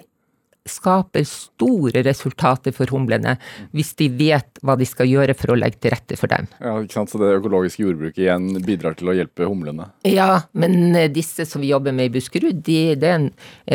skaper 0.69 1.23
store 1.25 2.03
resultater 2.05 2.73
for 2.75 2.91
humlene 2.93 3.33
hvis 3.73 3.95
de 3.97 4.07
vet 4.13 4.61
hva 4.61 4.75
de 4.77 4.85
skal 4.85 5.09
gjøre 5.09 5.33
for 5.37 5.53
å 5.53 5.57
legge 5.57 5.81
til 5.81 5.93
rette 5.95 6.17
for 6.19 6.29
dem. 6.31 6.47
Ja, 6.61 6.75
ikke 6.83 6.99
sant? 6.99 7.11
Så 7.13 7.21
det 7.21 7.31
økologiske 7.39 7.85
jordbruket 7.85 8.21
igjen 8.25 8.61
bidrar 8.65 8.97
til 8.99 9.09
å 9.09 9.15
hjelpe 9.17 9.49
humlene? 9.49 9.89
Ja, 10.07 10.43
men 10.53 10.95
eh, 10.97 11.09
disse 11.11 11.47
som 11.49 11.63
vi 11.63 11.71
jobber 11.71 11.95
med 11.97 12.11
i 12.11 12.13
Buskerud, 12.13 12.61
de, 12.67 12.79
det 13.01 13.09
er 13.09 13.27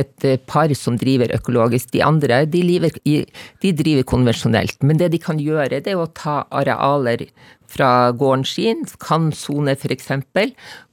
et 0.05 0.29
eh, 0.29 0.39
par 0.39 0.73
som 0.79 0.99
driver 1.01 1.35
økologisk. 1.35 1.91
De 1.97 2.05
andre 2.07 2.45
de, 2.51 2.63
lever, 2.67 3.01
de 3.03 3.75
driver 3.83 4.07
konvensjonelt. 4.07 4.79
Men 4.87 5.03
det 5.03 5.11
de 5.15 5.23
kan 5.23 5.43
gjøre, 5.43 5.83
det 5.83 5.95
er 5.95 6.01
å 6.01 6.11
ta 6.15 6.45
arealer 6.55 7.27
fra 7.71 8.13
gården 8.15 8.45
sin, 8.47 8.85
kantsone 9.03 9.75
f.eks., 9.75 10.13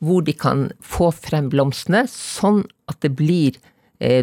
hvor 0.01 0.25
de 0.25 0.33
kan 0.33 0.71
få 0.81 1.11
frem 1.13 1.51
blomstene 1.53 2.07
sånn 2.09 2.63
at 2.89 2.99
det 3.05 3.13
blir 3.19 3.59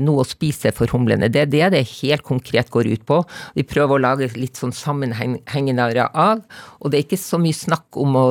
noe 0.04 0.24
å 0.24 0.28
spise 0.28 0.72
for 0.76 0.90
humlene. 0.92 1.30
Det 1.32 1.44
er 1.44 1.50
det 1.50 1.68
det 1.74 1.82
helt 2.00 2.24
konkret 2.26 2.70
går 2.72 2.90
ut 2.90 3.04
på. 3.08 3.20
Vi 3.56 3.64
prøver 3.68 3.96
å 3.96 4.02
lage 4.02 4.30
litt 4.36 4.60
sånn 4.60 4.74
sammenhengende 4.76 5.86
areal. 5.86 6.42
Og 6.80 6.90
det 6.90 7.00
er 7.00 7.06
ikke 7.06 7.20
så 7.20 7.40
mye 7.40 7.56
snakk 7.56 7.98
om 8.00 8.18
å, 8.18 8.26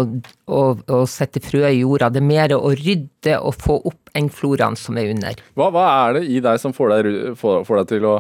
å, 0.50 0.64
å 1.00 1.04
sette 1.10 1.42
frø 1.44 1.66
i 1.68 1.82
jorda, 1.82 2.12
det 2.14 2.22
er 2.22 2.30
mer 2.30 2.56
å 2.58 2.74
rydde 2.74 3.38
og 3.40 3.58
få 3.60 3.80
opp 3.90 4.14
engfloraen 4.18 4.78
som 4.80 4.98
er 5.00 5.14
under. 5.14 5.40
Hva, 5.58 5.70
hva, 5.74 5.86
er 6.08 6.20
det 6.20 6.28
i 6.30 6.42
deg 6.44 6.62
som 6.62 6.76
får 6.76 6.96
deg, 6.96 7.10
får, 7.40 7.64
får 7.68 7.82
deg 7.82 7.96
til 7.96 8.10
å 8.10 8.20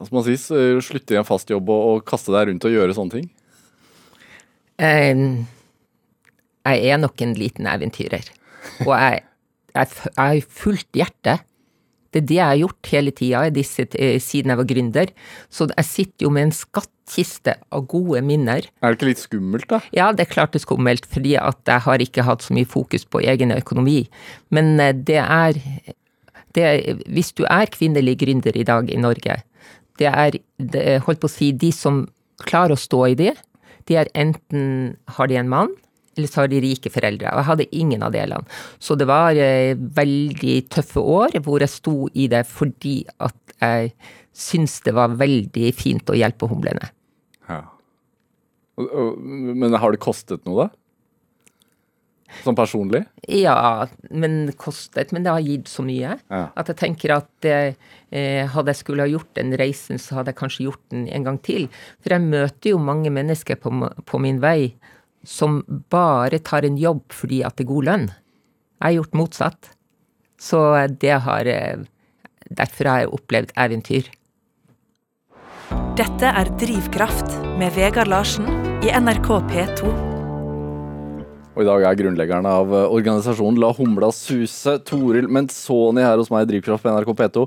skal 0.00 0.16
man 0.16 0.24
si, 0.24 0.36
slutte 0.80 1.12
i 1.12 1.18
en 1.20 1.28
fast 1.28 1.50
jobb 1.52 1.68
og, 1.68 1.80
og, 1.90 2.04
kaste 2.08 2.32
deg 2.32 2.48
rundt 2.48 2.64
og 2.64 2.72
gjøre 2.72 2.96
sånne 2.96 3.18
ting? 3.18 3.26
Um, 4.80 5.24
jeg 6.64 6.86
er 6.88 7.00
nok 7.00 7.20
en 7.20 7.34
liten 7.36 7.68
eventyrer. 7.68 8.30
Og 8.86 8.94
jeg, 8.94 9.20
jeg, 9.74 9.90
jeg 10.06 10.16
har 10.16 10.54
fullt 10.62 10.96
hjerte. 10.96 11.36
Det 12.10 12.22
er 12.22 12.26
det 12.26 12.38
jeg 12.38 12.48
har 12.48 12.58
gjort 12.58 12.90
hele 12.90 13.12
tida 13.14 13.42
eh, 13.46 14.16
siden 14.22 14.52
jeg 14.52 14.60
var 14.60 14.68
gründer. 14.72 15.12
Så 15.50 15.68
jeg 15.70 15.86
sitter 15.86 16.26
jo 16.26 16.32
med 16.34 16.48
en 16.48 16.54
skattkiste 16.54 17.54
av 17.70 17.86
gode 17.90 18.22
minner. 18.26 18.66
Er 18.82 18.92
det 18.92 18.98
ikke 18.98 19.10
litt 19.12 19.22
skummelt, 19.22 19.68
da? 19.70 19.80
Ja, 19.94 20.10
det 20.12 20.26
er 20.26 20.32
klart 20.32 20.54
det 20.54 20.62
er 20.62 20.66
skummelt, 20.66 21.06
fordi 21.06 21.36
at 21.38 21.60
jeg 21.70 21.86
har 21.86 22.02
ikke 22.02 22.26
hatt 22.26 22.46
så 22.46 22.56
mye 22.56 22.68
fokus 22.68 23.06
på 23.06 23.22
egen 23.22 23.54
økonomi. 23.54 24.02
Men 24.50 24.74
eh, 24.82 24.94
det 24.94 25.20
er, 25.22 25.60
det 26.58 26.66
er 26.66 27.04
Hvis 27.06 27.32
du 27.38 27.44
er 27.46 27.70
kvinnelig 27.70 28.18
gründer 28.24 28.58
i 28.58 28.66
dag 28.66 28.90
i 28.90 28.98
Norge, 28.98 29.42
det 30.00 30.08
er, 30.10 30.40
det 30.58 31.02
holdt 31.06 31.20
på 31.22 31.28
å 31.28 31.32
si, 31.32 31.52
de 31.52 31.70
som 31.76 32.08
klarer 32.42 32.74
å 32.74 32.80
stå 32.80 33.04
i 33.12 33.18
det, 33.18 33.34
de 33.86 33.98
er 34.00 34.10
enten 34.18 34.96
har 35.16 35.28
de 35.30 35.38
en 35.38 35.50
mann, 35.50 35.72
har 36.36 36.50
de 36.50 36.60
rike 36.62 36.92
foreldre. 36.92 37.32
Og 37.32 37.42
jeg 37.42 37.48
hadde 37.50 37.68
ingen 37.82 38.04
av 38.06 38.14
delene. 38.14 38.60
Så 38.82 38.96
det 38.98 39.08
var 39.10 39.36
eh, 39.38 39.74
veldig 39.76 40.56
tøffe 40.72 41.00
år 41.00 41.38
hvor 41.44 41.62
jeg 41.62 41.72
sto 41.72 41.96
i 42.14 42.28
det 42.30 42.44
fordi 42.50 43.02
at 43.18 43.56
jeg 43.60 43.92
syntes 44.36 44.80
det 44.86 44.94
var 44.96 45.18
veldig 45.20 45.72
fint 45.76 46.10
å 46.10 46.16
hjelpe 46.16 46.48
humlene. 46.50 46.92
Ja. 47.48 47.64
Men 48.80 49.76
har 49.76 49.92
det 49.92 50.00
kostet 50.00 50.46
noe, 50.48 50.66
da? 50.68 50.80
Sånn 52.44 52.56
personlig? 52.56 53.02
Ja, 53.26 53.88
men 54.10 54.52
kostet. 54.58 55.10
Men 55.12 55.24
det 55.26 55.32
har 55.34 55.42
gitt 55.44 55.70
så 55.70 55.82
mye. 55.84 56.14
Ja. 56.30 56.44
At 56.58 56.70
jeg 56.70 56.78
tenker 56.80 57.16
at 57.16 57.48
eh, 57.48 57.74
hadde 58.52 58.72
jeg 58.72 58.80
skulle 58.80 59.06
ha 59.06 59.10
gjort 59.10 59.32
den 59.38 59.52
reisen, 59.58 60.00
så 60.00 60.20
hadde 60.20 60.32
jeg 60.32 60.40
kanskje 60.40 60.68
gjort 60.68 60.82
den 60.94 61.08
en 61.10 61.26
gang 61.26 61.40
til. 61.44 61.66
For 62.00 62.14
jeg 62.14 62.26
møter 62.30 62.74
jo 62.74 62.82
mange 62.82 63.12
mennesker 63.14 63.58
på, 63.60 63.74
på 64.06 64.22
min 64.22 64.40
vei 64.42 64.72
som 65.26 65.60
bare 65.92 66.40
tar 66.44 66.64
en 66.64 66.78
jobb 66.80 67.04
fordi 67.12 67.42
at 67.46 67.56
det 67.58 67.66
er 67.66 67.72
god 67.72 67.88
lønn. 67.88 68.06
Jeg 68.80 68.86
har 68.86 68.96
gjort 68.98 69.18
motsatt. 69.20 69.72
Så 70.40 70.60
det 71.00 71.18
har 71.26 71.46
eh, 71.46 71.86
Derfor 72.50 72.88
har 72.88 73.02
jeg 73.04 73.10
opplevd 73.14 73.52
eventyr. 73.62 74.08
Dette 75.94 76.30
er 76.34 76.48
Drivkraft 76.58 77.36
med 77.60 77.76
Vegard 77.76 78.08
Larsen 78.10 78.48
i 78.82 78.90
NRK 78.90 79.28
P2. 79.52 79.90
Og 81.54 81.62
i 81.62 81.68
dag 81.68 81.84
er 81.84 81.98
grunnleggeren 82.00 82.48
av 82.48 82.72
eh, 82.74 82.88
organisasjonen 82.90 83.60
La 83.60 83.70
Humla 83.76 84.08
Suse, 84.16 84.78
Toril 84.88 85.28
Menzoni, 85.30 86.02
her 86.02 86.18
hos 86.18 86.32
meg 86.32 86.46
i 86.46 86.50
Drivkraft 86.54 86.86
på 86.86 86.94
NRK 86.96 87.12
P2. 87.20 87.44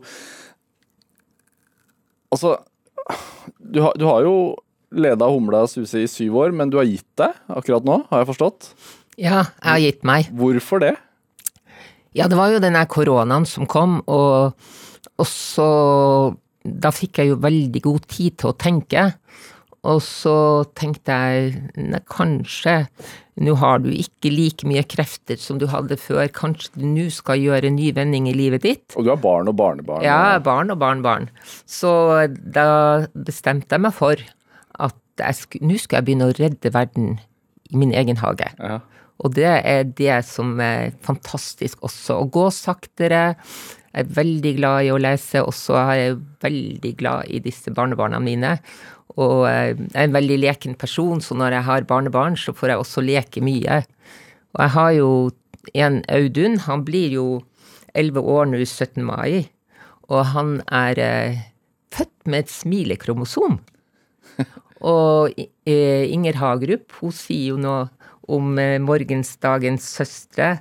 Altså, 2.37 2.53
du 3.57 3.81
har, 3.83 3.97
du 3.99 4.05
har 4.07 4.23
jo 4.27 4.35
leda 4.93 5.29
Humla 5.29 5.63
Suse 5.69 6.03
i 6.03 6.09
syv 6.09 6.37
år, 6.43 6.53
men 6.55 6.71
du 6.71 6.77
har 6.79 6.87
gitt 6.89 7.07
deg 7.19 7.33
akkurat 7.51 7.87
nå, 7.87 8.03
har 8.11 8.23
jeg 8.23 8.31
forstått. 8.33 8.69
Ja, 9.17 9.43
jeg 9.61 9.69
har 9.69 9.81
gitt 9.83 10.07
meg. 10.07 10.29
Hvorfor 10.37 10.83
det? 10.83 10.93
Ja, 12.17 12.29
det 12.29 12.37
var 12.37 12.53
jo 12.53 12.61
den 12.61 12.77
koronaen 12.89 13.45
som 13.49 13.67
kom, 13.69 14.01
og, 14.05 14.53
og 15.17 15.27
så 15.29 15.67
Da 16.63 16.93
fikk 16.95 17.19
jeg 17.19 17.33
jo 17.33 17.41
veldig 17.43 17.79
god 17.83 18.05
tid 18.07 18.37
til 18.39 18.53
å 18.53 18.55
tenke. 18.55 19.01
Og 19.83 19.97
så 19.99 20.63
tenkte 20.79 21.11
jeg 21.11 21.57
nei, 21.75 21.99
kanskje 22.07 22.85
nå 23.43 23.55
har 23.59 23.81
du 23.83 23.89
ikke 23.91 24.29
like 24.31 24.67
mye 24.69 24.83
krefter 24.87 25.39
som 25.41 25.57
du 25.59 25.65
hadde 25.67 25.97
før, 25.99 26.27
kanskje 26.31 26.77
du 26.77 26.85
nå 26.87 27.09
skal 27.11 27.41
gjøre 27.41 27.67
en 27.67 27.75
ny 27.75 27.89
vending 27.97 28.29
i 28.29 28.35
livet 28.37 28.63
ditt? 28.63 28.85
Og 28.95 29.03
du 29.03 29.11
har 29.11 29.19
barn 29.19 29.49
og 29.51 29.57
barnebarn. 29.59 30.05
Ja, 30.05 30.37
barn 30.43 30.71
og 30.71 30.79
barnebarn. 30.79 31.27
Så 31.67 31.91
da 32.29 33.09
bestemte 33.11 33.75
jeg 33.75 33.83
meg 33.83 33.97
for 33.97 34.23
nå 35.19 35.77
skal 35.81 35.99
jeg 35.99 36.07
begynne 36.07 36.31
å 36.31 36.35
redde 36.37 36.73
verden 36.73 37.17
i 37.71 37.79
min 37.79 37.93
egen 37.95 38.19
hage. 38.21 38.49
Ja. 38.59 38.79
Og 39.23 39.35
det 39.37 39.47
er 39.49 39.85
det 39.85 40.17
som 40.27 40.57
er 40.61 40.91
fantastisk 41.05 41.83
også. 41.85 42.19
Å 42.19 42.29
gå 42.33 42.47
saktere. 42.53 43.35
Jeg 43.93 44.07
er 44.07 44.15
veldig 44.17 44.53
glad 44.57 44.87
i 44.87 44.91
å 44.91 44.99
lese, 45.01 45.43
og 45.45 45.53
så 45.53 45.77
er 45.83 45.93
jeg 45.99 46.19
veldig 46.43 46.93
glad 46.99 47.29
i 47.29 47.39
disse 47.43 47.71
barnebarna 47.73 48.19
mine. 48.23 48.55
Og 49.13 49.45
eh, 49.45 49.75
jeg 49.77 49.93
er 49.93 50.07
en 50.07 50.17
veldig 50.17 50.39
leken 50.41 50.77
person, 50.79 51.21
så 51.21 51.37
når 51.37 51.59
jeg 51.59 51.67
har 51.69 51.87
barnebarn, 51.89 52.37
så 52.39 52.55
får 52.57 52.73
jeg 52.73 52.81
også 52.81 53.05
leke 53.05 53.43
mye. 53.45 53.83
Og 54.57 54.63
jeg 54.65 54.75
har 54.77 54.91
jo 54.97 55.09
en 55.77 56.01
Audun, 56.11 56.57
han 56.65 56.83
blir 56.85 57.13
jo 57.13 57.27
11 57.93 58.25
år 58.33 58.49
nå 58.49 58.63
17. 58.65 59.03
mai, 59.05 59.45
og 60.09 60.25
han 60.33 60.57
er 60.73 60.99
eh, 60.99 61.43
født 61.93 62.25
med 62.25 62.43
et 62.43 62.51
smilekromosom. 62.51 63.61
Og 64.83 65.31
eh, 65.39 66.11
Inger 66.11 66.37
Hagerup, 66.41 66.91
hun 66.99 67.13
sier 67.15 67.53
jo 67.53 67.59
noe 67.61 67.87
om 68.31 68.57
eh, 68.59 68.79
morgensdagens 68.83 69.87
søstre, 69.99 70.57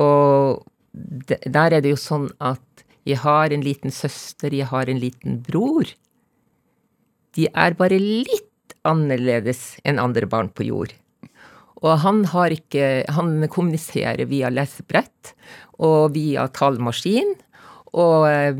og 0.00 0.64
der 0.92 1.76
er 1.76 1.82
det 1.84 1.92
jo 1.92 2.00
sånn 2.00 2.30
at 2.40 2.62
jeg 3.06 3.20
har 3.22 3.52
en 3.52 3.62
liten 3.62 3.92
søster, 3.94 4.54
jeg 4.54 4.66
har 4.72 4.88
en 4.90 5.00
liten 5.00 5.40
bror. 5.46 5.86
De 7.36 7.46
er 7.52 7.76
bare 7.78 8.00
litt 8.00 8.74
annerledes 8.88 9.76
enn 9.86 10.00
andre 10.02 10.26
barn 10.30 10.48
på 10.50 10.66
jord. 10.66 10.94
Og 11.84 11.92
han 12.00 12.22
har 12.32 12.54
ikke 12.54 13.04
Han 13.12 13.44
kommuniserer 13.52 14.24
via 14.26 14.48
lesebrett 14.48 15.34
og 15.76 16.14
via 16.14 16.46
talemaskin 16.48 17.34
og, 17.92 18.26
eh, 18.28 18.56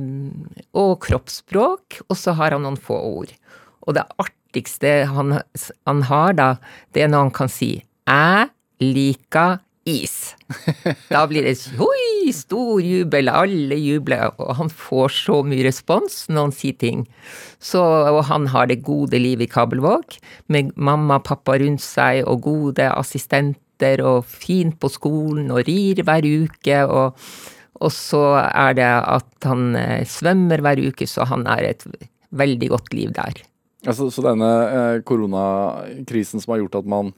og 0.76 1.00
kroppsspråk, 1.04 2.02
og 2.08 2.16
så 2.16 2.36
har 2.36 2.52
han 2.52 2.62
noen 2.64 2.78
få 2.80 2.96
ord. 2.96 3.32
Og 3.86 3.96
det 3.96 4.04
artigste 4.56 5.04
han, 5.12 5.40
han 5.86 6.02
har 6.08 6.32
da, 6.34 6.56
det 6.92 7.04
er 7.04 7.08
når 7.08 7.28
han 7.28 7.30
kan 7.30 7.48
si 7.48 7.82
'jeg 8.06 8.48
liker 8.80 9.60
is'. 9.86 10.34
Da 11.10 11.26
blir 11.26 11.42
det 11.42 11.56
oi, 11.78 12.32
stor 12.32 12.80
jubel, 12.80 13.28
alle 13.28 13.76
jubler, 13.76 14.32
og 14.38 14.56
han 14.56 14.68
får 14.68 15.08
så 15.08 15.42
mye 15.42 15.66
respons 15.66 16.28
når 16.28 16.42
han 16.42 16.52
sier 16.52 16.78
ting. 16.78 17.06
Så, 17.60 17.82
og 17.82 18.24
han 18.24 18.46
har 18.46 18.66
det 18.66 18.82
gode 18.82 19.18
livet 19.18 19.46
i 19.46 19.52
Kabelvåg, 19.52 20.18
med 20.48 20.72
mamma 20.76 21.18
og 21.20 21.24
pappa 21.24 21.58
rundt 21.58 21.82
seg, 21.82 22.24
og 22.26 22.42
gode 22.42 22.88
assistenter, 22.90 24.02
og 24.02 24.24
fint 24.24 24.78
på 24.80 24.88
skolen, 24.88 25.50
og 25.50 25.66
rir 25.68 26.02
hver 26.02 26.24
uke, 26.24 26.84
og, 26.86 27.14
og 27.80 27.92
så 27.92 28.40
er 28.48 28.72
det 28.74 28.88
at 28.88 29.44
han 29.44 29.76
eh, 29.76 30.06
svømmer 30.06 30.62
hver 30.64 30.80
uke, 30.88 31.06
så 31.06 31.24
han 31.28 31.46
er 31.46 31.74
et 31.74 31.84
veldig 32.30 32.70
godt 32.70 32.94
liv 32.94 33.12
der. 33.12 33.44
Altså, 33.86 34.08
så 34.10 34.24
denne 34.24 34.50
eh, 34.66 34.96
koronakrisen 35.06 36.42
som 36.42 36.54
har 36.54 36.64
gjort 36.64 36.80
at 36.80 36.90
man 36.90 37.12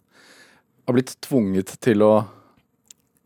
har 0.88 0.96
blitt 0.96 1.14
tvunget 1.24 1.74
til 1.84 2.04
å 2.04 2.12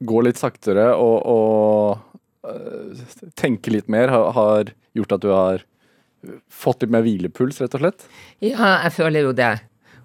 gå 0.03 0.23
litt 0.27 0.41
saktere 0.41 0.93
og, 0.99 1.19
og 1.31 2.49
eh, 2.49 3.03
tenke 3.39 3.75
litt 3.75 3.91
mer, 3.93 4.13
har, 4.15 4.31
har 4.37 4.73
gjort 4.99 5.17
at 5.19 5.25
du 5.25 5.31
har 5.35 5.67
fått 6.53 6.85
litt 6.85 6.95
mer 6.95 7.05
hvilepuls, 7.07 7.61
rett 7.63 7.75
og 7.79 7.83
slett? 7.83 8.09
Ja, 8.45 8.79
jeg 8.85 8.95
føler 8.99 9.27
jo 9.27 9.37
det. 9.37 9.53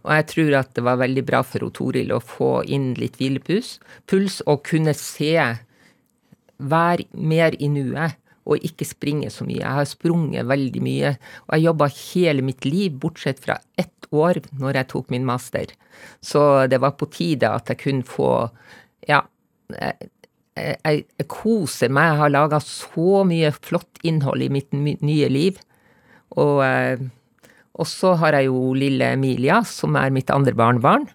Og 0.07 0.13
jeg 0.15 0.27
tror 0.31 0.53
at 0.61 0.69
det 0.77 0.83
var 0.87 1.01
veldig 1.01 1.23
bra 1.27 1.41
for 1.45 1.67
Toril 1.75 2.13
å 2.15 2.21
få 2.23 2.51
inn 2.63 2.93
litt 2.97 3.17
hvilepuls 3.19 3.77
puls, 4.09 4.39
og 4.47 4.63
kunne 4.65 4.95
se 4.97 5.35
være 6.57 7.05
mer 7.13 7.57
i 7.61 7.69
nuet 7.69 8.17
og 8.47 8.63
ikke 8.65 8.87
springe 8.87 9.29
så 9.33 9.45
mye. 9.47 9.61
Jeg 9.61 9.77
har 9.79 9.89
sprunget 9.89 10.47
veldig 10.47 10.83
mye, 10.83 11.13
og 11.47 11.55
jeg 11.55 11.67
jobba 11.67 11.89
hele 11.99 12.45
mitt 12.47 12.67
liv, 12.67 12.95
bortsett 13.01 13.41
fra 13.43 13.59
ett 13.79 14.07
år 14.15 14.39
når 14.57 14.81
jeg 14.81 14.91
tok 14.93 15.11
min 15.13 15.27
master. 15.27 15.73
Så 16.23 16.41
det 16.71 16.79
var 16.83 16.95
på 16.97 17.09
tide 17.11 17.49
at 17.51 17.73
jeg 17.73 17.83
kunne 17.83 18.07
få 18.07 18.31
Ja, 19.07 19.21
jeg, 19.71 20.09
jeg, 20.57 21.03
jeg 21.19 21.27
koser 21.31 21.91
meg. 21.93 22.11
Jeg 22.11 22.21
har 22.21 22.33
laga 22.33 22.59
så 22.63 23.21
mye 23.27 23.51
flott 23.55 24.01
innhold 24.07 24.43
i 24.43 24.49
mitt 24.51 24.73
nye 24.75 25.29
liv. 25.31 25.59
Og, 26.35 26.63
eh, 26.65 27.03
og 27.77 27.87
så 27.87 28.15
har 28.19 28.35
jeg 28.35 28.49
jo 28.49 28.73
lille 28.75 29.13
Emilia, 29.15 29.61
som 29.63 29.95
er 29.99 30.13
mitt 30.13 30.31
andre 30.33 30.55
barnebarn. 30.57 31.07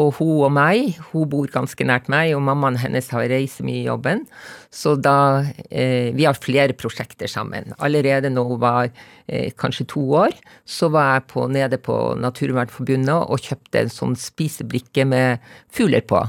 Og 0.00 0.14
hun 0.16 0.46
og 0.46 0.52
meg, 0.54 0.96
hun 1.12 1.28
bor 1.28 1.48
ganske 1.52 1.84
nært 1.84 2.08
meg, 2.12 2.32
og 2.36 2.44
mammaen 2.46 2.78
hennes 2.80 3.10
har 3.12 3.26
reist 3.28 3.60
mye 3.64 3.82
i 3.82 3.88
jobben. 3.88 4.24
Så 4.72 4.94
da 4.96 5.44
eh, 5.68 6.12
Vi 6.16 6.24
har 6.24 6.38
flere 6.38 6.72
prosjekter 6.72 7.28
sammen. 7.28 7.74
Allerede 7.78 8.30
når 8.32 8.52
hun 8.52 8.60
var 8.62 8.90
eh, 9.26 9.52
kanskje 9.52 9.88
to 9.92 10.04
år, 10.24 10.36
så 10.64 10.88
var 10.92 11.14
jeg 11.14 11.26
på, 11.34 11.48
nede 11.52 11.78
på 11.78 11.98
Naturvernforbundet 12.20 13.28
og 13.28 13.42
kjøpte 13.42 13.84
en 13.84 13.92
sånn 13.92 14.16
spisebrikke 14.16 15.04
med 15.08 15.52
fugler 15.72 16.06
på. 16.06 16.24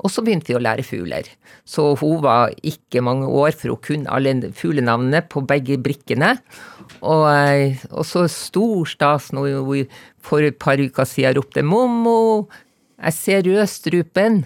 Og 0.00 0.08
så 0.08 0.22
begynte 0.24 0.48
vi 0.48 0.56
å 0.56 0.62
lære 0.62 0.84
fugler. 0.86 1.26
Så 1.68 1.90
hun 2.00 2.22
var 2.24 2.54
ikke 2.66 3.02
mange 3.04 3.28
år, 3.28 3.52
for 3.52 3.74
hun 3.74 3.82
kunne 3.84 4.12
alle 4.14 4.52
fuglenavnene 4.56 5.20
på 5.28 5.42
begge 5.48 5.76
brikkene. 5.82 6.36
Og, 7.00 7.26
eh, 7.28 7.82
og 7.90 8.06
så 8.08 8.24
stor 8.30 8.88
stas 8.88 9.30
når 9.36 9.60
hun 9.60 10.00
for 10.24 10.44
et 10.44 10.58
par 10.60 10.80
uker 10.80 11.04
siden 11.04 11.36
ropte 11.36 11.62
'Mommo, 11.62 12.48
jeg 13.02 13.12
ser 13.16 13.42
rødstrupen'. 13.42 14.44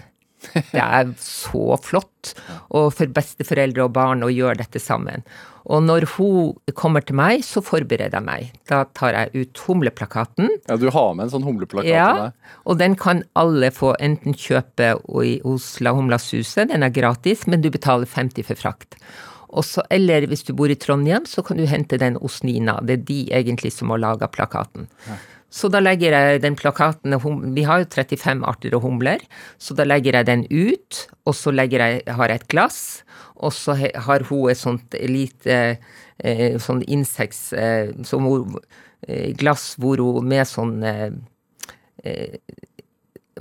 Det 0.53 0.77
er 0.77 1.07
så 1.17 1.73
flott 1.81 2.33
og 2.69 2.91
for 2.93 3.07
besteforeldre 3.09 3.85
og 3.87 3.93
barn 3.95 4.21
å 4.21 4.29
gjøre 4.29 4.57
dette 4.59 4.77
sammen. 4.79 5.23
Og 5.65 5.81
når 5.81 6.05
hun 6.17 6.53
kommer 6.77 7.01
til 7.01 7.15
meg, 7.17 7.41
så 7.41 7.63
forbereder 7.65 8.13
jeg 8.19 8.23
meg. 8.27 8.51
Da 8.69 8.83
tar 8.93 9.13
jeg 9.17 9.31
ut 9.47 9.61
humleplakaten. 9.65 10.51
Ja, 10.69 10.75
Du 10.77 10.91
har 10.91 11.15
med 11.15 11.23
en 11.25 11.31
sånn 11.33 11.47
humleplakat 11.47 11.87
til 11.89 11.95
Ja, 11.95 12.13
deg. 12.27 12.33
og 12.67 12.77
den 12.77 12.95
kan 12.95 13.23
alle 13.35 13.71
få 13.71 13.95
enten 13.99 14.35
kjøpe 14.37 14.91
i- 15.25 15.39
hos 15.43 15.81
La 15.81 15.93
Humla 15.93 16.19
Suse, 16.19 16.67
den 16.67 16.83
er 16.83 16.89
gratis, 16.91 17.47
men 17.47 17.61
du 17.61 17.71
betaler 17.71 18.05
50 18.05 18.43
for 18.45 18.53
frakt. 18.53 18.95
Også, 19.51 19.81
eller 19.89 20.27
hvis 20.27 20.43
du 20.45 20.53
bor 20.53 20.67
i 20.69 20.75
Trondheim, 20.75 21.23
så 21.25 21.43
kan 21.43 21.57
du 21.57 21.65
hente 21.65 21.97
den 21.97 22.15
hos 22.21 22.43
Nina. 22.43 22.79
Det 22.83 22.99
er 22.99 23.03
de 23.03 23.25
egentlig 23.31 23.71
som 23.71 23.89
har 23.89 23.97
laga 23.97 24.27
plakaten. 24.27 24.87
Så 25.55 25.69
da 25.71 25.79
legger 25.79 26.11
jeg 26.11 26.41
den 26.43 26.57
plakaten 26.59 27.15
Vi 27.55 27.63
har 27.63 27.83
jo 27.83 27.87
35 27.87 28.43
arter 28.43 28.75
og 28.75 28.83
humler, 28.83 29.21
så 29.57 29.75
da 29.77 29.85
legger 29.87 30.19
jeg 30.19 30.27
den 30.27 30.43
ut, 30.51 31.05
og 31.23 31.35
så 31.37 31.53
jeg, 31.55 32.01
har 32.03 32.31
jeg 32.31 32.41
et 32.41 32.49
glass, 32.51 32.79
og 33.35 33.53
så 33.55 33.75
har 33.77 34.25
hun 34.27 34.49
et 34.51 34.59
sånt 34.59 34.97
lite 34.99 35.77
eh, 36.19 36.57
sånn 36.59 36.83
insekts... 36.83 37.53
Eh, 37.53 37.93
som 38.03 38.27
hun, 38.27 38.59
eh, 39.07 39.31
glass 39.37 39.75
hvor 39.79 40.01
hun 40.03 40.27
med 40.27 40.47
sånn 40.49 40.83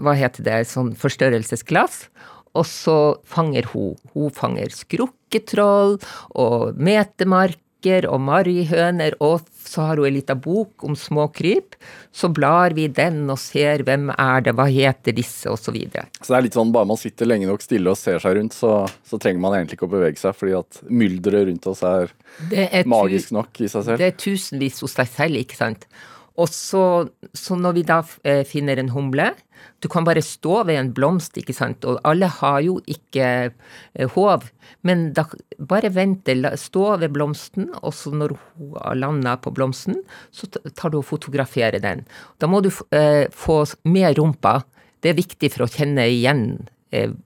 hva 0.01 0.15
heter 0.17 0.45
det, 0.47 0.61
sånn 0.71 0.95
forstørrelsesglass. 0.99 2.07
Og 2.55 2.67
så 2.69 2.97
fanger 3.29 3.67
hun. 3.73 3.99
Hun 4.15 4.33
fanger 4.35 4.73
skrukketroll 4.75 5.99
og 6.39 6.79
metemarker 6.79 8.09
og 8.09 8.23
marihøner, 8.25 9.19
og 9.21 9.45
så 9.69 9.89
har 9.89 10.01
hun 10.01 10.09
ei 10.09 10.15
lita 10.17 10.37
bok 10.39 10.85
om 10.87 10.97
små 10.99 11.27
kryp. 11.35 11.77
Så 12.15 12.31
blar 12.35 12.75
vi 12.77 12.87
den 12.93 13.25
og 13.33 13.39
ser 13.41 13.85
hvem 13.87 14.11
er 14.15 14.45
det, 14.47 14.55
hva 14.57 14.69
heter 14.71 15.17
disse, 15.17 15.49
osv. 15.51 15.65
Så, 15.65 15.73
videre. 15.73 16.05
så 16.21 16.29
det 16.29 16.37
er 16.37 16.45
litt 16.45 16.57
sånn 16.59 16.73
bare 16.75 16.87
man 16.91 17.01
sitter 17.01 17.29
lenge 17.31 17.49
nok 17.49 17.63
stille 17.65 17.89
og 17.89 17.97
ser 17.97 18.21
seg 18.21 18.37
rundt, 18.37 18.53
så, 18.53 18.75
så 19.09 19.19
trenger 19.21 19.41
man 19.41 19.57
egentlig 19.57 19.79
ikke 19.79 19.89
å 19.89 19.95
bevege 19.95 20.21
seg, 20.21 20.37
fordi 20.37 20.57
at 20.59 20.83
mylderet 20.93 21.49
rundt 21.49 21.69
oss 21.73 21.81
er, 21.89 22.13
er 22.53 22.91
magisk 22.91 23.33
nok 23.35 23.65
i 23.65 23.71
seg 23.73 23.87
selv. 23.89 24.03
Det 24.03 24.11
er 24.11 24.19
tusenvis 24.21 24.83
hos 24.85 24.99
deg 25.01 25.11
selv, 25.15 25.41
ikke 25.41 25.59
sant. 25.59 25.89
Og 26.35 26.51
så, 26.51 27.07
så 27.31 27.57
når 27.59 27.77
vi 27.77 27.85
da 27.87 28.01
eh, 28.27 28.43
finner 28.47 28.81
en 28.81 28.91
humle 28.91 29.29
Du 29.83 29.87
kan 29.91 30.05
bare 30.07 30.23
stå 30.25 30.65
ved 30.67 30.79
en 30.81 30.91
blomst, 30.97 31.37
ikke 31.39 31.55
sant, 31.55 31.85
og 31.87 32.01
alle 32.09 32.27
har 32.41 32.59
jo 32.65 32.79
ikke 32.91 33.29
eh, 33.53 34.09
håv. 34.17 34.49
Men 34.83 35.07
da 35.17 35.27
bare 35.61 35.93
vent, 35.95 36.29
stå 36.61 36.85
ved 37.01 37.15
blomsten, 37.15 37.71
og 37.81 37.95
så 37.95 38.13
når 38.13 38.35
hun 38.35 38.75
har 38.81 38.99
landa 38.99 39.37
på 39.41 39.53
blomsten, 39.55 40.01
så 40.35 40.49
tar 40.51 40.93
du 40.93 40.99
og 41.01 41.07
fotograferer 41.09 41.79
den. 41.85 42.05
Da 42.41 42.51
må 42.51 42.65
du 42.65 42.71
eh, 42.97 43.31
få 43.31 43.63
med 43.85 44.19
rumpa. 44.19 44.63
Det 45.05 45.13
er 45.13 45.21
viktig 45.21 45.53
for 45.55 45.67
å 45.67 45.71
kjenne 45.71 46.09
igjen 46.11 46.47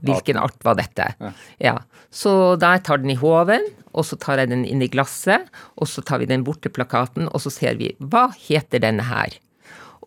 hvilken 0.05 0.39
art 0.41 0.59
var 0.67 0.79
dette. 0.79 1.11
Ja. 1.19 1.33
ja. 1.63 1.75
Så 2.11 2.57
da 2.61 2.75
jeg 2.77 2.87
tar 2.89 3.03
den 3.03 3.13
i 3.13 3.19
håven, 3.19 3.67
og 3.93 4.07
så 4.09 4.19
tar 4.21 4.41
jeg 4.41 4.53
den 4.53 4.65
inn 4.69 4.85
i 4.85 4.91
glasset, 4.93 5.49
og 5.77 5.91
så 5.91 6.05
tar 6.05 6.23
vi 6.23 6.31
den 6.31 6.47
bort 6.47 6.63
til 6.65 6.75
plakaten, 6.75 7.29
og 7.33 7.43
så 7.45 7.53
ser 7.53 7.79
vi 7.81 7.93
hva 7.99 8.29
heter 8.37 8.83
denne 8.85 9.07
her. 9.09 9.37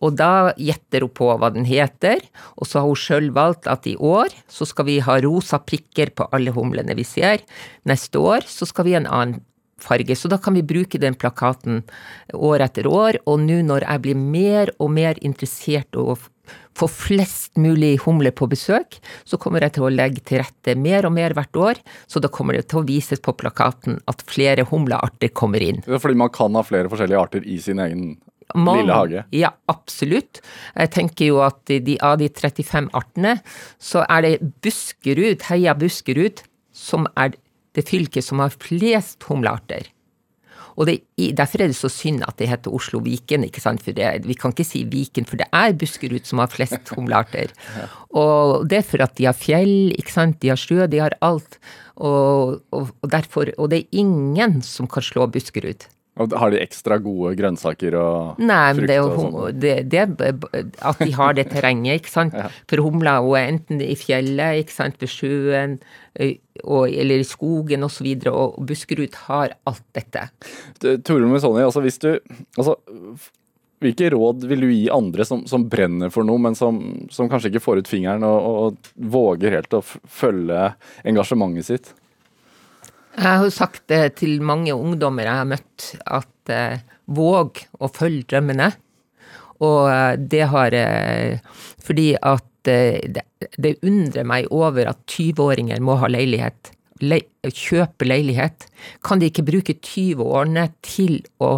Og 0.02 0.16
da 0.18 0.50
gjetter 0.58 1.04
hun 1.04 1.14
på 1.14 1.28
hva 1.38 1.52
den 1.54 1.66
heter, 1.68 2.24
og 2.58 2.66
så 2.66 2.80
har 2.80 2.90
hun 2.90 2.98
sjøl 2.98 3.30
valgt 3.36 3.68
at 3.70 3.86
i 3.86 3.94
år 3.94 4.34
så 4.50 4.66
skal 4.66 4.88
vi 4.88 4.98
ha 5.04 5.20
rosa 5.22 5.60
prikker 5.62 6.10
på 6.16 6.26
alle 6.34 6.54
humlene 6.54 6.96
vi 6.98 7.06
ser. 7.06 7.44
Neste 7.86 8.18
år 8.18 8.48
så 8.50 8.66
skal 8.68 8.88
vi 8.88 8.96
ha 8.96 9.02
en 9.02 9.10
annen 9.10 9.42
farge. 9.82 10.16
Så 10.18 10.30
da 10.30 10.38
kan 10.42 10.54
vi 10.54 10.64
bruke 10.66 11.00
den 11.02 11.14
plakaten 11.18 11.82
år 12.34 12.66
etter 12.66 12.86
år. 12.90 13.18
Og 13.26 13.42
nå 13.42 13.60
når 13.66 13.86
jeg 13.86 14.04
blir 14.04 14.18
mer 14.18 14.74
og 14.78 14.92
mer 14.94 15.18
interessert 15.22 15.98
og 15.98 16.28
få 16.76 16.88
flest 16.90 17.58
mulig 17.60 17.98
humler 18.06 18.32
på 18.34 18.48
besøk, 18.50 18.98
så 19.28 19.38
kommer 19.40 19.64
jeg 19.64 19.76
til 19.76 19.86
å 19.86 19.92
legge 19.92 20.24
til 20.26 20.42
rette 20.42 20.74
mer 20.78 21.06
og 21.08 21.14
mer 21.16 21.34
hvert 21.36 21.58
år. 21.60 21.80
Så 22.10 22.22
da 22.22 22.30
kommer 22.32 22.56
det 22.56 22.68
til 22.72 22.80
å 22.80 22.86
vises 22.88 23.22
på 23.22 23.34
plakaten 23.38 24.00
at 24.10 24.24
flere 24.28 24.66
humlearter 24.70 25.32
kommer 25.36 25.62
inn. 25.64 25.82
Fordi 25.86 26.18
man 26.18 26.32
kan 26.34 26.56
ha 26.58 26.64
flere 26.66 26.90
forskjellige 26.92 27.22
arter 27.22 27.46
i 27.46 27.58
sin 27.62 27.82
egen 27.82 28.14
man, 28.54 28.80
lille 28.80 28.96
hage? 28.96 29.24
Ja, 29.36 29.52
absolutt. 29.70 30.42
Jeg 30.74 30.92
tenker 30.94 31.30
jo 31.30 31.40
at 31.44 31.60
de, 31.68 31.96
av 32.02 32.18
de 32.20 32.28
35 32.28 32.90
artene, 32.96 33.38
så 33.82 34.06
er 34.08 34.26
det 34.26 34.52
Buskerud, 34.64 35.48
Heia 35.48 35.76
Buskerud, 35.78 36.44
som 36.72 37.08
er 37.16 37.34
det 37.76 37.86
fylket 37.88 38.24
som 38.24 38.42
har 38.42 38.52
flest 38.52 39.24
humlearter. 39.28 39.88
Og 40.76 40.88
det, 40.88 41.00
Derfor 41.36 41.62
er 41.62 41.70
det 41.70 41.78
så 41.78 41.90
synd 41.92 42.24
at 42.26 42.38
det 42.38 42.48
heter 42.50 42.74
Oslo 42.74 43.00
Viken. 43.04 43.44
ikke 43.44 43.60
sant? 43.60 43.82
For 43.82 43.92
det, 43.92 44.26
Vi 44.26 44.34
kan 44.34 44.52
ikke 44.52 44.66
si 44.66 44.84
Viken, 44.84 45.24
for 45.24 45.36
det 45.36 45.46
er 45.52 45.72
Buskerud 45.72 46.24
som 46.24 46.38
har 46.38 46.48
flest 46.48 46.88
humlearter. 46.96 47.52
Og 48.10 48.68
det 48.68 48.78
er 48.78 48.86
for 48.86 49.02
at 49.02 49.16
de 49.16 49.24
har 49.28 49.36
fjell, 49.36 49.92
ikke 49.98 50.12
sant? 50.12 50.40
de 50.42 50.48
har 50.48 50.56
sjø, 50.56 50.86
de 50.86 50.98
har 50.98 51.16
alt. 51.20 51.58
Og, 51.96 52.62
og, 52.72 52.90
og, 53.02 53.10
derfor, 53.10 53.52
og 53.58 53.70
det 53.70 53.82
er 53.82 53.98
ingen 54.02 54.62
som 54.62 54.88
kan 54.88 55.02
slå 55.02 55.26
Buskerud. 55.26 55.86
Og 56.20 56.34
Har 56.36 56.52
de 56.52 56.60
ekstra 56.60 56.98
gode 57.00 57.32
grønnsaker 57.38 57.94
og 57.96 58.40
Nei, 58.42 58.74
frukt? 58.76 58.90
Nei, 59.32 59.52
det, 59.56 59.74
det, 59.88 60.02
det, 60.20 60.32
at 60.84 61.00
de 61.00 61.08
har 61.16 61.36
det 61.38 61.46
terrenget, 61.54 62.02
ikke 62.02 62.12
sant. 62.12 62.36
Ja. 62.42 62.48
For 62.68 62.82
humla 62.82 63.18
og 63.22 63.36
enten 63.38 63.80
i 63.84 63.94
fjellet, 63.98 64.62
ikke 64.64 64.74
sant, 64.74 64.96
ved 65.00 65.10
sjøen, 65.12 65.76
og, 66.64 66.88
eller 66.88 67.22
i 67.22 67.26
skogen 67.26 67.86
osv., 67.86 68.08
og, 68.08 68.24
så 68.24 68.32
og 68.32 68.66
Buskerud 68.68 69.20
har 69.28 69.54
alt 69.68 69.84
dette. 69.94 70.26
Torunn 71.06 71.30
Messoni, 71.32 71.62
altså 71.64 71.84
hvis 71.84 72.00
du 72.02 72.10
altså, 72.58 72.76
Hvilke 73.82 74.12
råd 74.14 74.44
vil 74.46 74.60
du 74.62 74.68
gi 74.70 74.84
andre 74.94 75.24
som, 75.26 75.40
som 75.50 75.64
brenner 75.70 76.12
for 76.14 76.26
noe, 76.26 76.38
men 76.38 76.54
som, 76.54 76.76
som, 77.10 77.26
kanskje 77.30 77.50
ikke 77.50 77.64
får 77.64 77.80
ut 77.82 77.90
fingeren 77.90 78.22
og, 78.26 78.44
og 78.50 78.92
våger 79.10 79.56
helt 79.56 79.74
å 79.74 79.80
følge 79.82 80.68
engasjementet 81.02 81.66
sitt? 81.66 81.90
Jeg 83.12 83.42
har 83.42 83.50
sagt 83.52 83.84
det 83.92 84.16
til 84.22 84.40
mange 84.44 84.72
ungdommer 84.72 85.28
jeg 85.28 85.40
har 85.42 85.48
møtt, 85.48 85.88
at 86.08 86.52
eh, 86.52 86.80
våg 87.12 87.60
å 87.82 87.90
følge 87.92 88.24
drømmene. 88.32 88.70
Og 89.62 89.90
eh, 89.90 90.14
det 90.16 90.46
har 90.52 90.76
eh, 90.76 91.38
Fordi 91.82 92.12
at 92.16 92.70
eh, 92.70 93.02
det, 93.04 93.26
det, 93.58 93.76
undrer 93.82 94.26
meg 94.28 94.48
over 94.50 94.90
at 94.94 95.02
20-åringer 95.10 95.82
må 95.84 95.98
ha 96.00 96.10
leilighet. 96.10 96.72
Le, 97.02 97.18
kjøpe 97.42 98.06
leilighet. 98.06 98.68
Kan 99.02 99.18
de 99.18 99.30
ikke 99.30 99.46
bruke 99.46 99.74
20-årene 99.74 100.68
til 100.86 101.18
å 101.42 101.56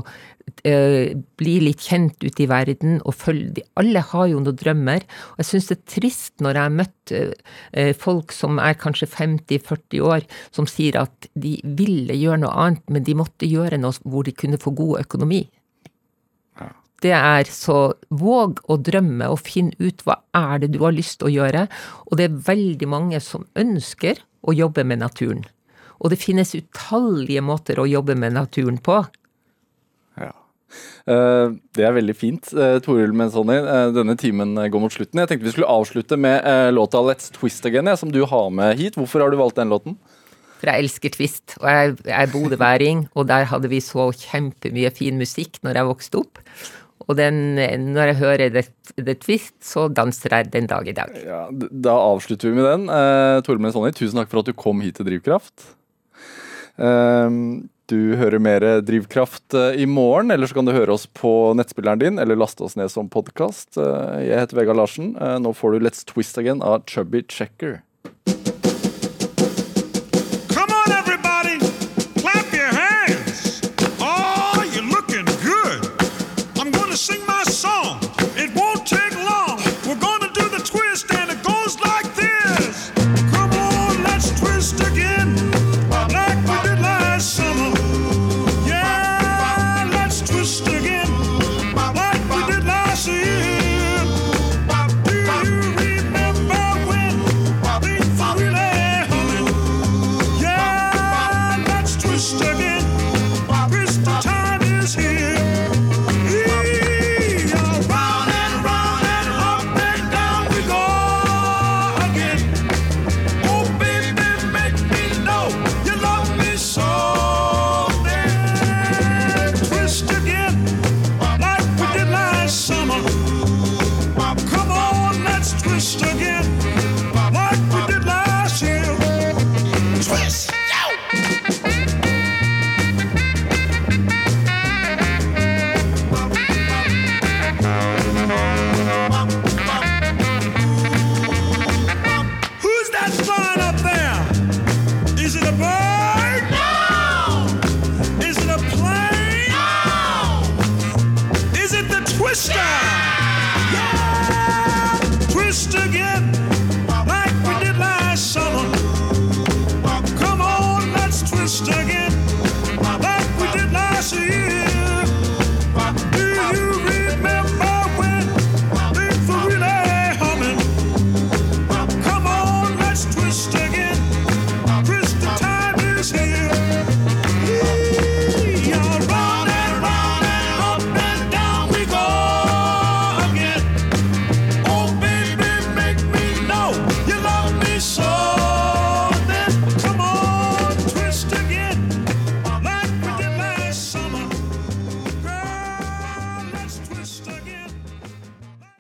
Eh, 0.64 1.12
bli 1.36 1.54
litt 1.60 1.82
kjent 1.84 2.22
ute 2.24 2.44
i 2.44 2.46
verden 2.48 2.94
og 3.04 3.16
følge 3.20 3.64
Alle 3.80 4.00
har 4.00 4.28
jo 4.30 4.38
noen 4.40 4.56
drømmer. 4.56 5.02
Og 5.34 5.42
jeg 5.42 5.48
syns 5.50 5.68
det 5.68 5.76
er 5.76 5.90
trist 5.94 6.44
når 6.44 6.56
jeg 6.56 6.64
har 6.64 6.76
møtt 6.78 7.14
eh, 7.16 7.90
folk 8.00 8.32
som 8.32 8.60
er 8.62 8.78
kanskje 8.80 9.08
50-40 9.10 10.04
år, 10.04 10.24
som 10.54 10.68
sier 10.70 10.96
at 11.00 11.28
de 11.36 11.58
ville 11.64 12.16
gjøre 12.16 12.42
noe 12.44 12.54
annet, 12.66 12.84
men 12.88 13.04
de 13.04 13.16
måtte 13.18 13.48
gjøre 13.48 13.80
noe 13.80 13.96
hvor 14.04 14.24
de 14.24 14.36
kunne 14.36 14.60
få 14.60 14.72
god 14.76 15.04
økonomi. 15.04 15.42
Det 17.04 17.12
er 17.12 17.48
så 17.52 17.78
våg 18.08 18.62
å 18.72 18.78
drømme 18.80 19.26
og 19.28 19.42
finne 19.44 19.76
ut 19.76 20.00
hva 20.06 20.22
er 20.38 20.62
det 20.62 20.70
du 20.72 20.78
har 20.86 20.94
lyst 20.96 21.18
til 21.20 21.28
å 21.28 21.34
gjøre. 21.34 21.66
Og 22.08 22.16
det 22.16 22.30
er 22.30 22.38
veldig 22.46 22.88
mange 22.88 23.20
som 23.20 23.44
ønsker 23.60 24.22
å 24.44 24.54
jobbe 24.54 24.84
med 24.86 25.02
naturen. 25.02 25.44
Og 26.02 26.12
det 26.12 26.20
finnes 26.20 26.54
utallige 26.56 27.42
måter 27.44 27.80
å 27.80 27.88
jobbe 27.88 28.16
med 28.18 28.36
naturen 28.36 28.80
på. 28.82 29.00
Ja. 30.20 30.32
det 31.06 31.84
er 31.86 31.94
veldig 31.94 32.16
fint, 32.18 32.50
uh, 32.56 32.80
Toril 32.82 33.14
Menzoni. 33.16 33.56
Uh, 33.62 33.92
denne 33.94 34.16
timen 34.20 34.56
går 34.56 34.82
mot 34.82 34.92
slutten. 34.92 35.22
Jeg 35.22 35.30
tenkte 35.30 35.48
vi 35.48 35.54
skulle 35.54 35.70
avslutte 35.70 36.18
med 36.18 36.44
låta 36.74 36.98
'Let's 36.98 37.30
Twist 37.32 37.64
Again', 37.64 37.96
som 37.96 38.12
du 38.12 38.24
har 38.24 38.50
med 38.50 38.76
hit. 38.78 38.98
Hvorfor 38.98 39.22
har 39.22 39.30
du 39.30 39.36
valgt 39.36 39.56
den 39.56 39.70
låten? 39.70 39.96
For 40.64 40.72
jeg 40.72 40.86
elsker 40.86 41.12
twist, 41.12 41.58
og 41.60 41.68
jeg, 41.68 41.96
jeg 42.08 42.16
er 42.22 42.30
bodøværing, 42.32 43.08
og 43.14 43.28
der 43.28 43.44
hadde 43.50 43.68
vi 43.68 43.82
så 43.84 44.08
kjempemye 44.16 44.90
fin 44.96 45.18
musikk 45.20 45.58
når 45.60 45.76
jeg 45.76 45.88
vokste 45.90 46.22
opp. 46.22 46.40
Og 47.04 47.18
den, 47.18 47.58
når 47.92 48.12
jeg 48.12 48.20
hører 48.22 48.54
det, 48.54 49.18
Twist, 49.24 49.56
så 49.64 49.88
danser 49.92 50.38
jeg 50.38 50.52
den 50.54 50.68
dag 50.70 50.88
i 50.88 50.96
dag. 50.96 51.12
Ja, 51.20 51.42
da 51.52 51.98
avslutter 52.14 52.50
vi 52.50 52.58
med 52.58 52.68
den. 52.68 52.88
Eh, 52.88 53.42
Tormund 53.44 53.76
Sonny, 53.76 53.92
tusen 53.96 54.20
takk 54.20 54.32
for 54.32 54.40
at 54.40 54.48
du 54.48 54.56
kom 54.56 54.80
hit 54.84 54.96
til 55.00 55.08
Drivkraft. 55.10 55.68
Eh, 56.80 57.38
du 57.92 58.16
hører 58.16 58.40
mer 58.40 58.64
Drivkraft 58.80 59.54
eh, 59.60 59.82
i 59.84 59.86
morgen, 59.86 60.32
eller 60.32 60.48
så 60.48 60.56
kan 60.56 60.64
du 60.64 60.72
høre 60.72 60.94
oss 60.96 61.04
på 61.04 61.52
nettspilleren 61.58 62.00
din, 62.00 62.20
eller 62.22 62.38
laste 62.40 62.64
oss 62.64 62.78
ned 62.80 62.88
som 62.92 63.10
podkast. 63.12 63.76
Eh, 63.76 64.22
jeg 64.30 64.40
heter 64.40 64.62
Vegard 64.62 64.80
Larsen. 64.80 65.12
Eh, 65.20 65.36
nå 65.44 65.52
får 65.52 65.76
du 65.76 65.84
Let's 65.84 66.06
Twist 66.08 66.40
Again 66.40 66.64
av 66.64 66.86
Chubby 66.88 67.26
Checker. 67.28 67.82